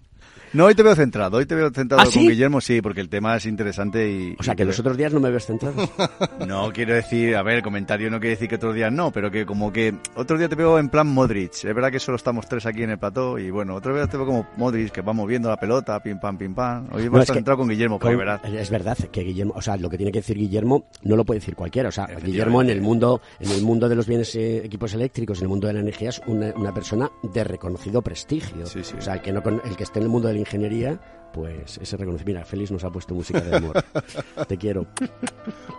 No, 0.56 0.64
hoy 0.64 0.74
te 0.74 0.82
veo 0.82 0.94
centrado, 0.94 1.36
hoy 1.36 1.44
te 1.44 1.54
veo 1.54 1.70
centrado 1.70 2.00
¿Ah, 2.00 2.04
con 2.04 2.12
sí? 2.14 2.26
Guillermo, 2.26 2.62
sí, 2.62 2.80
porque 2.80 3.02
el 3.02 3.10
tema 3.10 3.36
es 3.36 3.44
interesante 3.44 4.10
y... 4.10 4.34
O 4.38 4.42
sea, 4.42 4.54
que 4.54 4.64
los 4.64 4.78
otros 4.80 4.96
días 4.96 5.12
no 5.12 5.20
me 5.20 5.30
ves 5.30 5.44
centrado. 5.44 5.76
No, 6.46 6.72
quiero 6.72 6.94
decir, 6.94 7.36
a 7.36 7.42
ver, 7.42 7.56
el 7.56 7.62
comentario 7.62 8.10
no 8.10 8.18
quiere 8.20 8.36
decir 8.36 8.48
que 8.48 8.54
otros 8.54 8.74
días 8.74 8.90
no, 8.90 9.10
pero 9.12 9.30
que 9.30 9.44
como 9.44 9.70
que 9.72 9.94
otro 10.14 10.38
día 10.38 10.48
te 10.48 10.54
veo 10.54 10.78
en 10.78 10.88
plan 10.88 11.08
Modric. 11.08 11.52
Es 11.52 11.64
verdad 11.74 11.90
que 11.90 11.98
solo 11.98 12.16
estamos 12.16 12.48
tres 12.48 12.64
aquí 12.64 12.84
en 12.84 12.90
el 12.90 12.98
plató 12.98 13.38
y 13.38 13.50
bueno, 13.50 13.74
otro 13.74 13.94
día 13.94 14.06
te 14.06 14.16
veo 14.16 14.24
como 14.24 14.46
Modric, 14.56 14.92
que 14.92 15.02
va 15.02 15.12
moviendo 15.12 15.48
la 15.50 15.58
pelota, 15.58 16.00
pim 16.02 16.18
pam, 16.18 16.38
pim 16.38 16.54
pam. 16.54 16.88
Hoy 16.92 17.04
No, 17.06 17.10
vas 17.10 17.24
es 17.24 17.30
a 17.30 17.32
que 17.34 17.38
entrar 17.40 17.56
con 17.58 17.68
Guillermo, 17.68 17.98
con- 17.98 18.12
porque 18.12 18.16
verás. 18.16 18.40
Es 18.44 18.70
verdad 18.70 18.96
que 19.10 19.22
Guillermo, 19.22 19.52
o 19.56 19.60
sea, 19.60 19.76
lo 19.76 19.90
que 19.90 19.96
tiene 19.98 20.12
que 20.12 20.20
decir 20.20 20.38
Guillermo 20.38 20.86
no 21.02 21.16
lo 21.16 21.24
puede 21.24 21.40
decir 21.40 21.54
cualquiera. 21.56 21.88
O 21.90 21.92
sea, 21.92 22.06
Guillermo 22.06 22.62
en 22.62 22.70
el 22.70 22.80
mundo, 22.80 23.20
en 23.40 23.50
el 23.50 23.62
mundo 23.62 23.88
de 23.88 23.96
los 23.96 24.06
bienes 24.06 24.34
eh, 24.36 24.64
equipos 24.64 24.94
eléctricos, 24.94 25.38
en 25.38 25.44
el 25.44 25.48
mundo 25.48 25.66
de 25.66 25.74
la 25.74 25.80
energía 25.80 26.08
es 26.10 26.22
una, 26.26 26.52
una 26.54 26.72
persona 26.72 27.10
de 27.22 27.44
reconocido 27.44 28.00
prestigio. 28.00 28.64
O 28.64 29.00
sea, 29.02 29.14
el 29.14 29.20
que 29.20 29.32
no 29.32 29.42
el 29.64 29.76
que 29.76 29.82
esté 29.84 29.98
en 29.98 30.04
el 30.04 30.08
mundo 30.10 30.28
de 30.28 30.34
la 30.34 30.40
ingeniería, 30.46 30.98
pues 31.32 31.78
ese 31.78 31.96
reconocimiento. 31.96 32.38
Mira, 32.40 32.44
Félix 32.46 32.70
nos 32.70 32.82
ha 32.84 32.90
puesto 32.90 33.14
música 33.14 33.40
de 33.40 33.56
amor. 33.56 33.84
Te 34.48 34.56
quiero, 34.56 34.86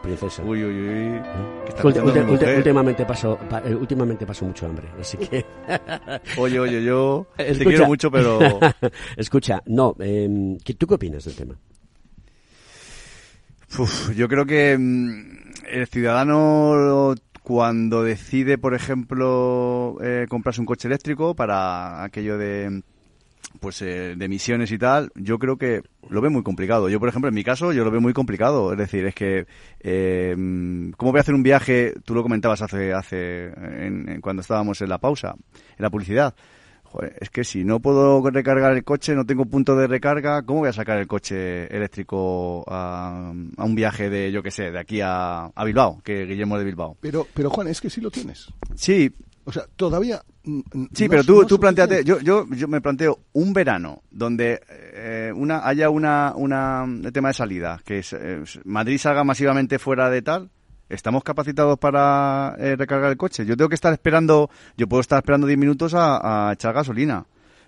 princesa. 0.04 0.44
Uy, 0.44 0.64
uy, 0.64 0.74
uy. 0.88 1.22
Ulti- 1.84 2.02
ulti- 2.02 2.26
ulti- 2.28 2.58
últimamente 2.58 3.06
paso, 3.06 3.38
pa- 3.50 3.62
eh, 3.66 3.74
últimamente 3.74 4.26
paso 4.26 4.46
mucho 4.46 4.66
hambre, 4.68 4.88
así 5.00 5.18
que. 5.18 5.46
Oye, 6.38 6.60
oye, 6.60 6.84
yo 6.84 7.28
te 7.38 7.56
quiero 7.58 7.88
mucho, 7.88 8.12
pero... 8.12 8.60
Escucha, 9.16 9.62
no, 9.66 9.96
eh, 10.00 10.58
¿qué- 10.64 10.74
¿tú 10.76 10.86
qué 10.88 10.94
opinas 10.96 11.26
del 11.26 11.36
tema? 11.36 11.56
Uf, 13.80 14.12
yo 14.16 14.28
creo 14.28 14.46
que 14.46 14.78
mm, 14.78 15.22
el 15.72 15.88
ciudadano 15.88 17.16
cuando 17.44 18.04
decide, 18.04 18.58
por 18.58 18.74
ejemplo, 18.74 19.98
eh, 20.02 20.26
comprarse 20.30 20.60
un 20.62 20.66
coche 20.66 20.88
eléctrico 20.88 21.36
para 21.36 22.04
aquello 22.04 22.38
de 22.38 22.82
pues 23.60 23.82
eh, 23.82 24.16
de 24.18 24.26
emisiones 24.26 24.72
y 24.72 24.78
tal, 24.78 25.12
yo 25.16 25.40
creo 25.40 25.58
que 25.58 25.82
lo 26.10 26.22
ve 26.22 26.30
muy 26.30 26.44
complicado. 26.44 26.90
Yo, 26.90 27.00
por 27.00 27.10
ejemplo, 27.10 27.28
en 27.30 27.36
mi 27.36 27.44
caso, 27.44 27.74
yo 27.74 27.84
lo 27.84 27.92
veo 27.92 28.02
muy 28.02 28.14
complicado. 28.14 28.72
Es 28.72 28.78
decir, 28.78 29.06
es 29.06 29.16
que 29.16 29.46
eh, 29.82 30.34
cómo 30.98 31.12
voy 31.12 31.18
a 31.20 31.22
hacer 31.22 31.36
un 31.36 31.44
viaje. 31.44 31.94
Tú 32.06 32.14
lo 32.16 32.24
comentabas 32.24 32.62
hace 32.62 32.94
hace 32.94 33.46
en- 33.48 34.10
en 34.10 34.22
cuando 34.22 34.42
estábamos 34.42 34.82
en 34.82 34.90
la 34.90 34.98
pausa, 35.00 35.36
en 35.54 35.84
la 35.84 35.90
publicidad. 35.90 36.36
Joder, 36.84 37.18
es 37.20 37.30
que 37.30 37.44
si 37.44 37.66
no 37.66 37.82
puedo 37.82 38.22
recargar 38.30 38.72
el 38.72 38.86
coche, 38.86 39.14
no 39.14 39.26
tengo 39.26 39.44
punto 39.46 39.76
de 39.76 39.88
recarga, 39.88 40.42
¿cómo 40.44 40.60
voy 40.62 40.70
a 40.70 40.74
sacar 40.74 40.98
el 40.98 41.06
coche 41.06 41.66
eléctrico 41.76 42.64
a, 42.66 43.34
a 43.58 43.64
un 43.66 43.76
viaje 43.76 44.10
de, 44.10 44.32
yo 44.32 44.42
qué 44.42 44.52
sé, 44.52 44.72
de 44.72 44.80
aquí 44.80 45.02
a, 45.02 45.48
a 45.54 45.66
Bilbao, 45.66 46.00
que 46.02 46.26
Guillermo 46.26 46.58
de 46.58 46.64
Bilbao? 46.64 46.96
Pero, 47.02 47.28
pero 47.34 47.50
Juan, 47.50 47.68
es 47.68 47.82
que 47.82 47.90
sí 47.90 48.00
lo 48.00 48.10
tienes. 48.10 48.48
Sí. 48.76 49.12
O 49.48 49.52
sea, 49.54 49.64
todavía. 49.78 50.22
mm, 50.44 50.60
mm, 50.74 50.88
Sí, 50.94 51.06
no 51.06 51.10
pero 51.10 51.24
tú, 51.24 51.42
no 51.42 51.48
tú 51.48 51.58
planteate, 51.58 52.04
yo, 52.04 52.20
yo, 52.20 52.46
yo 52.50 52.68
me 52.68 52.82
planteo 52.82 53.20
un 53.32 53.54
verano 53.54 54.04
donde 54.12 54.60
eh, 54.70 55.32
una 55.34 55.66
haya 55.66 55.90
una, 55.90 56.34
una 56.36 56.86
tema 57.14 57.30
de 57.30 57.34
salida, 57.34 57.80
que 57.86 58.00
es, 58.00 58.12
eh, 58.12 58.44
Madrid 58.66 58.98
salga 58.98 59.24
masivamente 59.24 59.80
fuera 59.80 60.10
de 60.10 60.22
tal. 60.22 60.50
¿Estamos 60.90 61.24
capacitados 61.24 61.80
para 61.80 62.56
eh, 62.60 62.76
recargar 62.76 63.10
el 63.10 63.18
coche? 63.18 63.46
Yo 63.46 63.56
tengo 63.56 63.70
que 63.70 63.76
estar 63.76 63.94
esperando, 63.94 64.50
yo 64.76 64.86
puedo 64.88 65.00
estar 65.00 65.18
esperando 65.20 65.48
10 65.48 65.58
minutos 65.58 65.94
a, 65.94 66.50
a 66.50 66.54
echar 66.54 66.74
gasolina. 66.74 67.26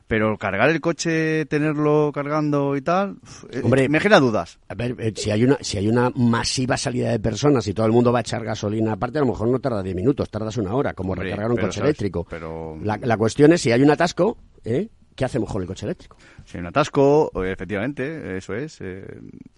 Pero 0.09 0.37
cargar 0.39 0.71
el 0.71 0.81
coche, 0.81 1.45
tenerlo 1.45 2.09
cargando 2.11 2.75
y 2.75 2.81
tal, 2.81 3.19
uf, 3.21 3.45
eh, 3.51 3.61
Hombre, 3.63 3.87
me 3.89 3.99
genera 3.99 4.19
dudas. 4.19 4.57
A 4.67 4.73
ver, 4.73 4.95
eh, 4.97 5.13
si 5.15 5.29
hay 5.29 5.43
una 5.43 5.57
si 5.61 5.77
hay 5.77 5.87
una 5.87 6.09
masiva 6.15 6.77
salida 6.77 7.11
de 7.11 7.19
personas 7.19 7.67
y 7.67 7.75
todo 7.75 7.85
el 7.85 7.91
mundo 7.91 8.11
va 8.11 8.17
a 8.17 8.21
echar 8.21 8.43
gasolina 8.43 8.93
aparte, 8.93 9.19
a 9.19 9.21
lo 9.21 9.27
mejor 9.27 9.47
no 9.49 9.59
tarda 9.59 9.83
10 9.83 9.95
minutos, 9.95 10.27
tardas 10.31 10.57
una 10.57 10.73
hora, 10.73 10.93
como 10.93 11.11
Hombre, 11.13 11.25
recargar 11.29 11.51
un 11.51 11.57
pero, 11.57 11.67
coche 11.67 11.79
¿sabes? 11.79 11.89
eléctrico. 11.91 12.25
Pero- 12.27 12.75
La, 12.81 12.97
la 12.97 13.17
cuestión 13.17 13.53
es 13.53 13.61
si 13.61 13.71
hay 13.71 13.83
un 13.83 13.91
atasco, 13.91 14.37
¿eh? 14.65 14.89
¿qué 15.15 15.25
hacemos 15.25 15.51
con 15.51 15.61
el 15.61 15.67
coche 15.67 15.85
eléctrico? 15.85 16.17
Si 16.45 16.57
hay 16.57 16.61
un 16.61 16.67
atasco, 16.67 17.29
eh, 17.43 17.51
efectivamente, 17.51 18.37
eso 18.37 18.55
es. 18.55 18.77
eh, 18.81 19.05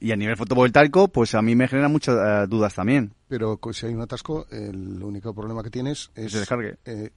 y 0.02 0.12
a 0.12 0.18
nivel 0.18 0.36
fotovoltaico, 0.36 1.08
pues 1.08 1.34
a 1.34 1.41
mí 1.41 1.56
me 1.56 1.70
genera 1.70 1.88
muchas 1.88 2.18
eh, 2.18 2.47
dudas 2.49 2.74
también. 2.74 3.14
Pero 3.30 3.56
co- 3.58 3.72
si 3.72 3.86
hay 3.86 3.93
un 3.93 4.02
atasco, 4.02 4.47
el 4.52 5.02
único 5.02 5.34
problema 5.34 5.64
que 5.64 5.70
tienes 5.70 6.12
es... 6.16 6.32
se 6.34 6.39
descargue. 6.39 6.76
eh, 6.84 7.12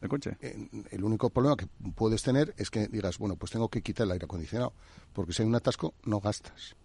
el 0.00 0.08
coche. 0.08 0.36
el 0.40 1.04
único 1.04 1.30
problema 1.30 1.56
que 1.56 1.66
puedes 1.94 2.22
tener 2.22 2.54
es 2.58 2.70
que 2.70 2.86
digas, 2.88 3.18
bueno, 3.18 3.36
pues 3.36 3.50
tengo 3.52 3.68
que 3.68 3.82
quitar 3.82 4.04
el 4.06 4.12
aire 4.12 4.24
acondicionado, 4.24 4.72
porque 5.12 5.32
si 5.32 5.42
hay 5.42 5.48
un 5.48 5.54
atasco 5.54 5.94
no 6.04 6.20
gastas. 6.20 6.76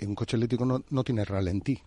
En 0.00 0.10
un 0.10 0.14
coche 0.14 0.36
eléctrico 0.36 0.64
no, 0.64 0.82
no 0.90 1.04
tiene 1.04 1.24
ralentí. 1.24 1.80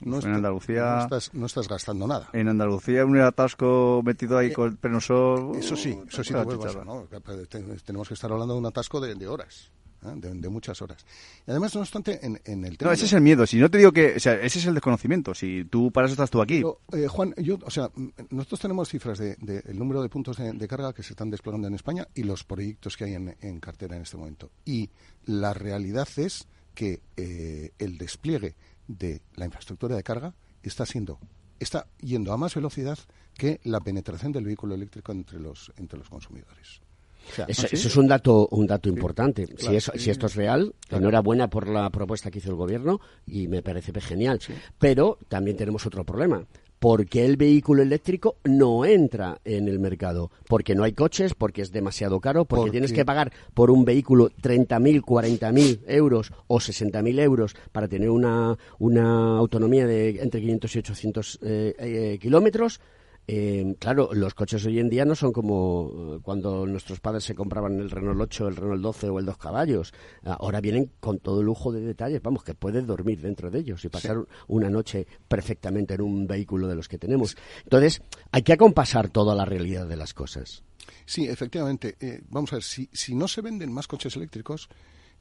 No 0.00 0.16
En 0.16 0.18
está- 0.18 0.34
Andalucía- 0.34 0.96
no 0.96 1.02
estás, 1.04 1.32
no 1.34 1.46
estás 1.46 1.68
gastando 1.68 2.06
nada. 2.06 2.28
En 2.34 2.48
Andalucía, 2.48 3.06
un 3.06 3.18
atasco 3.18 4.02
metido 4.04 4.36
ahí 4.36 4.52
con 4.52 4.68
el 4.68 4.76
penosol. 4.76 5.56
Eso 5.56 5.74
sí, 5.74 5.98
eso 6.06 6.22
sí 6.22 6.34
te 6.34 7.78
Tenemos 7.84 8.08
que 8.08 8.14
estar 8.14 8.30
hablando 8.30 8.52
de 8.54 8.60
un 8.60 8.66
atasco 8.66 9.00
de, 9.00 9.14
de 9.14 9.26
horas, 9.26 9.70
¿eh? 10.06 10.14
de, 10.16 10.34
de 10.34 10.48
muchas 10.48 10.80
horas. 10.82 11.04
Y 11.46 11.50
además, 11.50 11.74
no 11.74 11.80
obstante, 11.80 12.24
en, 12.24 12.40
en 12.44 12.64
el 12.64 12.78
tema... 12.78 12.90
No, 12.90 12.94
ese 12.94 13.02
de- 13.02 13.06
es 13.06 13.12
el 13.12 13.20
miedo. 13.20 13.46
Si 13.46 13.58
no 13.58 13.70
te 13.70 13.78
digo 13.78 13.92
que. 13.92 14.14
O 14.16 14.20
sea, 14.20 14.34
ese 14.34 14.58
es 14.58 14.66
el 14.66 14.74
desconocimiento. 14.74 15.34
Si 15.34 15.64
tú 15.64 15.90
para 15.90 16.06
eso 16.06 16.12
estás 16.14 16.30
tú 16.30 16.40
aquí. 16.40 16.56
Pero, 16.56 16.80
eh, 16.92 17.08
Juan, 17.08 17.34
yo, 17.38 17.58
o 17.64 17.70
sea, 17.70 17.90
mm, 17.94 18.08
nosotros 18.30 18.60
tenemos 18.60 18.88
cifras 18.88 19.18
del 19.18 19.36
de, 19.40 19.62
el 19.66 19.78
número 19.78 20.02
de 20.02 20.08
puntos 20.08 20.36
de, 20.36 20.52
de 20.52 20.68
carga 20.68 20.92
que 20.92 21.02
se 21.02 21.12
están 21.12 21.30
desplegando 21.30 21.68
en 21.68 21.74
España 21.74 22.06
y 22.14 22.22
los 22.22 22.44
proyectos 22.44 22.96
que 22.96 23.04
hay 23.04 23.14
en, 23.14 23.36
en 23.40 23.60
cartera 23.60 23.96
en 23.96 24.02
este 24.02 24.16
momento. 24.16 24.50
Y 24.64 24.90
la 25.24 25.52
realidad 25.54 26.08
es 26.16 26.46
que 26.74 27.00
eh, 27.16 27.72
el 27.78 27.98
despliegue 27.98 28.54
de 28.86 29.22
la 29.34 29.46
infraestructura 29.46 29.96
de 29.96 30.02
carga 30.02 30.34
está 30.62 30.84
siendo 30.86 31.18
está 31.58 31.86
yendo 32.00 32.32
a 32.34 32.36
más 32.36 32.54
velocidad 32.54 32.98
que 33.34 33.60
la 33.64 33.80
penetración 33.80 34.30
del 34.30 34.44
vehículo 34.44 34.74
eléctrico 34.74 35.12
entre 35.12 35.40
los 35.40 35.72
entre 35.78 35.98
los 35.98 36.08
consumidores. 36.10 36.82
O 37.30 37.34
sea, 37.34 37.44
Eso, 37.48 37.62
¿Ah, 37.64 37.68
sí? 37.68 37.76
eso 37.76 37.88
es 37.88 37.96
un 37.96 38.06
dato, 38.08 38.48
un 38.50 38.66
dato 38.66 38.88
importante. 38.88 39.46
claro, 39.46 39.70
si, 39.70 39.76
eso- 39.76 39.92
sí. 39.94 39.98
si 40.00 40.10
esto 40.10 40.26
es 40.26 40.34
real, 40.34 40.74
enhorabuena 40.90 41.48
por 41.48 41.68
la 41.68 41.88
propuesta 41.90 42.30
que 42.30 42.38
hizo 42.38 42.50
el 42.50 42.56
gobierno 42.56 43.00
y 43.26 43.48
me 43.48 43.62
parece 43.62 43.92
genial. 44.00 44.40
Pero 44.78 45.18
también 45.28 45.56
tenemos 45.56 45.86
otro 45.86 46.04
problema. 46.04 46.44
¿Por 46.78 47.06
qué 47.06 47.24
el 47.24 47.38
vehículo 47.38 47.80
eléctrico 47.82 48.36
no 48.44 48.84
entra 48.84 49.40
en 49.46 49.66
el 49.66 49.78
mercado? 49.78 50.30
Porque 50.46 50.74
no 50.74 50.84
hay 50.84 50.92
coches, 50.92 51.32
porque 51.32 51.62
es 51.62 51.72
demasiado 51.72 52.20
caro, 52.20 52.44
porque, 52.44 52.60
Porque- 52.60 52.70
tienes 52.72 52.92
que 52.92 53.04
pagar 53.04 53.32
por 53.54 53.70
un 53.70 53.86
vehículo 53.86 54.28
30.000, 54.42 55.00
40.000 55.02 55.80
euros 55.86 56.32
o 56.48 56.60
60.000 56.60 57.18
euros 57.18 57.56
para 57.72 57.88
tener 57.88 58.10
una, 58.10 58.58
una 58.78 59.38
autonomía 59.38 59.86
de 59.86 60.20
entre 60.22 60.42
500 60.42 60.76
y 60.76 60.78
800 60.80 61.38
eh, 61.42 61.74
eh, 61.78 62.18
kilómetros. 62.20 62.78
Eh, 63.28 63.74
claro, 63.80 64.10
los 64.12 64.34
coches 64.34 64.64
hoy 64.66 64.78
en 64.78 64.88
día 64.88 65.04
no 65.04 65.16
son 65.16 65.32
como 65.32 66.16
eh, 66.16 66.20
cuando 66.22 66.64
nuestros 66.66 67.00
padres 67.00 67.24
se 67.24 67.34
compraban 67.34 67.78
el 67.80 67.90
Renault 67.90 68.20
8, 68.20 68.48
el 68.48 68.56
Renault 68.56 68.82
12 68.82 69.08
o 69.08 69.18
el 69.18 69.26
2 69.26 69.38
caballos. 69.38 69.92
Ahora 70.24 70.60
vienen 70.60 70.92
con 71.00 71.18
todo 71.18 71.42
lujo 71.42 71.72
de 71.72 71.80
detalles, 71.80 72.22
vamos, 72.22 72.44
que 72.44 72.54
puedes 72.54 72.86
dormir 72.86 73.20
dentro 73.20 73.50
de 73.50 73.58
ellos 73.58 73.84
y 73.84 73.88
pasar 73.88 74.18
una 74.46 74.70
noche 74.70 75.06
perfectamente 75.26 75.94
en 75.94 76.02
un 76.02 76.26
vehículo 76.26 76.68
de 76.68 76.76
los 76.76 76.88
que 76.88 76.98
tenemos. 76.98 77.36
Entonces, 77.64 78.00
hay 78.30 78.42
que 78.42 78.52
acompasar 78.52 79.08
toda 79.08 79.34
la 79.34 79.44
realidad 79.44 79.86
de 79.86 79.96
las 79.96 80.14
cosas. 80.14 80.62
Sí, 81.04 81.26
efectivamente. 81.26 81.96
Eh, 82.00 82.20
vamos 82.28 82.52
a 82.52 82.56
ver, 82.56 82.62
si, 82.62 82.88
si 82.92 83.14
no 83.14 83.26
se 83.28 83.40
venden 83.40 83.72
más 83.72 83.88
coches 83.88 84.14
eléctricos 84.16 84.68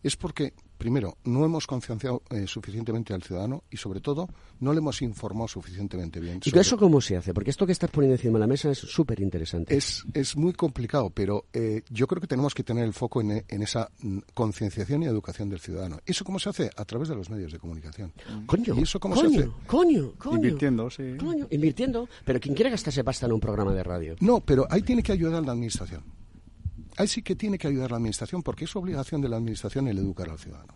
es 0.04 0.16
porque, 0.16 0.54
primero, 0.78 1.18
no 1.24 1.46
hemos 1.46 1.68
concienciado 1.68 2.22
eh, 2.30 2.46
suficientemente 2.48 3.14
al 3.14 3.24
ciudadano 3.24 3.64
y, 3.70 3.78
sobre 3.78 4.02
todo, 4.02 4.28
no 4.60 4.74
le 4.74 4.80
hemos 4.80 5.02
informado 5.02 5.48
suficientemente 5.48 6.20
bien. 6.20 6.40
¿Y 6.44 6.50
sobre- 6.50 6.62
eso 6.62 6.78
cómo 6.78 7.02
se 7.02 7.18
hace? 7.18 7.34
Porque 7.34 7.50
esto 7.50 7.66
que 7.66 7.72
estás 7.72 7.90
poniendo 7.92 8.16
encima 8.16 8.34
de 8.34 8.40
la 8.42 8.48
mesa 8.48 8.70
es 8.72 8.78
súper 8.80 9.20
interesante. 9.20 9.76
Es, 9.76 10.04
es 10.14 10.36
muy 10.38 10.54
complicado, 10.54 11.10
pero 11.10 11.46
eh, 11.54 11.82
yo 11.90 12.08
creo 12.08 12.22
que 12.22 12.28
tenemos 12.28 12.54
que 12.54 12.64
tener 12.64 12.84
el 12.86 12.94
foco 12.94 13.22
en, 13.22 13.44
en 13.48 13.62
esa 13.64 13.90
mm, 14.02 14.20
concienciación 14.34 15.04
y 15.04 15.06
educación 15.06 15.50
del 15.50 15.60
ciudadano. 15.60 16.00
¿Eso 16.06 16.24
cómo 16.24 16.40
se 16.40 16.50
hace? 16.50 16.70
A 16.76 16.86
través 16.86 17.10
de 17.10 17.16
los 17.16 17.30
medios 17.30 17.52
de 17.52 17.60
comunicación. 17.60 18.12
Coño, 18.46 18.76
¿Y 18.78 18.84
eso 18.84 19.00
cómo 19.00 19.16
coño, 19.16 19.30
se 19.30 19.38
hace? 19.40 19.50
coño, 19.68 20.12
coño. 20.18 20.36
Invirtiendo, 20.36 20.90
sí. 20.90 21.16
Coño, 21.20 21.48
invirtiendo. 21.52 22.08
Pero 22.26 22.40
quien 22.40 22.56
quiera 22.56 22.70
gastarse 22.70 23.04
pasta 23.04 23.26
en 23.26 23.32
un 23.34 23.40
programa 23.40 23.74
de 23.74 23.84
radio. 23.84 24.16
No, 24.20 24.40
pero 24.42 24.66
ahí 24.70 24.82
tiene 24.82 25.02
que 25.04 25.12
ayudar 25.12 25.44
la 25.44 25.52
administración. 25.52 26.04
Ahí 26.98 27.08
sí 27.08 27.22
que 27.22 27.36
tiene 27.36 27.58
que 27.58 27.68
ayudar 27.68 27.92
la 27.92 27.98
administración 27.98 28.42
porque 28.42 28.66
es 28.66 28.76
obligación 28.76 29.22
de 29.22 29.30
la 29.30 29.38
administración 29.38 29.88
el 29.88 29.98
educar 29.98 30.30
al 30.30 30.40
ciudadano. 30.40 30.74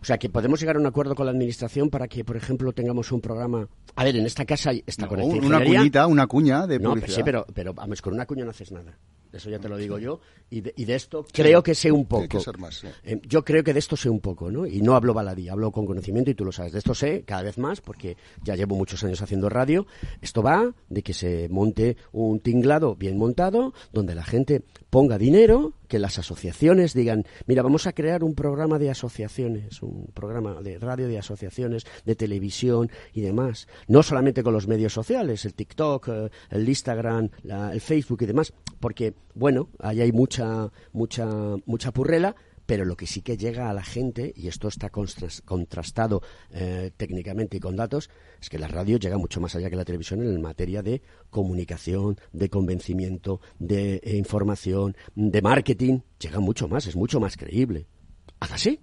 O 0.00 0.04
sea, 0.04 0.18
que 0.18 0.28
podemos 0.28 0.60
llegar 0.60 0.76
a 0.76 0.78
un 0.78 0.86
acuerdo 0.86 1.14
con 1.14 1.26
la 1.26 1.32
administración 1.32 1.90
para 1.90 2.08
que, 2.08 2.24
por 2.24 2.36
ejemplo, 2.36 2.72
tengamos 2.72 3.12
un 3.12 3.20
programa. 3.20 3.68
A 3.96 4.04
ver, 4.04 4.16
en 4.16 4.26
esta 4.26 4.44
casa 4.44 4.72
está 4.86 5.04
No, 5.04 5.08
Conecta 5.10 5.46
una 5.46 5.64
cuñita, 5.64 6.06
una 6.06 6.26
cuña 6.26 6.66
de 6.66 6.78
No, 6.78 6.90
pero 6.90 7.00
publicidad. 7.00 7.16
sí, 7.16 7.22
pero, 7.22 7.46
pero 7.54 7.74
vamos, 7.74 8.02
con 8.02 8.14
una 8.14 8.26
cuña 8.26 8.44
no 8.44 8.50
haces 8.50 8.72
nada. 8.72 8.98
Eso 9.34 9.50
ya 9.50 9.58
te 9.58 9.68
lo 9.68 9.76
digo 9.76 9.98
yo. 9.98 10.20
Y 10.50 10.60
de, 10.60 10.72
y 10.76 10.84
de 10.84 10.94
esto 10.94 11.26
creo 11.32 11.62
que 11.62 11.74
sé 11.74 11.90
un 11.90 12.06
poco. 12.06 12.28
que 12.28 12.40
ser 12.40 12.58
más, 12.58 12.76
sí. 12.76 12.88
Eh, 13.02 13.20
yo 13.26 13.44
creo 13.44 13.64
que 13.64 13.72
de 13.72 13.78
esto 13.78 13.96
sé 13.96 14.08
un 14.08 14.20
poco, 14.20 14.50
¿no? 14.50 14.66
Y 14.66 14.80
no 14.80 14.94
hablo 14.94 15.14
baladí, 15.14 15.48
hablo 15.48 15.70
con 15.72 15.86
conocimiento 15.86 16.30
y 16.30 16.34
tú 16.34 16.44
lo 16.44 16.52
sabes. 16.52 16.72
De 16.72 16.78
esto 16.78 16.94
sé 16.94 17.22
cada 17.24 17.42
vez 17.42 17.58
más 17.58 17.80
porque 17.80 18.16
ya 18.42 18.54
llevo 18.54 18.76
muchos 18.76 19.02
años 19.04 19.20
haciendo 19.22 19.48
radio. 19.48 19.86
Esto 20.20 20.42
va 20.42 20.72
de 20.88 21.02
que 21.02 21.14
se 21.14 21.48
monte 21.48 21.96
un 22.12 22.40
tinglado 22.40 22.94
bien 22.94 23.18
montado 23.18 23.74
donde 23.92 24.14
la 24.14 24.24
gente 24.24 24.62
ponga 24.90 25.18
dinero, 25.18 25.72
que 25.94 26.00
las 26.00 26.18
asociaciones 26.18 26.92
digan, 26.92 27.24
mira, 27.46 27.62
vamos 27.62 27.86
a 27.86 27.92
crear 27.92 28.24
un 28.24 28.34
programa 28.34 28.80
de 28.80 28.90
asociaciones, 28.90 29.80
un 29.80 30.06
programa 30.12 30.60
de 30.60 30.76
radio 30.80 31.06
de 31.06 31.18
asociaciones, 31.20 31.86
de 32.04 32.16
televisión 32.16 32.90
y 33.12 33.20
demás. 33.20 33.68
No 33.86 34.02
solamente 34.02 34.42
con 34.42 34.52
los 34.54 34.66
medios 34.66 34.92
sociales, 34.92 35.44
el 35.44 35.54
TikTok, 35.54 36.08
eh, 36.08 36.30
el 36.50 36.68
Instagram, 36.68 37.28
la- 37.44 37.72
el 37.72 37.80
Facebook 37.80 38.22
y 38.22 38.26
demás, 38.26 38.52
porque, 38.80 39.14
bueno, 39.36 39.68
ahí 39.78 40.00
hay 40.00 40.10
mucha, 40.10 40.68
mucha, 40.92 41.28
mucha 41.64 41.92
purrela, 41.92 42.34
pero 42.66 42.84
lo 42.84 42.96
que 42.96 43.06
sí 43.06 43.20
que 43.22 43.36
llega 43.36 43.68
a 43.70 43.74
la 43.74 43.82
gente, 43.84 44.32
y 44.36 44.48
esto 44.48 44.68
está 44.68 44.90
contras- 44.90 45.42
contrastado 45.44 46.22
eh, 46.50 46.90
técnicamente 46.96 47.56
y 47.56 47.60
con 47.60 47.76
datos, 47.76 48.10
es 48.40 48.48
que 48.48 48.58
la 48.58 48.68
radio 48.68 48.98
llega 48.98 49.18
mucho 49.18 49.40
más 49.40 49.54
allá 49.54 49.70
que 49.70 49.76
la 49.76 49.84
televisión 49.84 50.22
en 50.22 50.40
materia 50.40 50.82
de 50.82 51.02
comunicación, 51.30 52.18
de 52.32 52.48
convencimiento, 52.48 53.40
de 53.58 53.96
eh, 54.02 54.16
información, 54.16 54.96
de 55.14 55.42
marketing. 55.42 56.00
Llega 56.18 56.40
mucho 56.40 56.68
más, 56.68 56.86
es 56.86 56.96
mucho 56.96 57.20
más 57.20 57.36
creíble. 57.36 57.86
¿Haz 58.40 58.52
así? 58.52 58.80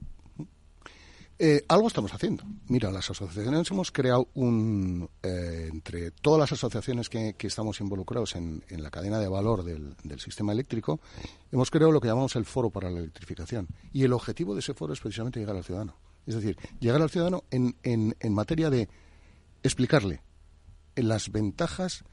Eh, 1.44 1.66
algo 1.70 1.88
estamos 1.88 2.14
haciendo. 2.14 2.44
Mira, 2.68 2.92
las 2.92 3.10
asociaciones 3.10 3.72
hemos 3.72 3.92
creado 3.92 4.28
un. 4.36 5.10
eh, 5.24 5.70
entre 5.72 6.12
todas 6.12 6.40
las 6.40 6.52
asociaciones 6.52 7.10
que, 7.10 7.34
que 7.34 7.48
estamos 7.48 7.80
involucrados 7.82 8.36
en, 8.36 8.64
en 8.70 8.84
la 8.84 8.92
cadena 8.92 9.18
de 9.18 9.28
valor 9.28 9.64
del, 9.64 9.96
del 10.04 10.20
sistema 10.20 10.52
eléctrico, 10.52 11.00
hemos 11.52 11.72
creado 11.72 11.92
lo 11.92 12.00
que 12.00 12.10
llamamos 12.10 12.36
el 12.36 12.46
Foro 12.46 12.70
para 12.70 12.92
la 12.92 13.00
Electrificación. 13.00 13.68
Y 13.92 14.04
el 14.04 14.14
objetivo 14.14 14.54
de 14.54 14.60
ese 14.60 14.76
foro 14.76 14.94
es 14.94 15.00
precisamente 15.00 15.40
llegar 15.40 15.56
al 15.56 15.64
ciudadano. 15.64 15.96
Es 16.28 16.36
decir, 16.36 16.58
llegar 16.80 17.02
al 17.02 17.10
ciudadano 17.10 17.44
en, 17.50 17.76
en, 17.82 18.16
en 18.20 18.34
materia 18.36 18.70
de 18.70 18.88
explicarle 19.64 20.22
las 20.96 21.32
ventajas 21.32 22.04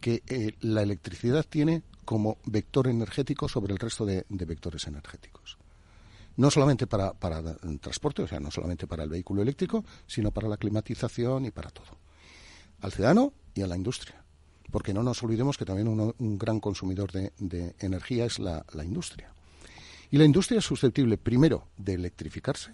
que 0.00 0.24
eh, 0.26 0.56
la 0.60 0.82
electricidad 0.82 1.46
tiene 1.48 1.84
como 2.04 2.38
vector 2.46 2.88
energético 2.88 3.48
sobre 3.48 3.72
el 3.74 3.78
resto 3.78 4.04
de- 4.04 4.26
de 4.28 4.44
vectores 4.44 4.88
energéticos 4.88 5.56
no 6.36 6.50
solamente 6.50 6.86
para, 6.86 7.12
para 7.12 7.38
el 7.62 7.80
transporte, 7.80 8.22
o 8.22 8.26
sea, 8.28 8.40
no 8.40 8.50
solamente 8.50 8.86
para 8.86 9.04
el 9.04 9.10
vehículo 9.10 9.42
eléctrico, 9.42 9.84
sino 10.06 10.30
para 10.30 10.48
la 10.48 10.56
climatización 10.56 11.44
y 11.46 11.50
para 11.50 11.70
todo. 11.70 11.98
Al 12.80 12.92
ciudadano 12.92 13.32
y 13.54 13.62
a 13.62 13.66
la 13.66 13.76
industria. 13.76 14.24
Porque 14.70 14.94
no 14.94 15.02
nos 15.02 15.22
olvidemos 15.22 15.58
que 15.58 15.64
también 15.66 15.88
uno- 15.88 16.14
un 16.18 16.38
gran 16.38 16.58
consumidor 16.58 17.12
de, 17.12 17.32
de 17.38 17.74
energía 17.78 18.24
es 18.24 18.38
la, 18.38 18.64
la 18.72 18.84
industria. 18.84 19.32
Y 20.10 20.16
la 20.16 20.24
industria 20.24 20.58
es 20.58 20.64
susceptible, 20.64 21.18
primero, 21.18 21.68
de 21.76 21.94
electrificarse. 21.94 22.72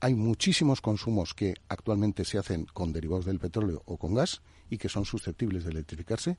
Hay 0.00 0.14
muchísimos 0.14 0.80
consumos 0.80 1.34
que 1.34 1.54
actualmente 1.68 2.24
se 2.24 2.38
hacen 2.38 2.64
con 2.72 2.92
derivados 2.92 3.26
del 3.26 3.38
petróleo 3.38 3.82
o 3.84 3.98
con 3.98 4.14
gas 4.14 4.40
y 4.70 4.78
que 4.78 4.88
son 4.88 5.04
susceptibles 5.04 5.64
de 5.64 5.70
electrificarse. 5.72 6.38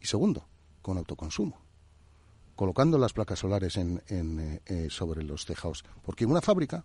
Y 0.00 0.06
segundo, 0.06 0.48
con 0.82 0.98
autoconsumo 0.98 1.67
colocando 2.58 2.98
las 2.98 3.12
placas 3.12 3.38
solares 3.38 3.76
en, 3.76 4.02
en, 4.08 4.40
eh, 4.40 4.60
eh, 4.66 4.86
sobre 4.90 5.22
los 5.22 5.46
tejados. 5.46 5.84
Porque 6.02 6.26
una 6.26 6.40
fábrica 6.40 6.84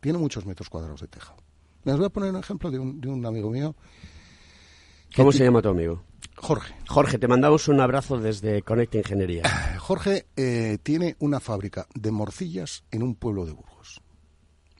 tiene 0.00 0.18
muchos 0.18 0.44
metros 0.44 0.68
cuadrados 0.68 1.02
de 1.02 1.06
tejado. 1.06 1.36
Les 1.84 1.96
voy 1.96 2.06
a 2.06 2.08
poner 2.08 2.30
un 2.30 2.38
ejemplo 2.38 2.68
de 2.68 2.80
un, 2.80 3.00
de 3.00 3.08
un 3.08 3.24
amigo 3.24 3.48
mío. 3.48 3.76
¿Cómo 5.14 5.30
se 5.30 5.44
llama 5.44 5.62
tu 5.62 5.68
amigo? 5.68 6.02
Jorge. 6.34 6.74
Jorge, 6.88 7.18
te 7.18 7.28
mandamos 7.28 7.68
un 7.68 7.80
abrazo 7.80 8.18
desde 8.18 8.62
Conecta 8.62 8.98
Ingeniería. 8.98 9.44
Jorge 9.78 10.26
eh, 10.36 10.78
tiene 10.82 11.14
una 11.20 11.38
fábrica 11.38 11.86
de 11.94 12.10
morcillas 12.10 12.82
en 12.90 13.04
un 13.04 13.14
pueblo 13.14 13.46
de 13.46 13.52
Burgos. 13.52 14.02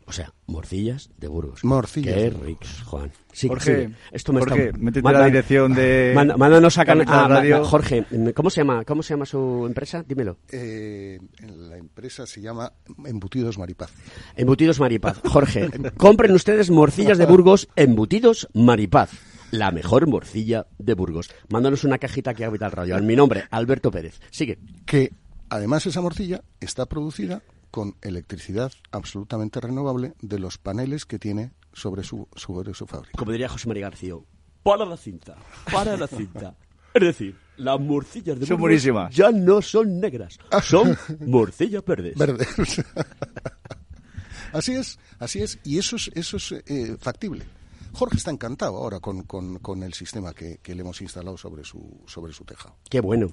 O 0.06 0.12
sea, 0.12 0.32
morcillas 0.46 1.10
de 1.18 1.28
Burgos. 1.28 1.64
Morcillas 1.64 2.14
Qué 2.14 2.30
ricos, 2.30 2.82
Juan. 2.84 3.10
Sigue, 3.32 3.48
Jorge, 3.48 3.82
sigue. 3.84 3.94
Esto 4.12 4.32
me 4.32 4.40
Jorge, 4.40 4.66
está... 4.66 4.78
métete 4.78 5.02
Manda- 5.02 5.18
la 5.20 5.26
dirección 5.26 5.74
de 5.74 6.12
Manda- 6.14 6.36
Mándanos 6.36 6.76
a, 6.78 6.84
can- 6.84 7.06
Radio. 7.06 7.64
Jorge, 7.64 8.04
¿cómo 8.34 8.50
se 8.50 8.60
llama? 8.60 8.84
¿Cómo 8.84 9.02
se 9.02 9.14
llama 9.14 9.24
su 9.26 9.64
empresa? 9.66 10.04
Dímelo. 10.06 10.36
Eh, 10.50 11.18
la 11.40 11.78
empresa 11.78 12.26
se 12.26 12.40
llama 12.42 12.72
Embutidos 13.06 13.56
Maripaz. 13.58 13.90
Embutidos 14.36 14.78
Maripaz. 14.78 15.20
Jorge, 15.26 15.70
compren 15.96 16.32
ustedes 16.32 16.70
morcillas 16.70 17.18
de 17.18 17.26
Burgos, 17.26 17.68
embutidos 17.74 18.48
Maripaz. 18.52 19.10
la 19.50 19.70
mejor 19.70 20.06
morcilla 20.06 20.66
de 20.78 20.94
Burgos. 20.94 21.30
Mándanos 21.48 21.84
una 21.84 21.98
cajita 21.98 22.32
aquí 22.32 22.42
a 22.42 22.50
Vital 22.50 22.72
Radio. 22.72 22.96
En 22.98 23.06
mi 23.06 23.16
nombre, 23.16 23.44
Alberto 23.50 23.90
Pérez. 23.90 24.20
Sigue. 24.30 24.58
Que 24.84 25.12
además 25.48 25.86
esa 25.86 26.00
morcilla 26.02 26.42
está 26.60 26.86
producida 26.86 27.42
con 27.74 27.96
electricidad 28.02 28.70
absolutamente 28.92 29.60
renovable 29.60 30.14
de 30.22 30.38
los 30.38 30.58
paneles 30.58 31.06
que 31.06 31.18
tiene 31.18 31.50
sobre 31.72 32.04
su, 32.04 32.28
sobre 32.36 32.72
su 32.72 32.86
fábrica. 32.86 33.18
Como 33.18 33.32
diría 33.32 33.48
José 33.48 33.66
María 33.66 33.88
García, 33.88 34.14
para 34.62 34.86
la 34.86 34.96
cinta, 34.96 35.34
para 35.72 35.96
la 35.96 36.06
cinta. 36.06 36.54
Es 36.94 37.02
decir, 37.02 37.36
las 37.56 37.80
morcillas 37.80 38.38
de 38.38 38.46
Son 38.46 38.60
buenísimas. 38.60 39.12
ya 39.12 39.32
no 39.32 39.60
son 39.60 39.98
negras, 39.98 40.38
son 40.62 40.96
morcillas 41.26 41.84
verdes. 41.84 42.14
Verdes. 42.16 42.46
así 44.52 44.74
es, 44.74 44.98
así 45.18 45.42
es, 45.42 45.58
y 45.64 45.78
eso 45.78 45.96
es, 45.96 46.12
eso 46.14 46.36
es 46.36 46.52
eh, 46.66 46.96
factible. 47.00 47.44
Jorge 47.92 48.16
está 48.18 48.30
encantado 48.30 48.76
ahora 48.76 49.00
con, 49.00 49.24
con- 49.24 49.58
con 49.58 49.82
el 49.82 49.94
sistema 49.94 50.32
que, 50.32 50.58
que 50.62 50.76
le 50.76 50.82
hemos 50.82 51.00
instalado 51.00 51.36
sobre 51.36 51.64
su, 51.64 52.02
sobre 52.06 52.32
su 52.32 52.44
tejado. 52.44 52.76
Qué 52.88 53.00
bueno. 53.00 53.32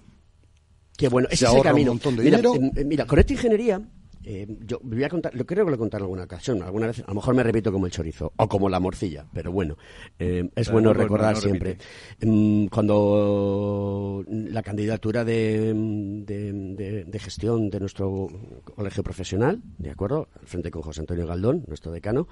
Qué 0.97 1.07
bueno. 1.09 1.27
Se 1.29 1.35
Ese 1.35 1.45
es 1.45 1.51
el 1.51 1.57
ahorra 1.57 1.69
un 1.71 1.75
camino. 1.75 1.91
montón 1.93 2.15
de 2.15 2.23
mira, 2.23 2.37
dinero. 2.37 2.71
eh, 2.75 2.83
mira, 2.85 3.05
con 3.05 3.19
esta 3.19 3.33
ingeniería, 3.33 3.81
eh, 4.23 4.47
yo 4.65 4.79
voy 4.83 5.03
a 5.03 5.09
contar, 5.09 5.33
lo 5.35 5.45
creo 5.45 5.65
que 5.65 5.71
lo 5.71 5.75
he 5.75 5.79
contado 5.79 6.01
en 6.01 6.05
alguna 6.05 6.23
ocasión, 6.23 6.61
alguna 6.61 6.87
vez, 6.87 6.99
a 6.99 7.07
lo 7.07 7.15
mejor 7.15 7.33
me 7.35 7.43
repito 7.43 7.71
como 7.71 7.85
el 7.87 7.91
chorizo 7.91 8.31
o 8.35 8.47
como 8.47 8.69
la 8.69 8.79
morcilla, 8.79 9.25
pero 9.33 9.51
bueno, 9.51 9.77
eh, 10.19 10.49
es 10.55 10.67
Pero 10.67 10.73
bueno 10.73 10.89
no, 10.89 10.93
no, 10.93 10.99
recordar 11.01 11.35
no 11.35 11.41
siempre. 11.41 11.77
Mm, 12.21 12.67
Cuando 12.67 14.23
la 14.27 14.63
candidatura 14.63 15.23
de, 15.25 15.73
de- 15.73 16.53
de- 16.53 17.03
de 17.05 17.19
gestión 17.19 17.69
de 17.69 17.79
nuestro 17.79 18.27
colegio 18.75 19.03
profesional, 19.03 19.61
¿de 19.77 19.89
acuerdo? 19.91 20.27
Al 20.39 20.47
frente 20.47 20.71
con 20.71 20.81
José 20.81 21.01
Antonio 21.01 21.25
Galdón, 21.27 21.63
nuestro 21.67 21.91
decano, 21.91 22.27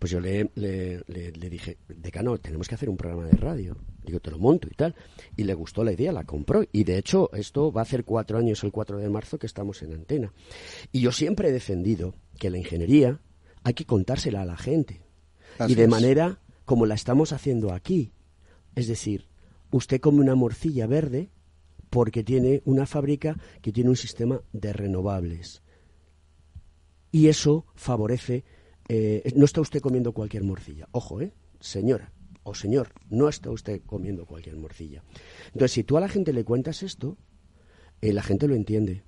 pues 0.00 0.10
yo 0.10 0.18
le, 0.18 0.50
le- 0.56 1.02
le- 1.06 1.30
le 1.30 1.48
dije, 1.50 1.76
decano, 1.88 2.38
tenemos 2.38 2.66
que 2.66 2.74
hacer 2.74 2.88
un 2.88 2.96
programa 2.96 3.26
de 3.26 3.36
radio. 3.36 3.76
Digo, 4.02 4.18
te 4.18 4.30
lo 4.32 4.38
monto 4.38 4.66
y 4.66 4.74
tal. 4.74 4.96
Y 5.36 5.44
le 5.44 5.54
gustó 5.54 5.84
la 5.84 5.92
idea, 5.92 6.10
la 6.10 6.24
compró. 6.24 6.64
Y 6.72 6.82
de 6.84 6.98
hecho, 6.98 7.30
esto 7.34 7.70
va 7.70 7.82
a 7.82 7.84
hacer 7.84 8.04
cuatro 8.04 8.38
años, 8.38 8.64
el 8.64 8.72
4 8.72 8.98
de 8.98 9.08
marzo, 9.10 9.38
que 9.38 9.46
estamos 9.46 9.82
en 9.82 9.92
antena. 9.92 10.32
Y 10.90 11.00
yo 11.02 11.12
siempre 11.12 11.50
he 11.50 11.52
defendido 11.52 12.14
que 12.38 12.50
la 12.50 12.58
ingeniería 12.58 13.20
hay 13.62 13.74
que 13.74 13.84
contársela 13.84 14.42
a 14.42 14.46
la 14.46 14.56
gente. 14.56 15.02
Así 15.58 15.72
y 15.72 15.76
de 15.76 15.84
es. 15.84 15.88
manera 15.88 16.40
como 16.64 16.86
la 16.86 16.94
estamos 16.94 17.32
haciendo 17.32 17.72
aquí. 17.72 18.12
Es 18.74 18.88
decir, 18.88 19.28
usted 19.70 20.00
come 20.00 20.20
una 20.20 20.34
morcilla 20.34 20.86
verde 20.86 21.28
porque 21.90 22.24
tiene 22.24 22.62
una 22.64 22.86
fábrica 22.86 23.36
que 23.60 23.70
tiene 23.70 23.90
un 23.90 23.96
sistema 23.96 24.40
de 24.54 24.72
renovables. 24.72 25.62
Y 27.12 27.28
eso 27.28 27.66
favorece. 27.74 28.44
Eh, 28.90 29.32
no 29.36 29.44
está 29.44 29.60
usted 29.60 29.80
comiendo 29.80 30.12
cualquier 30.12 30.42
morcilla. 30.44 30.88
Ojo, 30.92 31.20
¿eh? 31.20 31.32
Señora 31.60 32.12
o 32.42 32.54
señor, 32.54 32.88
no 33.10 33.28
está 33.28 33.50
usted 33.50 33.82
comiendo 33.84 34.24
cualquier 34.24 34.56
morcilla. 34.56 35.02
Entonces, 35.52 35.72
si 35.72 35.84
tú 35.84 35.96
a 35.98 36.00
la 36.00 36.08
gente 36.08 36.32
le 36.32 36.42
cuentas 36.42 36.82
esto, 36.82 37.16
eh, 38.00 38.12
la 38.12 38.22
gente 38.22 38.48
lo 38.48 38.54
entiende. 38.54 39.02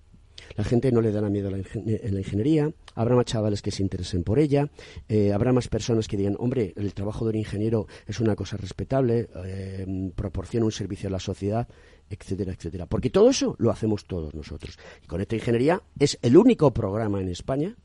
La 0.56 0.64
gente 0.64 0.92
no 0.92 1.00
le 1.00 1.12
da 1.12 1.22
miedo 1.30 1.48
a 1.48 1.50
la, 1.52 1.58
ingen- 1.58 2.00
en 2.02 2.14
la 2.14 2.20
ingeniería, 2.20 2.70
habrá 2.94 3.16
más 3.16 3.24
chavales 3.24 3.62
que 3.62 3.70
se 3.70 3.82
interesen 3.82 4.22
por 4.22 4.38
ella, 4.38 4.70
eh, 5.08 5.32
habrá 5.32 5.52
más 5.52 5.68
personas 5.68 6.08
que 6.08 6.16
digan, 6.18 6.36
hombre, 6.38 6.74
el 6.76 6.92
trabajo 6.92 7.24
de 7.24 7.30
un 7.30 7.36
ingeniero 7.36 7.86
es 8.06 8.20
una 8.20 8.34
cosa 8.36 8.56
respetable, 8.58 9.28
eh, 9.46 10.12
proporciona 10.14 10.66
un 10.66 10.72
servicio 10.72 11.08
a 11.08 11.12
la 11.12 11.20
sociedad, 11.20 11.66
etcétera, 12.10 12.52
etcétera. 12.52 12.86
Porque 12.86 13.08
todo 13.08 13.30
eso 13.30 13.56
lo 13.58 13.70
hacemos 13.70 14.04
todos 14.04 14.34
nosotros. 14.34 14.78
Y 15.02 15.06
con 15.06 15.20
esta 15.22 15.36
ingeniería 15.36 15.80
es 15.98 16.18
el 16.22 16.36
único 16.36 16.72
programa 16.74 17.20
en 17.22 17.28
España 17.28 17.76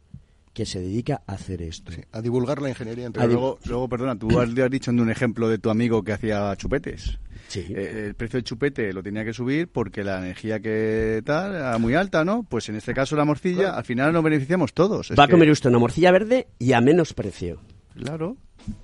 que 0.58 0.66
se 0.66 0.80
dedica 0.80 1.22
a 1.28 1.34
hacer 1.34 1.62
esto. 1.62 1.92
A 2.12 2.20
divulgar 2.20 2.64
la 2.64 2.70
ingeniería 2.70 3.12
Pero 3.12 3.28
luego, 3.28 3.60
luego, 3.66 3.88
perdona, 3.88 4.18
tú 4.18 4.40
has 4.40 4.50
has 4.58 4.72
dicho 4.72 4.90
en 4.90 5.00
un 5.00 5.12
ejemplo 5.12 5.48
de 5.50 5.60
tu 5.60 5.70
amigo 5.70 6.02
que 6.04 6.14
hacía 6.14 6.56
chupetes. 6.56 7.20
Sí. 7.48 7.64
Eh, 7.70 8.06
el 8.08 8.16
precio 8.16 8.38
del 8.38 8.44
chupete 8.44 8.92
lo 8.92 9.04
tenía 9.04 9.24
que 9.24 9.34
subir 9.34 9.68
porque 9.68 10.04
la 10.04 10.18
energía 10.18 10.60
que 10.60 11.22
tal 11.24 11.54
era 11.54 11.78
muy 11.78 11.94
alta, 11.94 12.26
¿no? 12.26 12.42
Pues 12.42 12.70
en 12.70 12.76
este 12.76 12.96
caso 12.96 13.16
la 13.16 13.24
morcilla, 13.24 13.76
al 13.78 13.86
final 13.86 14.12
nos 14.12 14.24
beneficiamos 14.24 14.74
todos. 14.74 15.12
Va 15.12 15.26
a 15.26 15.28
que- 15.28 15.34
comer 15.34 15.52
usted 15.52 15.70
una 15.70 15.78
morcilla 15.78 16.10
verde 16.12 16.48
y 16.58 16.72
a 16.74 16.82
menos 16.82 17.14
precio. 17.14 17.60
Claro. 17.94 18.36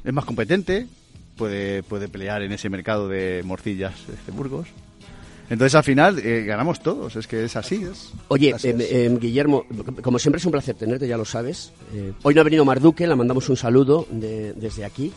Es 0.03 0.13
más 0.13 0.25
competente, 0.25 0.85
puede, 1.37 1.81
puede 1.81 2.07
pelear 2.07 2.43
en 2.43 2.51
ese 2.51 2.69
mercado 2.69 3.09
de 3.09 3.41
morcillas 3.43 3.95
de 4.27 4.31
Burgos. 4.31 4.67
Entonces 5.53 5.75
al 5.75 5.83
final 5.83 6.19
eh, 6.19 6.43
ganamos 6.45 6.81
todos, 6.81 7.15
es 7.15 7.27
que 7.27 7.45
es 7.45 7.55
así. 7.55 7.83
Es. 7.83 8.11
Oye, 8.27 8.53
Así 8.53 8.69
em, 8.69 8.81
es. 8.81 8.91
em, 8.91 9.19
Guillermo, 9.19 9.65
como 10.01 10.17
siempre 10.19 10.39
es 10.39 10.45
un 10.45 10.51
placer 10.51 10.75
tenerte, 10.75 11.07
ya 11.07 11.15
lo 11.15 11.25
sabes. 11.25 11.71
Eh, 11.93 12.11
hoy 12.23 12.33
no 12.33 12.41
ha 12.41 12.43
venido 12.43 12.65
Marduque, 12.65 13.05
le 13.07 13.15
mandamos 13.15 13.47
un 13.49 13.55
saludo 13.55 14.07
de- 14.09 14.53
desde 14.53 14.83
aquí. 14.83 15.13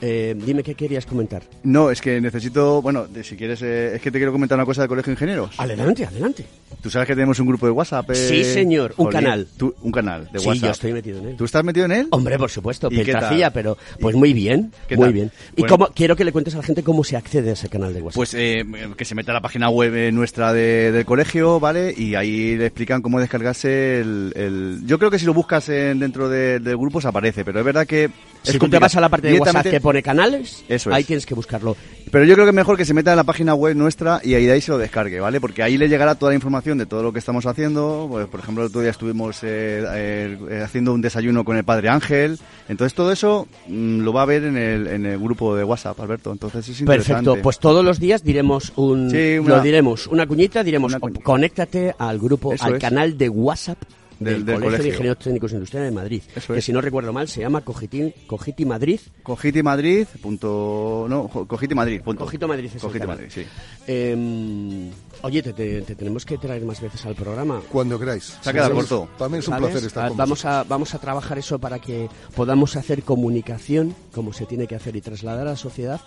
Eh, 0.00 0.34
dime 0.36 0.62
qué 0.62 0.74
querías 0.74 1.04
comentar. 1.06 1.42
No, 1.62 1.90
es 1.90 2.00
que 2.00 2.20
necesito, 2.20 2.80
bueno, 2.82 3.06
de- 3.06 3.22
si 3.22 3.36
quieres, 3.36 3.60
eh, 3.62 3.96
es 3.96 4.00
que 4.02 4.10
te 4.10 4.18
quiero 4.18 4.32
comentar 4.32 4.56
una 4.56 4.64
cosa 4.64 4.82
del 4.82 4.88
Colegio 4.88 5.10
de 5.10 5.14
Ingenieros. 5.14 5.54
Adelante, 5.58 6.04
adelante. 6.06 6.44
Tú 6.80 6.88
sabes 6.88 7.06
que 7.06 7.14
tenemos 7.14 7.38
un 7.40 7.46
grupo 7.48 7.66
de 7.66 7.72
WhatsApp. 7.72 8.10
eh, 8.10 8.14
Sí, 8.14 8.44
señor, 8.44 8.94
un 8.96 9.06
Jolín, 9.06 9.20
canal. 9.20 9.46
tú- 9.56 9.74
un 9.82 9.92
canal 9.92 10.28
de 10.32 10.38
sí, 10.38 10.46
WhatsApp. 10.48 10.64
yo 10.64 10.70
estoy 10.70 10.92
metido 10.92 11.18
en 11.18 11.28
él. 11.28 11.36
¿Tú 11.36 11.44
estás 11.44 11.62
metido 11.64 11.84
en 11.86 11.92
él? 11.92 12.08
Hombre, 12.10 12.38
por 12.38 12.50
supuesto, 12.50 12.88
¿Y 12.90 12.96
qué 12.96 13.04
peltrafilla, 13.04 13.46
tal? 13.46 13.52
pero 13.52 13.78
pues 14.00 14.16
muy 14.16 14.32
bien, 14.32 14.72
¿Qué 14.88 14.96
muy 14.96 15.06
tal? 15.06 15.12
bien. 15.12 15.32
Y 15.56 15.60
Bueno. 15.62 15.76
cómo, 15.76 15.88
quiero 15.94 16.16
que 16.16 16.24
le 16.24 16.32
cuentes 16.32 16.54
a 16.54 16.58
la 16.58 16.62
gente 16.62 16.82
cómo 16.82 17.04
se 17.04 17.16
accede 17.16 17.50
a 17.50 17.52
ese 17.52 17.68
canal 17.68 17.92
de 17.92 18.00
WhatsApp. 18.00 18.16
Pues 18.16 18.34
eh, 18.34 18.64
que 18.96 19.04
se 19.04 19.14
meta 19.14 19.32
a 19.32 19.34
la 19.34 19.40
página 19.42 19.68
web 19.68 19.94
eh, 19.94 20.12
nuestra 20.12 20.52
de- 20.52 20.92
del 20.92 21.04
colegio, 21.04 21.60
¿vale? 21.60 21.92
Y 21.96 22.14
ahí 22.14 22.56
le 22.56 22.66
explican 22.66 23.02
cómo 23.02 23.20
descargarse 23.20 24.00
el... 24.00 24.32
el- 24.34 24.80
Yo 24.86 24.98
creo 24.98 25.10
que 25.10 25.18
si 25.18 25.26
lo 25.26 25.34
buscas 25.34 25.68
en- 25.68 25.98
dentro 25.98 26.28
de- 26.30 26.58
del 26.60 26.76
grupo 26.78 27.00
se 27.00 27.08
aparece, 27.08 27.44
pero 27.44 27.58
es 27.58 27.64
verdad 27.66 27.86
que... 27.86 28.08
si 28.42 28.50
es 28.50 28.52
tú 28.52 28.52
te 28.52 28.58
complicado. 28.60 28.80
vas 28.80 28.96
a 28.96 29.00
la 29.00 29.08
parte 29.08 29.28
de 29.28 29.38
WhatsApp 29.38 29.66
que 29.66 29.80
pone 29.80 30.02
canales, 30.02 30.64
Eso 30.68 30.92
ahí 30.92 31.02
es. 31.02 31.06
tienes 31.06 31.26
que 31.26 31.34
buscarlo. 31.34 31.76
Pero 32.10 32.24
yo 32.24 32.34
creo 32.34 32.44
que 32.46 32.50
es 32.50 32.54
mejor 32.56 32.76
que 32.76 32.84
se 32.84 32.92
meta 32.94 33.10
en 33.12 33.16
la 33.16 33.24
página 33.24 33.54
web 33.54 33.76
nuestra 33.76 34.20
y 34.24 34.34
ahí 34.34 34.44
de 34.46 34.52
ahí 34.52 34.60
se 34.60 34.72
lo 34.72 34.78
descargue, 34.78 35.20
¿vale? 35.20 35.40
Porque 35.40 35.62
ahí 35.62 35.78
le 35.78 35.88
llegará 35.88 36.16
toda 36.16 36.32
la 36.32 36.34
información 36.34 36.76
de 36.78 36.86
todo 36.86 37.02
lo 37.04 37.12
que 37.12 37.20
estamos 37.20 37.46
haciendo. 37.46 38.06
Pues, 38.10 38.26
por 38.26 38.40
ejemplo, 38.40 38.64
el 38.64 38.68
otro 38.70 38.80
día 38.80 38.90
estuvimos 38.90 39.38
eh, 39.42 40.36
eh, 40.50 40.62
haciendo 40.64 40.92
un 40.92 41.00
desayuno 41.00 41.44
con 41.44 41.56
el 41.56 41.62
Padre 41.64 41.88
Ángel. 41.88 42.38
Entonces 42.68 42.94
todo 42.94 43.12
eso 43.12 43.46
mm, 43.68 44.00
lo 44.00 44.12
va 44.12 44.22
a 44.22 44.26
ver 44.26 44.44
en 44.44 44.56
el, 44.56 44.86
en 44.88 45.06
el 45.06 45.18
grupo 45.18 45.54
de 45.54 45.62
WhatsApp, 45.62 46.00
Alberto. 46.00 46.32
Entonces 46.32 46.68
es 46.68 46.80
interesante. 46.80 47.24
Perfecto, 47.24 47.42
pues 47.42 47.58
todos 47.60 47.84
los 47.84 48.00
días 48.00 48.24
diremos 48.24 48.72
un 48.76 49.10
Sí, 49.10 49.38
una- 49.38 49.56
lo 49.58 49.62
diremos, 49.62 50.06
una 50.08 50.26
cuñita, 50.26 50.64
diremos 50.64 50.92
Una 50.92 51.00
cuñita. 51.00 51.22
conéctate 51.22 51.94
al 51.98 52.18
grupo, 52.18 52.52
Eso 52.54 52.64
al 52.64 52.74
es. 52.74 52.80
canal 52.80 53.16
de 53.16 53.28
WhatsApp 53.28 53.78
Del- 54.20 54.34
del, 54.34 54.44
del 54.46 54.60
Colegio 54.60 54.82
de. 54.84 54.88
Ingenieros 54.90 55.18
Técnicos 55.24 55.52
Industriales 55.52 55.90
de 55.90 55.94
Madrid, 55.96 56.22
Eso 56.36 56.52
que 56.52 56.58
es. 56.58 56.64
si 56.64 56.72
no 56.72 56.80
recuerdo 56.80 57.12
mal 57.12 57.26
se 57.26 57.40
llama 57.40 57.62
Cogitín, 57.62 58.12
Cogiti 58.26 58.64
Madrid. 58.64 59.00
Cogiti 59.22 59.62
Madrid. 59.62 60.06
Punto, 60.22 61.06
no, 61.08 61.26
Cogiti 61.28 61.74
Madrid. 61.74 62.02
Punto. 62.02 62.24
Cogito 62.24 62.46
Madrid 62.46 62.70
es 62.74 62.82
canal. 62.82 63.08
Madrid, 63.08 63.26
sí. 63.30 63.44
Eh, 63.86 64.90
oye, 65.22 65.42
te, 65.42 65.52
te- 65.52 65.82
te 65.82 65.94
tenemos 65.94 66.24
que 66.24 66.38
traer 66.38 66.64
más 66.64 66.80
veces 66.80 67.04
al 67.06 67.14
programa. 67.14 67.60
Cuando 67.70 67.98
queráis. 67.98 68.36
Se 68.40 68.50
ha 68.50 68.52
quedado 68.52 68.74
corto. 68.74 69.08
También 69.18 69.40
es 69.40 69.48
un 69.48 69.54
¿Sabes? 69.54 69.70
placer 69.70 69.86
estar 69.86 70.04
Ah, 70.04 70.08
con 70.08 70.16
vamos 70.16 70.44
a 70.44 70.64
vamos 70.64 70.94
a 70.94 70.98
trabajar 70.98 71.38
eso 71.38 71.58
para 71.58 71.78
que 71.78 72.08
podamos 72.34 72.76
hacer 72.76 73.02
comunicación 73.02 73.94
como 74.12 74.32
se 74.32 74.46
tiene 74.46 74.66
que 74.66 74.74
hacer 74.74 74.96
y 74.96 75.00
trasladar 75.00 75.46
a 75.46 75.50
la 75.50 75.56
sociedad 75.56 76.00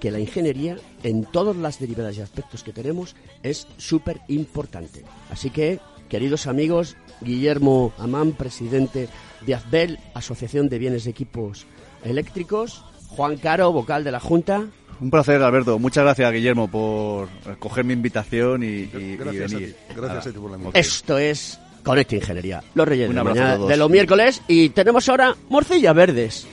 que 0.00 0.10
la 0.10 0.18
ingeniería 0.18 0.76
en 1.02 1.24
todas 1.24 1.56
las 1.56 1.78
derivadas 1.78 2.16
y 2.16 2.20
aspectos 2.22 2.62
que 2.62 2.72
tenemos 2.72 3.14
es 3.42 3.66
súper 3.76 4.20
importante. 4.28 5.04
Así 5.30 5.50
que, 5.50 5.78
queridos 6.08 6.46
amigos, 6.46 6.96
Guillermo 7.20 7.92
Amán, 7.98 8.32
presidente 8.32 9.08
de 9.46 9.54
AZBEL, 9.54 9.98
Asociación 10.14 10.68
de 10.68 10.78
Bienes 10.78 11.04
de 11.04 11.10
Equipos 11.10 11.66
Eléctricos, 12.04 12.84
Juan 13.08 13.36
Caro, 13.36 13.72
vocal 13.72 14.04
de 14.04 14.12
la 14.12 14.20
Junta. 14.20 14.66
Un 15.00 15.10
placer, 15.10 15.42
Alberto. 15.42 15.78
Muchas 15.78 16.04
gracias, 16.04 16.32
Guillermo, 16.32 16.68
por 16.70 17.28
coger 17.58 17.84
mi 17.84 17.94
invitación 17.94 18.62
y, 18.62 18.66
y- 18.66 18.90
y 18.94 19.16
Gracias 19.16 19.52
a 19.52 19.56
venir. 19.56 19.74
ti. 19.88 19.94
Gracias 19.96 20.26
a 20.26 20.32
ti 20.32 20.38
por 20.38 20.50
la 20.50 20.68
Ok. 20.68 20.76
Esto 20.76 21.16
es 21.18 21.58
Conecta 21.82 22.16
Ingeniería, 22.16 22.62
los 22.74 22.86
reyes 22.86 23.08
Un 23.08 23.14
de, 23.14 23.20
a 23.20 23.24
mañana 23.24 23.56
de 23.58 23.76
los 23.78 23.88
miércoles 23.90 24.42
y 24.46 24.68
tenemos 24.70 25.08
ahora 25.08 25.34
morcillas 25.48 25.94
verdes. 25.94 26.46